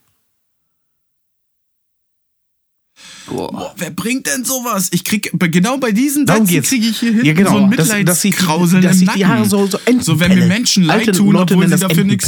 [3.27, 4.88] Boah, wer bringt denn sowas?
[4.91, 7.51] Ich krieg genau bei diesen Darum Sätzen kriege ich hier hinten Ja, genau.
[7.51, 9.25] so ein Das- dass die- Mitleidskrauseln dass im sich die.
[9.25, 10.45] Haare so- so so wenn mir.
[10.45, 12.25] Menschen leid Alte tun, Leute obwohl sie das dafür nichts.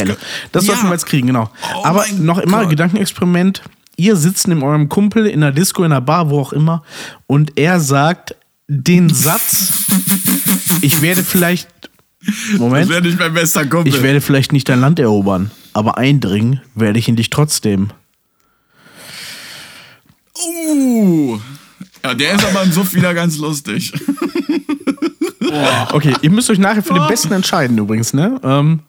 [0.52, 1.50] Das sollten wir jetzt kriegen, genau.
[1.78, 2.70] Oh Aber noch immer Gott.
[2.72, 3.62] Gedankenexperiment.
[4.00, 6.84] Ihr sitzt in eurem Kumpel in einer Disco, in einer Bar, wo auch immer,
[7.28, 8.34] und er sagt
[8.70, 9.74] den Satz,
[10.82, 11.68] ich werde vielleicht,
[12.26, 13.94] Das Moment, wäre nicht mein bester Kumpel.
[13.94, 17.90] ich werde vielleicht nicht dein Land erobern, aber eindringen werde ich in dich trotzdem.
[20.38, 21.38] uh.
[22.04, 23.94] Ja, der ist aber im Suff wieder ganz lustig.
[25.92, 28.40] Okay, ihr müsst euch nachher für den Besten entscheiden übrigens, ne?
[28.44, 28.82] Ähm,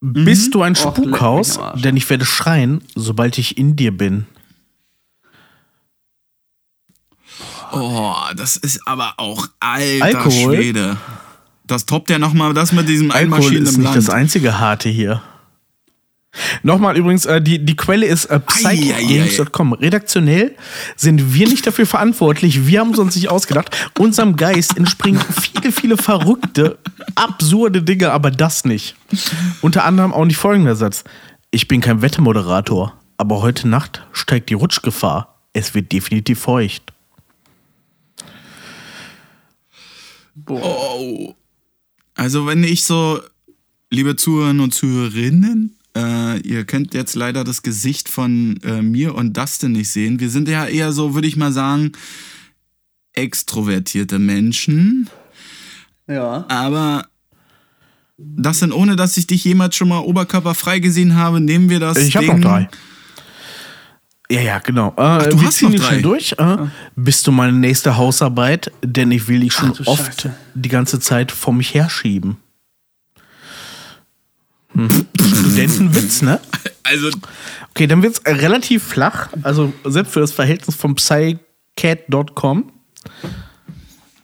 [0.00, 1.58] Bist du ein Spukhaus?
[1.74, 4.26] Denn ich werde schreien, sobald ich in dir bin.
[7.72, 10.56] Oh, das ist aber auch alter Alkohol?
[10.56, 10.96] Schwede.
[11.64, 13.96] Das toppt ja nochmal das mit diesem Alkohol ist nicht Land.
[13.96, 15.22] das einzige Harte hier.
[16.62, 19.72] Nochmal übrigens, äh, die, die Quelle ist äh, psychgames.com.
[19.72, 20.54] Redaktionell
[20.96, 22.66] sind wir nicht dafür verantwortlich.
[22.66, 23.76] Wir haben es uns nicht ausgedacht.
[23.98, 26.78] Unserem Geist entspringen viele, viele verrückte,
[27.16, 28.94] absurde Dinge, aber das nicht.
[29.60, 31.04] Unter anderem auch nicht folgender Satz.
[31.50, 35.40] Ich bin kein Wettermoderator, aber heute Nacht steigt die Rutschgefahr.
[35.52, 36.92] Es wird definitiv feucht.
[40.48, 41.34] Oh.
[42.14, 43.20] Also wenn ich so,
[43.90, 49.36] liebe Zuhörer und Zuhörerinnen, äh, ihr könnt jetzt leider das Gesicht von äh, mir und
[49.36, 50.20] Dustin nicht sehen.
[50.20, 51.92] Wir sind ja eher so, würde ich mal sagen,
[53.14, 55.08] extrovertierte Menschen.
[56.06, 56.44] Ja.
[56.48, 57.06] Aber
[58.18, 61.98] Das sind, ohne dass ich dich jemals schon mal oberkörperfrei gesehen habe, nehmen wir das.
[61.98, 62.68] Ich habe noch drei.
[64.30, 64.94] Ja, ja, genau.
[64.96, 66.00] Äh, du wir hast ziehen noch drei?
[66.02, 66.32] durch.
[66.38, 66.56] Äh,
[66.94, 68.70] Bist du meine nächste Hausarbeit?
[68.84, 70.34] Denn ich will dich schon du oft Scheiße.
[70.54, 72.36] die ganze Zeit vor mich herschieben.
[74.74, 74.88] Hm.
[75.18, 76.40] Studentenwitz, ne?
[76.82, 77.10] Also,
[77.74, 79.28] Okay, dann wird's relativ flach.
[79.42, 82.72] Also selbst für das Verhältnis von psycat.com.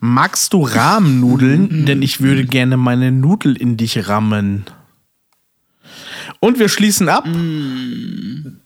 [0.01, 1.87] Magst du Rahmennudeln?
[1.87, 4.67] Denn ich würde gerne meine Nudel in dich rammen.
[6.41, 7.25] Und wir schließen ab.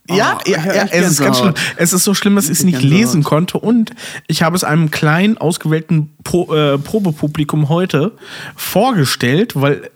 [0.09, 1.55] Ja, Oh, ja, ja echt es ist ganz schlimm.
[1.77, 3.59] Es ist so schlimm, dass ich es nicht lesen konnte.
[3.59, 3.93] Und
[4.27, 8.13] ich habe es einem kleinen, ausgewählten Pro, äh, Probepublikum heute
[8.57, 9.91] vorgestellt, weil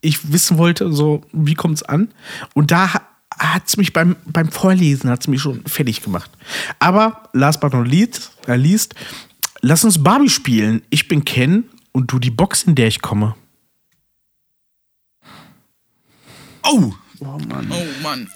[0.00, 2.08] ich wissen wollte, so, wie kommt's an?
[2.54, 2.92] Und da
[3.38, 6.30] hat es mich beim, beim Vorlesen hat's mich schon fertig gemacht.
[6.78, 8.94] Aber last but not least, äh, least,
[9.60, 10.82] lass uns Barbie spielen.
[10.90, 13.34] Ich bin Ken und du die Box, in der ich komme.
[16.64, 17.66] oh, Oh Mann.
[17.70, 18.28] oh Mann.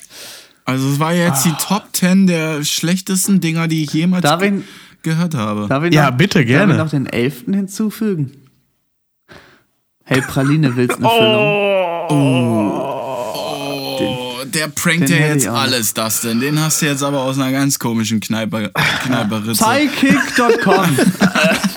[0.65, 4.51] Also, es war jetzt die Top 10 der schlechtesten Dinger, die ich jemals Darf ich,
[4.51, 4.63] ge
[5.03, 5.67] gehört habe.
[5.69, 6.77] darf ich Ja, noch, bitte, gerne.
[6.77, 8.33] Darf ich noch den elften hinzufügen?
[10.13, 11.47] Hey, Praline, willst du eine Füllung?
[14.01, 16.41] Oh, der prankt den ja jetzt alles, Dustin.
[16.41, 18.73] Den hast du jetzt aber aus einer ganz komischen Kneipe,
[19.05, 19.63] Kneiperitze.
[19.65, 20.99] Psychic.com.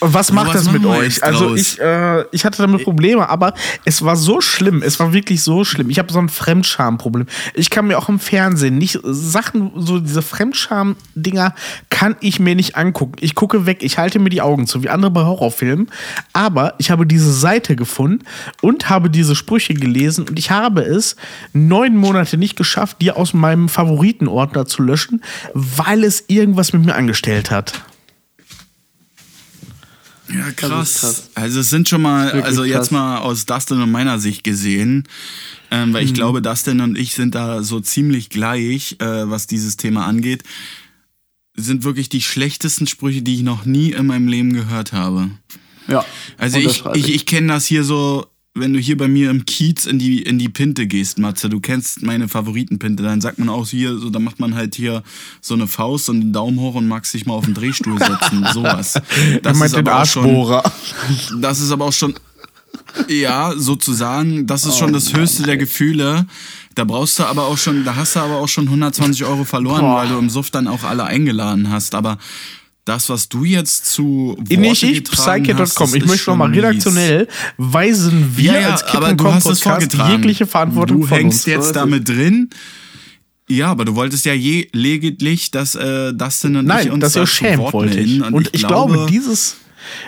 [0.00, 1.22] Was macht was das mit euch?
[1.22, 1.60] Also draus?
[1.60, 4.82] ich, äh, ich hatte damit Probleme, aber es war so schlimm.
[4.82, 5.90] Es war wirklich so schlimm.
[5.90, 7.26] Ich habe so ein Fremdscham-Problem.
[7.54, 11.54] Ich kann mir auch im Fernsehen nicht Sachen, so diese Fremdscham-Dinger
[11.90, 13.16] kann ich mir nicht angucken.
[13.20, 15.90] Ich gucke weg, ich halte mir die Augen zu, wie andere bei Horrorfilmen.
[16.32, 18.24] Aber ich habe diese Seite gefunden
[18.60, 21.16] und habe diese Sprüche gelesen und ich habe es
[21.52, 25.22] neun Monate nicht geschafft, die aus meinem Favoritenordner zu löschen,
[25.54, 27.82] weil es irgendwas mit mir angestellt hat.
[30.32, 31.00] Ja, krass.
[31.00, 31.30] krass.
[31.34, 32.90] Also es sind schon mal, also jetzt krass.
[32.92, 35.08] mal aus Dustin und meiner Sicht gesehen,
[35.70, 35.94] ähm, Mhm.
[35.94, 40.06] weil ich glaube, Dustin und ich sind da so ziemlich gleich, äh, was dieses Thema
[40.06, 40.42] angeht,
[41.56, 45.30] sind wirklich die schlechtesten Sprüche, die ich noch nie in meinem Leben gehört habe.
[45.88, 46.04] Ja.
[46.38, 48.26] Also ich, ich, ich kenne das hier so,
[48.60, 51.60] wenn du hier bei mir im Kiez in die, in die Pinte gehst, Matze, du
[51.60, 55.02] kennst meine Favoritenpinte, dann sagt man auch hier, so, da macht man halt hier
[55.40, 58.46] so eine Faust und einen Daumen hoch und magst dich mal auf den Drehstuhl setzen,
[58.54, 59.00] sowas.
[59.42, 60.62] Meint den aber auch schon,
[61.40, 62.14] das ist aber auch schon,
[63.08, 66.26] ja, sozusagen, das ist schon das höchste der Gefühle.
[66.74, 69.80] Da brauchst du aber auch schon, da hast du aber auch schon 120 Euro verloren,
[69.80, 69.96] Boah.
[69.96, 71.94] weil du im Suff dann auch alle eingeladen hast.
[71.94, 72.18] Aber
[72.84, 75.94] das, was du jetzt zu Worte Nicht ich, psyche.com.
[75.94, 79.94] Ich möchte nochmal redaktionell weisen wir Ja, ja, als Kippen aber du hast es Podcast
[80.08, 81.46] jegliche Verantwortung Du von hängst uns.
[81.46, 82.50] jetzt damit drin.
[83.48, 87.28] Ja, aber du wolltest ja je lediglich, dass äh, Dustin und ich Nein, uns das
[87.30, 88.18] schämt Wort wollte ich.
[88.20, 88.34] melden.
[88.34, 89.56] Und, ich, glaube, dieses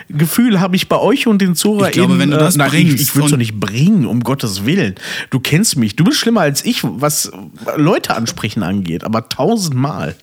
[0.09, 1.89] Gefühl habe ich bei euch und den ZuhörerInnen.
[1.89, 4.05] Ich glaube, wenn du das nein, bringst ich, ich würde es doch und- nicht bringen,
[4.05, 4.95] um Gottes Willen.
[5.29, 5.95] Du kennst mich.
[5.97, 7.31] Du bist schlimmer als ich, was
[7.75, 10.15] Leute ansprechen angeht, aber tausendmal.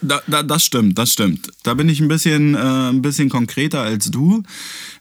[0.00, 1.50] Da, da, das stimmt, das stimmt.
[1.62, 4.42] Da bin ich ein bisschen, äh, ein bisschen konkreter als du.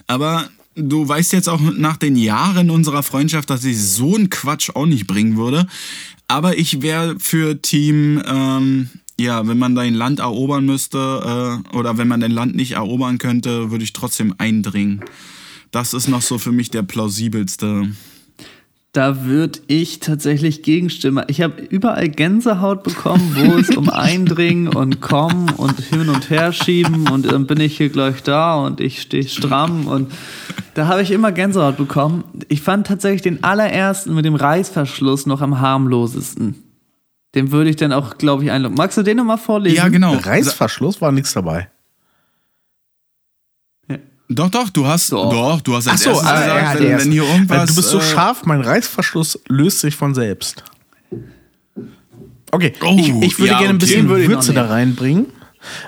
[0.07, 4.69] Aber du weißt jetzt auch nach den Jahren unserer Freundschaft, dass ich so einen Quatsch
[4.73, 5.67] auch nicht bringen würde.
[6.27, 11.97] Aber ich wäre für Team, ähm, ja, wenn man dein Land erobern müsste äh, oder
[11.97, 15.03] wenn man dein Land nicht erobern könnte, würde ich trotzdem eindringen.
[15.71, 17.91] Das ist noch so für mich der plausibelste.
[18.93, 21.25] Da würde ich tatsächlich gegenstimmen.
[21.27, 26.51] Ich habe überall Gänsehaut bekommen, wo es um Eindringen und Kommen und hin und her
[26.51, 30.11] schieben und dann bin ich hier gleich da und ich stehe stramm und
[30.73, 32.23] da habe ich immer Gänsehaut bekommen.
[32.47, 36.63] Ich fand tatsächlich den allerersten mit dem Reißverschluss noch am harmlosesten.
[37.35, 38.77] Den würde ich dann auch, glaube ich, einloggen.
[38.77, 39.75] Magst du den nochmal vorlesen?
[39.75, 40.13] Ja, genau.
[40.13, 41.69] Reißverschluss war nichts dabei.
[44.29, 45.29] Doch, doch, du hast, Doch.
[45.31, 47.35] doch, du hast als Achso, erstes gesagt, ja, wenn, wenn hier erste.
[47.37, 47.69] irgendwas.
[47.69, 50.63] du bist so äh, scharf, mein Reißverschluss löst sich von selbst.
[52.51, 55.27] Okay, Oh, ich, ich würde ja, gerne ein bisschen Würze da reinbringen.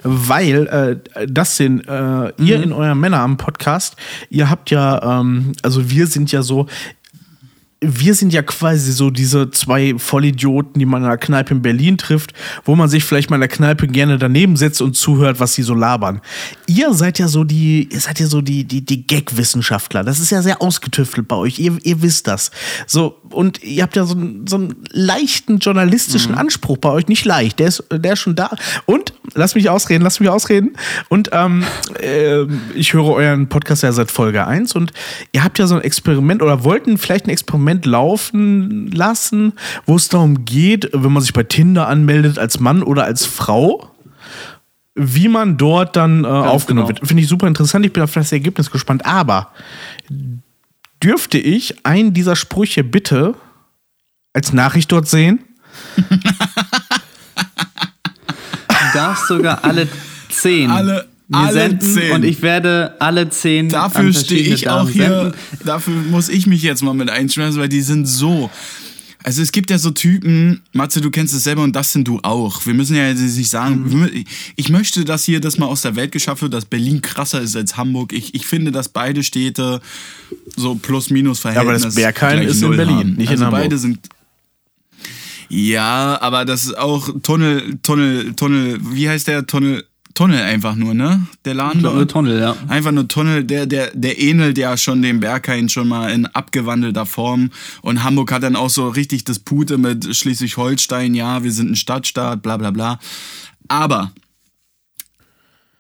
[0.03, 0.68] Weil
[1.16, 2.64] äh, das sind äh, ihr Mhm.
[2.64, 3.95] in eurem Männer am Podcast,
[4.30, 6.66] ihr habt ja, ähm, also wir sind ja so,
[7.81, 11.97] wir sind ja quasi so diese zwei Vollidioten, die man in einer Kneipe in Berlin
[11.97, 12.34] trifft,
[12.65, 15.64] wo man sich vielleicht mal in der Kneipe gerne daneben setzt und zuhört, was sie
[15.64, 16.19] so labern.
[16.68, 20.03] Ihr seid ja so die, ihr seid ja so die, die, die Gag-Wissenschaftler.
[20.03, 21.57] Das ist ja sehr ausgetüftelt bei euch.
[21.60, 22.51] Ihr, ihr wisst das.
[22.85, 27.07] So, und ihr habt ja so, einen- so einen leichten journalistischen Anspruch bei euch.
[27.07, 28.49] Nicht leicht, der ist, der ist schon da.
[28.88, 30.73] Und, lass mich ausreden, lass mich ausreden.
[31.07, 31.64] Und ähm,
[32.01, 32.43] äh,
[32.76, 34.91] ich höre euren Podcast ja seit Folge 1 und
[35.31, 39.54] ihr habt ja so ein Experiment oder wollten vielleicht ein Experiment laufen lassen,
[39.86, 43.91] wo es darum geht, wenn man sich bei Tinder anmeldet als Mann oder als Frau,
[44.96, 47.00] wie man dort dann äh, aufgenommen genau.
[47.00, 47.08] wird.
[47.08, 47.86] Finde ich super interessant.
[47.86, 49.06] Ich bin auf das Ergebnis gespannt.
[49.06, 49.52] Aber
[51.02, 53.36] dürfte ich einen dieser Sprüche bitte
[54.34, 55.40] als Nachricht dort sehen?
[58.91, 59.88] Du darfst sogar alle
[60.30, 60.72] zehn.
[60.72, 62.11] Alle- mir alle senden zehn.
[62.11, 63.69] Und ich werde alle zehn.
[63.69, 65.03] Dafür stehe ich auch Damen hier.
[65.06, 65.34] senden.
[65.65, 68.49] Dafür muss ich mich jetzt mal mit einschmeißen, weil die sind so.
[69.22, 72.19] Also es gibt ja so Typen, Matze, du kennst es selber und das sind du
[72.23, 72.65] auch.
[72.65, 74.03] Wir müssen ja jetzt nicht sagen, Mhm.
[74.14, 74.23] wir
[74.56, 77.56] ich möchte, dass hier das mal aus der Welt geschafft wird, dass Berlin krasser ist
[77.57, 78.14] als Hamburg.
[78.14, 79.81] Ich, ich finde, dass beide Städte
[80.56, 83.10] so plus minus Ja, Verhältnis aber das Berghain gleich ist in Berlin, haben.
[83.15, 83.61] nicht in also Hamburg.
[83.64, 83.99] beide sind
[85.49, 89.84] ja, aber das ist auch Tunnel, Tunnel, Tunnel, wie heißt der Tunnel?
[90.14, 91.27] Tunnel einfach nur, ne?
[91.45, 92.11] Der Laden Tunnel, dort?
[92.11, 92.56] Tunnel, ja.
[92.68, 97.06] Einfach nur Tunnel, der, der, der ähnelt ja schon dem Berghain schon mal in abgewandelter
[97.06, 97.52] Form.
[97.81, 101.76] Und Hamburg hat dann auch so richtig das Pute mit Schleswig-Holstein, ja, wir sind ein
[101.76, 102.99] Stadtstaat, bla bla bla.
[103.68, 104.11] Aber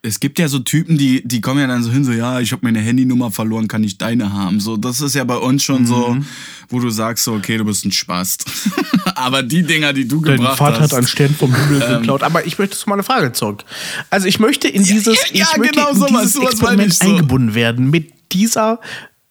[0.01, 2.53] es gibt ja so Typen, die, die kommen ja dann so hin, so, ja, ich
[2.53, 4.61] habe meine Handynummer verloren, kann ich deine haben.
[4.61, 6.25] So, das ist ja bei uns schon so, Mhm.
[6.69, 8.45] wo du sagst, so, okay, du bist ein Spast.
[9.15, 10.91] Aber die Dinger, die du Dein gebracht Vater hast.
[10.93, 12.23] hat einen Stern vom Himmel geklaut.
[12.23, 13.65] Aber ich möchte zu meiner Frage zurück.
[14.09, 16.99] Also ich möchte in dieses, ja, ich möchte genau in sowas, dieses sowas Experiment ich
[16.99, 17.05] so.
[17.09, 18.79] eingebunden werden mit dieser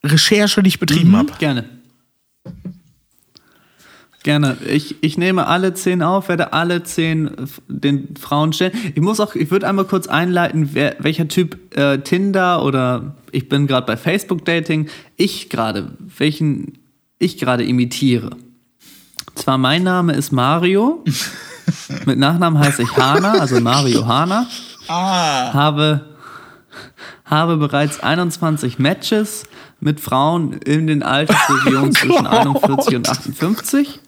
[0.03, 1.33] Recherche, die ich betrieben habe.
[1.39, 1.65] Gerne.
[4.23, 4.57] Gerne.
[4.67, 7.31] Ich, ich nehme alle zehn auf, werde alle zehn
[7.67, 8.73] den Frauen stellen.
[8.93, 13.47] Ich muss auch, ich würde einmal kurz einleiten, wer, welcher Typ äh, Tinder oder ich
[13.47, 16.79] bin gerade bei Facebook Dating, ich gerade, welchen
[17.17, 18.31] ich gerade imitiere.
[19.35, 21.03] Zwar mein Name ist Mario,
[22.05, 24.47] mit Nachnamen heiße ich Hana, also Mario Hana.
[25.53, 26.05] Habe,
[27.23, 29.45] habe bereits 21 Matches
[29.79, 33.99] mit Frauen in den Altersregionen zwischen 41 und 58.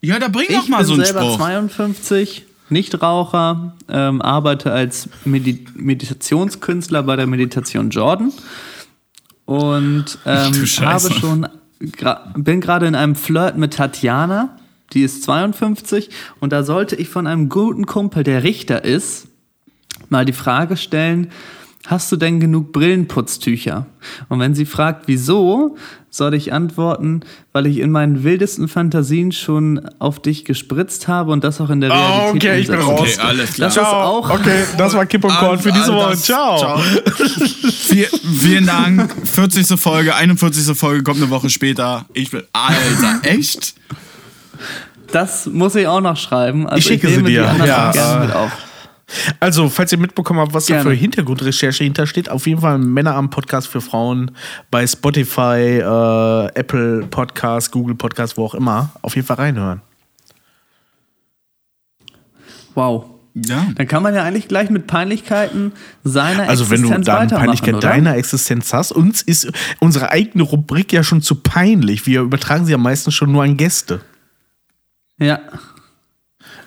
[0.00, 1.36] Ja, da bring Ich doch mal bin so einen selber Spruch.
[1.36, 8.32] 52, Nichtraucher, ähm, arbeite als Medi Meditationskünstler bei der Meditation Jordan
[9.46, 11.48] und ähm, habe schon
[12.36, 14.58] bin gerade in einem Flirt mit Tatjana,
[14.92, 16.10] die ist 52
[16.40, 19.28] und da sollte ich von einem guten Kumpel, der Richter ist,
[20.08, 21.30] mal die Frage stellen,
[21.86, 23.86] hast du denn genug Brillenputztücher?
[24.28, 25.76] Und wenn sie fragt, wieso,
[26.10, 27.20] soll ich antworten,
[27.52, 31.80] weil ich in meinen wildesten Fantasien schon auf dich gespritzt habe und das auch in
[31.80, 33.00] der Realität Oh, okay, ich bin raus.
[33.00, 33.68] Okay, alles klar.
[33.68, 36.10] Das ist auch Okay, das war Kipp und Korn für diese Woche.
[36.10, 36.78] das- Ciao.
[36.78, 38.06] Viel,
[38.38, 39.14] vielen Dank.
[39.24, 39.78] 40.
[39.80, 40.76] Folge, 41.
[40.76, 42.06] Folge kommt eine Woche später.
[42.14, 42.42] Ich bin.
[42.52, 43.74] Alter, echt?
[45.12, 46.66] Das muss ich auch noch schreiben.
[46.66, 47.54] Also Ich schicke nehme sie dir.
[47.62, 48.50] Die Ja, auch gerne mit auf.
[49.40, 50.90] Also, falls ihr mitbekommen habt, was da Gerne.
[50.90, 54.32] für Hintergrundrecherche hintersteht, auf jeden Fall ein Männerabend-Podcast für Frauen
[54.70, 58.90] bei Spotify, äh, Apple Podcast, Google Podcast, wo auch immer.
[59.02, 59.80] Auf jeden Fall reinhören.
[62.74, 63.06] Wow.
[63.34, 63.66] Ja.
[63.74, 65.72] Dann kann man ja eigentlich gleich mit Peinlichkeiten
[66.04, 67.88] seiner Also, wenn du Existenz dann weitermachen, Peinlichkeit oder?
[67.88, 72.06] deiner Existenz hast, uns ist unsere eigene Rubrik ja schon zu peinlich.
[72.06, 74.00] Wir übertragen sie ja meistens schon nur an Gäste.
[75.18, 75.40] Ja.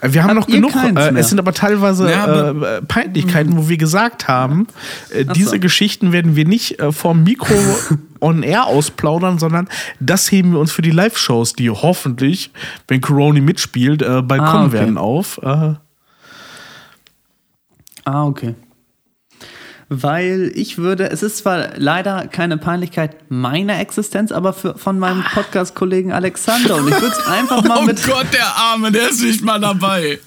[0.03, 0.73] Wir haben Habt noch genug.
[0.75, 4.67] Äh, es sind aber teilweise Ja, aber- äh, äh, Peinlichkeiten, wo wir gesagt haben,
[5.13, 5.59] äh, diese so.
[5.59, 7.53] Geschichten werden wir nicht äh, vom Mikro
[8.19, 9.67] on air ausplaudern, sondern
[9.99, 12.51] das heben wir uns für die Live-Shows, die hoffentlich,
[12.87, 14.73] wenn Corona mitspielt, äh, bald Ah, kommen okay.
[14.73, 15.39] werden auf.
[15.43, 15.75] Äh,
[18.03, 18.55] Ah, okay.
[19.93, 25.21] Weil ich würde, es ist zwar leider keine Peinlichkeit meiner Existenz, aber für, von meinem
[25.33, 26.77] Podcast-Kollegen Alexander.
[26.77, 28.01] Und ich würde es einfach mal Oh mit.
[28.03, 30.19] Gott, der Arme, der ist nicht mal dabei.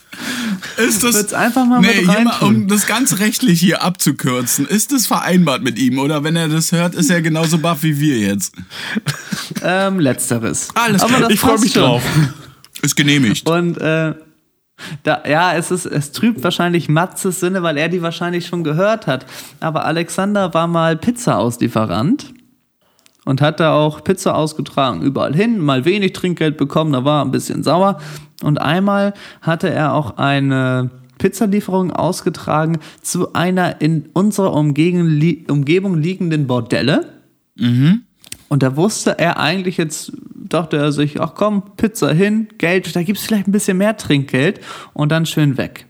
[0.77, 1.15] Ist das.
[1.15, 5.07] Würd's einfach mal nee, mit hier mal, um das ganz rechtlich hier abzukürzen, ist das
[5.07, 5.99] vereinbart mit ihm?
[5.99, 8.53] Oder wenn er das hört, ist er genauso baff wie wir jetzt?
[9.62, 10.69] Ähm, letzteres.
[10.74, 11.82] Alles aber klar, das ich freue mich schon.
[11.85, 12.03] drauf.
[12.82, 13.49] Ist genehmigt.
[13.49, 14.12] Und äh,
[15.02, 19.06] da, ja, es, ist, es trübt wahrscheinlich Matzes Sinne, weil er die wahrscheinlich schon gehört
[19.06, 19.26] hat.
[19.60, 22.34] Aber Alexander war mal Pizza-Auslieferant
[23.24, 27.24] und hat da auch Pizza ausgetragen, überall hin, mal wenig Trinkgeld bekommen, da war er
[27.24, 28.01] ein bisschen sauer.
[28.42, 36.46] Und einmal hatte er auch eine Pizzalieferung ausgetragen zu einer in unserer Umgegend, Umgebung liegenden
[36.46, 37.22] Bordelle.
[38.55, 43.02] Und da wusste er eigentlich jetzt, dachte er sich, ach komm, Pizza hin, Geld, da
[43.02, 44.60] gibt es vielleicht ein bisschen mehr Trinkgeld
[44.93, 45.86] und dann schön weg.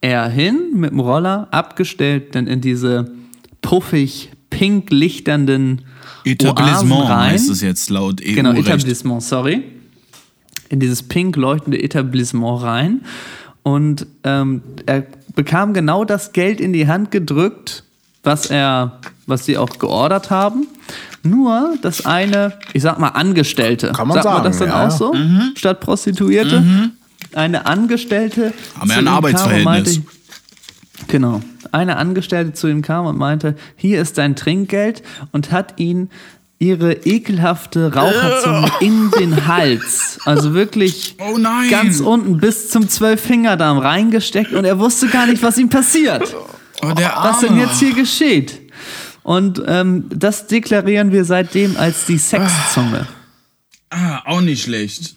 [0.00, 3.12] Er hin mit dem Roller, abgestellt, dann in diese
[3.60, 5.82] puffig pink lichternden
[6.24, 7.30] Etablissement Oasen rein.
[7.32, 8.36] heißt es jetzt laut EU.
[8.36, 8.60] Genau, -Recht.
[8.60, 9.62] Etablissement, sorry.
[10.70, 13.02] In dieses pink leuchtende Etablissement rein.
[13.64, 15.04] Und ähm, er
[15.34, 17.84] bekam genau das Geld in die Hand gedrückt,
[18.22, 20.66] was er, was sie auch geordert haben.
[21.22, 23.92] Nur das eine, ich sag mal, Angestellte.
[23.92, 25.14] Kann man sagt man sagen, das dann ja, auch so?
[25.54, 26.90] Statt Prostituierte?
[27.34, 28.52] Eine Angestellte.
[28.78, 29.64] Haben wir zu ein ihm kam und Arbeitsverhältnis.
[29.64, 30.02] meinte,
[31.08, 31.40] Genau.
[31.72, 36.10] Eine Angestellte zu ihm kam und meinte, hier ist dein Trinkgeld und hat ihn
[36.58, 41.68] ihre ekelhafte Raucherzunge in den Hals, also wirklich Oh nein.
[41.68, 46.34] ganz unten bis zum Zwölffingerdarm reingesteckt und er wusste gar nicht, was ihm passiert.
[46.84, 48.61] Oh, der Was denn jetzt hier geschieht.
[49.22, 53.06] Und ähm, das deklarieren wir seitdem als die Sexzunge.
[53.90, 55.14] Ah, auch nicht schlecht.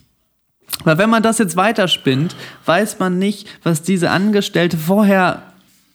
[0.84, 5.42] Weil wenn man das jetzt weiterspinnt, weiß man nicht, was diese Angestellte vorher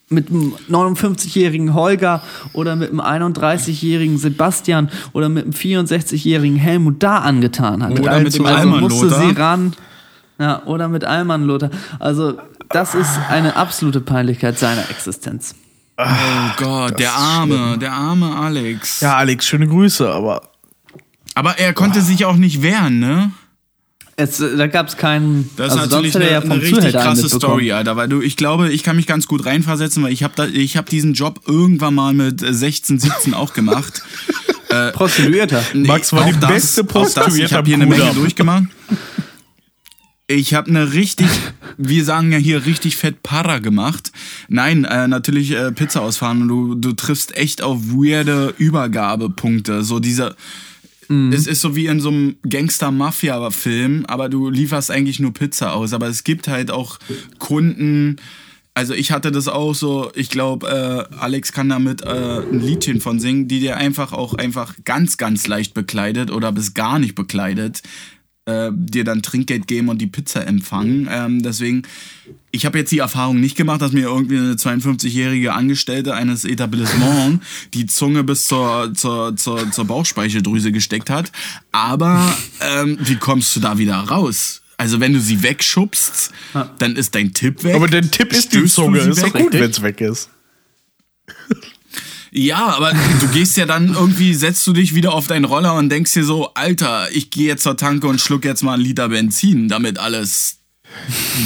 [0.10, 2.22] mit einem 59-jährigen Holger
[2.54, 7.98] oder mit einem 31-jährigen Sebastian oder mit einem 64-jährigen Helmut da angetan hat.
[7.98, 9.74] Oder mit dem also Alman musste sie ran.
[10.38, 11.70] Ja, oder mit Alman Lothar.
[12.00, 12.38] Also
[12.70, 15.56] das ist eine absolute Peinlichkeit seiner Existenz.
[15.98, 16.04] Oh
[16.58, 19.02] Gott, der arme, der arme Alex.
[19.02, 20.50] Ja, Alex, schöne Grüße, aber
[21.36, 23.32] Aber er konnte sich auch nicht wehren, ne?
[24.18, 25.50] Es, äh, da gab es keinen.
[25.56, 27.30] Das ist also natürlich hätte er eine, ja eine richtig krasse.
[27.30, 27.96] Story, Alter.
[27.96, 30.88] Weil du, ich glaube, ich kann mich ganz gut reinversetzen, weil ich habe ich hab
[30.88, 34.02] diesen Job irgendwann mal mit äh, 16, 17 auch gemacht.
[34.94, 35.62] Prostituierter.
[35.74, 38.64] Max war die beste auch das, Ich Prostituierte habe hier eine Menge durchgemacht.
[40.36, 41.28] Ich habe eine richtig,
[41.78, 44.12] wir sagen ja hier richtig fett Para gemacht.
[44.48, 49.84] Nein, äh, natürlich äh, Pizza ausfahren und du, du triffst echt auf weirde Übergabepunkte.
[49.84, 50.36] So dieser,
[51.34, 55.92] es ist so wie in so einem Gangster-Mafia-Film, aber du lieferst eigentlich nur Pizza aus.
[55.92, 57.00] Aber es gibt halt auch
[57.38, 58.16] Kunden,
[58.74, 63.02] also ich hatte das auch so, ich glaube, äh, Alex kann damit äh, ein Liedchen
[63.02, 67.16] von singen, die dir einfach auch einfach ganz, ganz leicht bekleidet oder bis gar nicht
[67.16, 67.82] bekleidet,
[68.52, 71.08] äh, dir dann Trinkgeld geben und die Pizza empfangen.
[71.12, 71.84] Ähm, deswegen,
[72.52, 77.46] ich habe jetzt die Erfahrung nicht gemacht, dass mir irgendwie eine 52-jährige Angestellte eines Etablissements
[77.74, 81.32] die Zunge bis zur, zur, zur, zur Bauchspeicheldrüse gesteckt hat.
[81.72, 84.62] Aber ähm, wie kommst du da wieder raus?
[84.78, 86.32] Also wenn du sie wegschubst,
[86.80, 87.76] dann ist dein Tipp weg.
[87.76, 89.00] Aber der Tipp ist die Zunge.
[89.00, 90.30] Ist doch gut, wenn es weg ist.
[92.34, 95.90] Ja, aber du gehst ja dann irgendwie, setzt du dich wieder auf deinen Roller und
[95.90, 99.10] denkst dir so, Alter, ich gehe jetzt zur Tanke und schluck jetzt mal einen Liter
[99.10, 100.60] Benzin, damit alles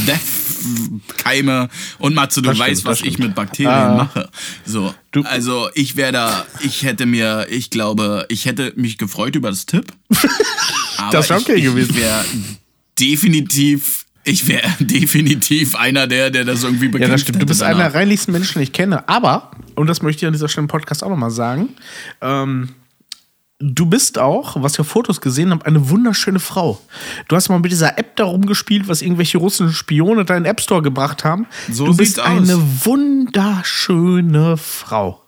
[0.05, 3.29] Death-Keime und Matze, du stimmt, weißt, was das ich stimmt.
[3.29, 3.95] mit Bakterien Ah.
[3.95, 4.29] mache.
[4.65, 9.35] So, Du- also ich wäre da, ich hätte mir, ich glaube, ich hätte mich gefreut
[9.35, 9.85] über das Tipp.
[10.97, 11.91] Aber Das wär okay ich, gewesen.
[11.91, 12.25] Ich wäre
[12.99, 17.41] definitiv, ich wäre definitiv einer der, der das irgendwie bekämpft Ja, das stimmt.
[17.41, 17.75] Du bist danach.
[17.75, 19.07] einer der reinlichsten Menschen, die ich kenne.
[19.07, 21.69] Aber, und das möchte ich an dieser Stelle im Podcast auch nochmal sagen,
[22.21, 22.69] ähm,
[23.59, 26.81] du bist auch, was auf Fotos gesehen habe, eine wunderschöne Frau.
[27.27, 30.51] Du hast mal mit dieser App da rumgespielt, was irgendwelche russischen Spione da in den
[30.51, 31.47] App Store gebracht haben.
[31.71, 32.27] So du bist aus.
[32.27, 35.24] eine wunderschöne Frau.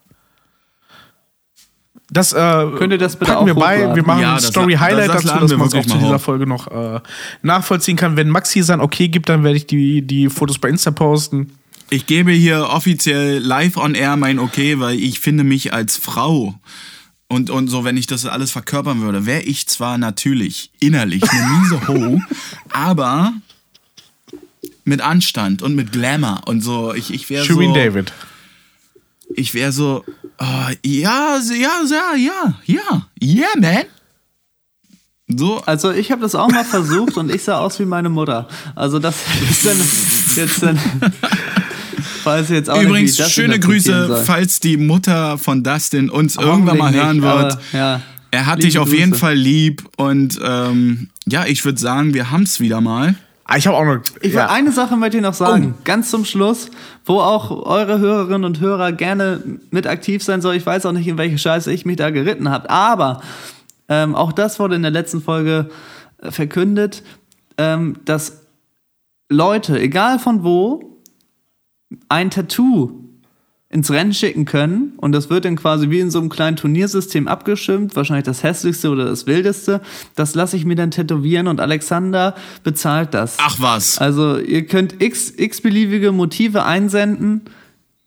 [2.09, 2.38] Das äh,
[2.77, 3.93] Könnt ihr das bitte packen wir auch bei.
[3.95, 6.15] Wir machen Ja, ein das- Story-Highlight das- das dazu, dass man es auch zu dieser
[6.15, 6.21] hoch.
[6.21, 7.01] Folge noch äh,
[7.41, 8.15] nachvollziehen kann.
[8.15, 11.51] Wenn Maxi sein Okay gibt, dann werde ich die, die Fotos bei Insta posten.
[11.89, 16.53] Ich gebe hier offiziell live on air mein Okay, weil ich finde mich als Frau
[17.29, 21.45] und, und so, wenn ich das alles verkörpern würde, wäre ich zwar natürlich innerlich eine
[21.59, 22.21] miese Ho,
[22.71, 23.34] aber
[24.85, 26.93] mit Anstand und mit Glamour und so.
[26.93, 27.53] Ich, ich wäre so.
[27.53, 28.13] Shirin David.
[29.35, 30.03] Ich wäre so.
[30.39, 30.43] Oh,
[30.85, 33.83] ja, ja, ja, ja, ja, yeah, man.
[35.27, 38.47] So, Also ich habe das auch mal versucht und ich sah aus wie meine Mutter.
[38.75, 39.15] Also das
[39.49, 39.77] ist dann
[40.35, 40.79] jetzt dann.
[42.23, 46.93] Weiß jetzt auch Übrigens, nicht, schöne Grüße, falls die Mutter von Dustin uns irgendwann mal
[46.93, 47.53] hören nicht, wird.
[47.53, 48.01] aber, ja.
[48.31, 49.19] Er hat Liebe dich auf jeden Grüße.
[49.19, 53.15] Fall lieb und ähm, ja, ich würde sagen, wir haben es wieder mal.
[53.49, 54.01] Ah, ich habe auch noch.
[54.21, 54.41] Ich ja.
[54.41, 56.69] will eine Sache möchte ich noch sagen, ganz zum Schluss,
[57.05, 59.41] wo auch eure Hörerinnen und Hörer gerne
[59.71, 60.55] mit aktiv sein soll.
[60.55, 63.21] Ich weiß auch nicht, in welche Scheiße ich mich da geritten habe, aber
[63.87, 65.69] ähm, auch das wurde in der letzten Folge
[66.17, 67.03] äh, verkündet,
[67.57, 68.41] ähm, dass
[69.29, 70.99] Leute, egal von wo,
[72.09, 73.06] ein Tattoo
[73.69, 77.27] ins Rennen schicken können und das wird dann quasi wie in so einem kleinen Turniersystem
[77.27, 79.81] abgestimmt, wahrscheinlich das hässlichste oder das wildeste.
[80.15, 82.34] Das lasse ich mir dann tätowieren und Alexander
[82.64, 83.35] bezahlt das.
[83.39, 83.98] Ach was.
[83.98, 87.41] Also ihr könnt x, x beliebige Motive einsenden.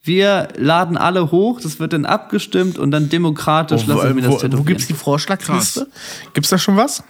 [0.03, 4.23] Wir laden alle hoch, das wird dann abgestimmt und dann demokratisch Wo, lasse ich mir
[4.23, 4.67] das wo, wo tätowieren.
[4.67, 5.89] gibt es die Vorschlagliste?
[6.33, 7.05] Gibt es da schon was?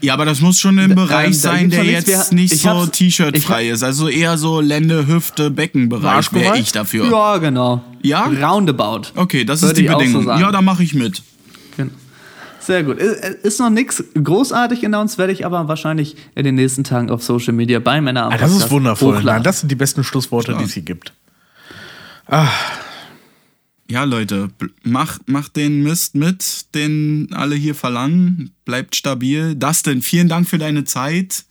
[0.00, 2.52] Ja, aber das muss schon im Da- Bereich ähm, da sein, der jetzt Wir- nicht
[2.52, 3.82] ich so T-Shirt-frei ist.
[3.82, 7.10] Also eher so Lände, Hüfte, Beckenbereich wäre ich dafür.
[7.10, 7.82] Ja, genau.
[8.02, 8.24] Ja?
[8.26, 9.08] Roundabout.
[9.16, 10.24] Okay, das Würde ist die so Bedingung.
[10.24, 10.40] sagen.
[10.40, 11.22] ja, da mache ich mit.
[11.76, 11.90] Genau.
[12.60, 12.98] Sehr gut.
[12.98, 17.54] Ist noch nichts großartig announced, werde ich aber wahrscheinlich in den nächsten Tagen auf Social
[17.54, 19.22] Media bei Männer am Ah, das ist wundervoll.
[19.22, 21.12] Nein, das sind die besten Schlussworte, die es hier gibt.
[23.90, 24.50] Ja, Leute,
[24.82, 28.50] macht, macht den Mist mit, den alle hier verlangen.
[28.66, 29.54] Bleibt stabil.
[29.54, 31.46] Dustin, vielen Dank für deine Zeit.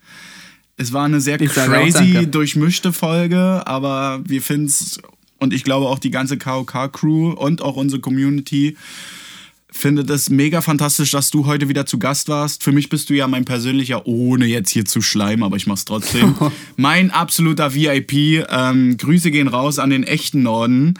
[0.77, 4.99] Es war eine sehr Ich auch crazy, durchmischte Folge, aber wir finden es,
[5.39, 8.77] und ich glaube auch die ganze KOK-Crew und auch unsere Community
[9.72, 12.64] findet es mega fantastisch, dass du heute wieder zu Gast warst.
[12.64, 15.85] Für mich bist du ja mein persönlicher, ohne jetzt hier zu schleimen, aber ich mach's
[15.85, 16.35] trotzdem.
[16.77, 18.45] mein absoluter VIP.
[18.49, 20.95] Ähm, Grüße gehen raus an den echten Norden.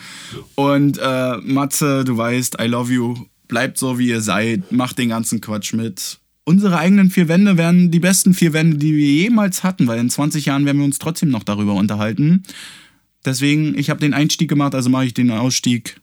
[0.56, 3.16] Und äh, Matze, du weißt, I love you.
[3.48, 4.72] Bleibt so, wie ihr seid.
[4.72, 6.20] Macht den ganzen Quatsch mit.
[6.44, 10.10] Unsere eigenen vier Wände werden die besten vier Wände, die wir jemals hatten, weil in
[10.10, 12.44] 20 Jahren werden wir uns trotzdem noch darüber unterhalten.
[13.26, 16.00] Deswegen, ich habe den Einstieg gemacht, also mache ich den Ausstieg.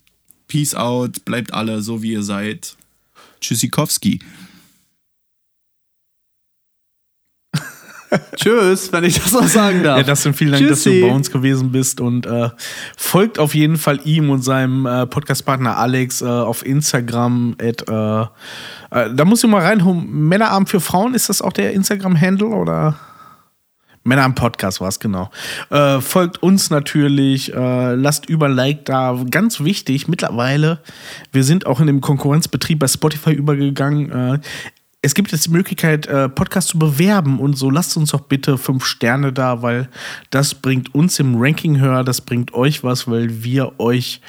[0.48, 2.76] Peace out, bleibt alle so, wie ihr seid.
[3.40, 4.20] Tschüssikowski.
[8.36, 9.98] Tschüss, wenn ich das noch sagen darf.
[9.98, 11.00] Ja, Dustin, vielen Dank, dass Tschüssi.
[11.00, 12.50] du bei uns gewesen bist und äh,
[12.96, 17.56] folgt auf jeden Fall ihm und seinem äh, Podcastpartner Alex äh, auf Instagram.
[17.60, 18.22] At, äh,
[18.90, 20.28] äh, da muss ich mal reinholen.
[20.28, 22.98] Männerabend für Frauen, ist das auch der Instagram-Handle oder?
[24.04, 25.30] Männer am Podcast war es genau.
[25.70, 29.18] Äh, folgt uns natürlich, äh, lasst über Like da.
[29.30, 30.80] Ganz wichtig, mittlerweile,
[31.32, 34.12] wir sind auch in dem Konkurrenzbetrieb bei Spotify übergegangen.
[34.12, 34.38] Äh,
[35.04, 37.68] es gibt jetzt die Möglichkeit, äh, Podcast zu bewerben und so.
[37.68, 39.88] Lasst uns doch bitte fünf Sterne da, weil
[40.30, 44.22] das bringt uns im Ranking höher, das bringt euch was, weil wir euch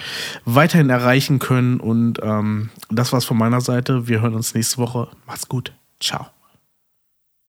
[0.44, 1.80] weiterhin erreichen können.
[1.80, 4.10] Und ähm, das war's von meiner Seite.
[4.10, 5.08] Wir hören uns nächste Woche.
[5.26, 5.72] Macht's gut.
[6.02, 6.35] Ciao.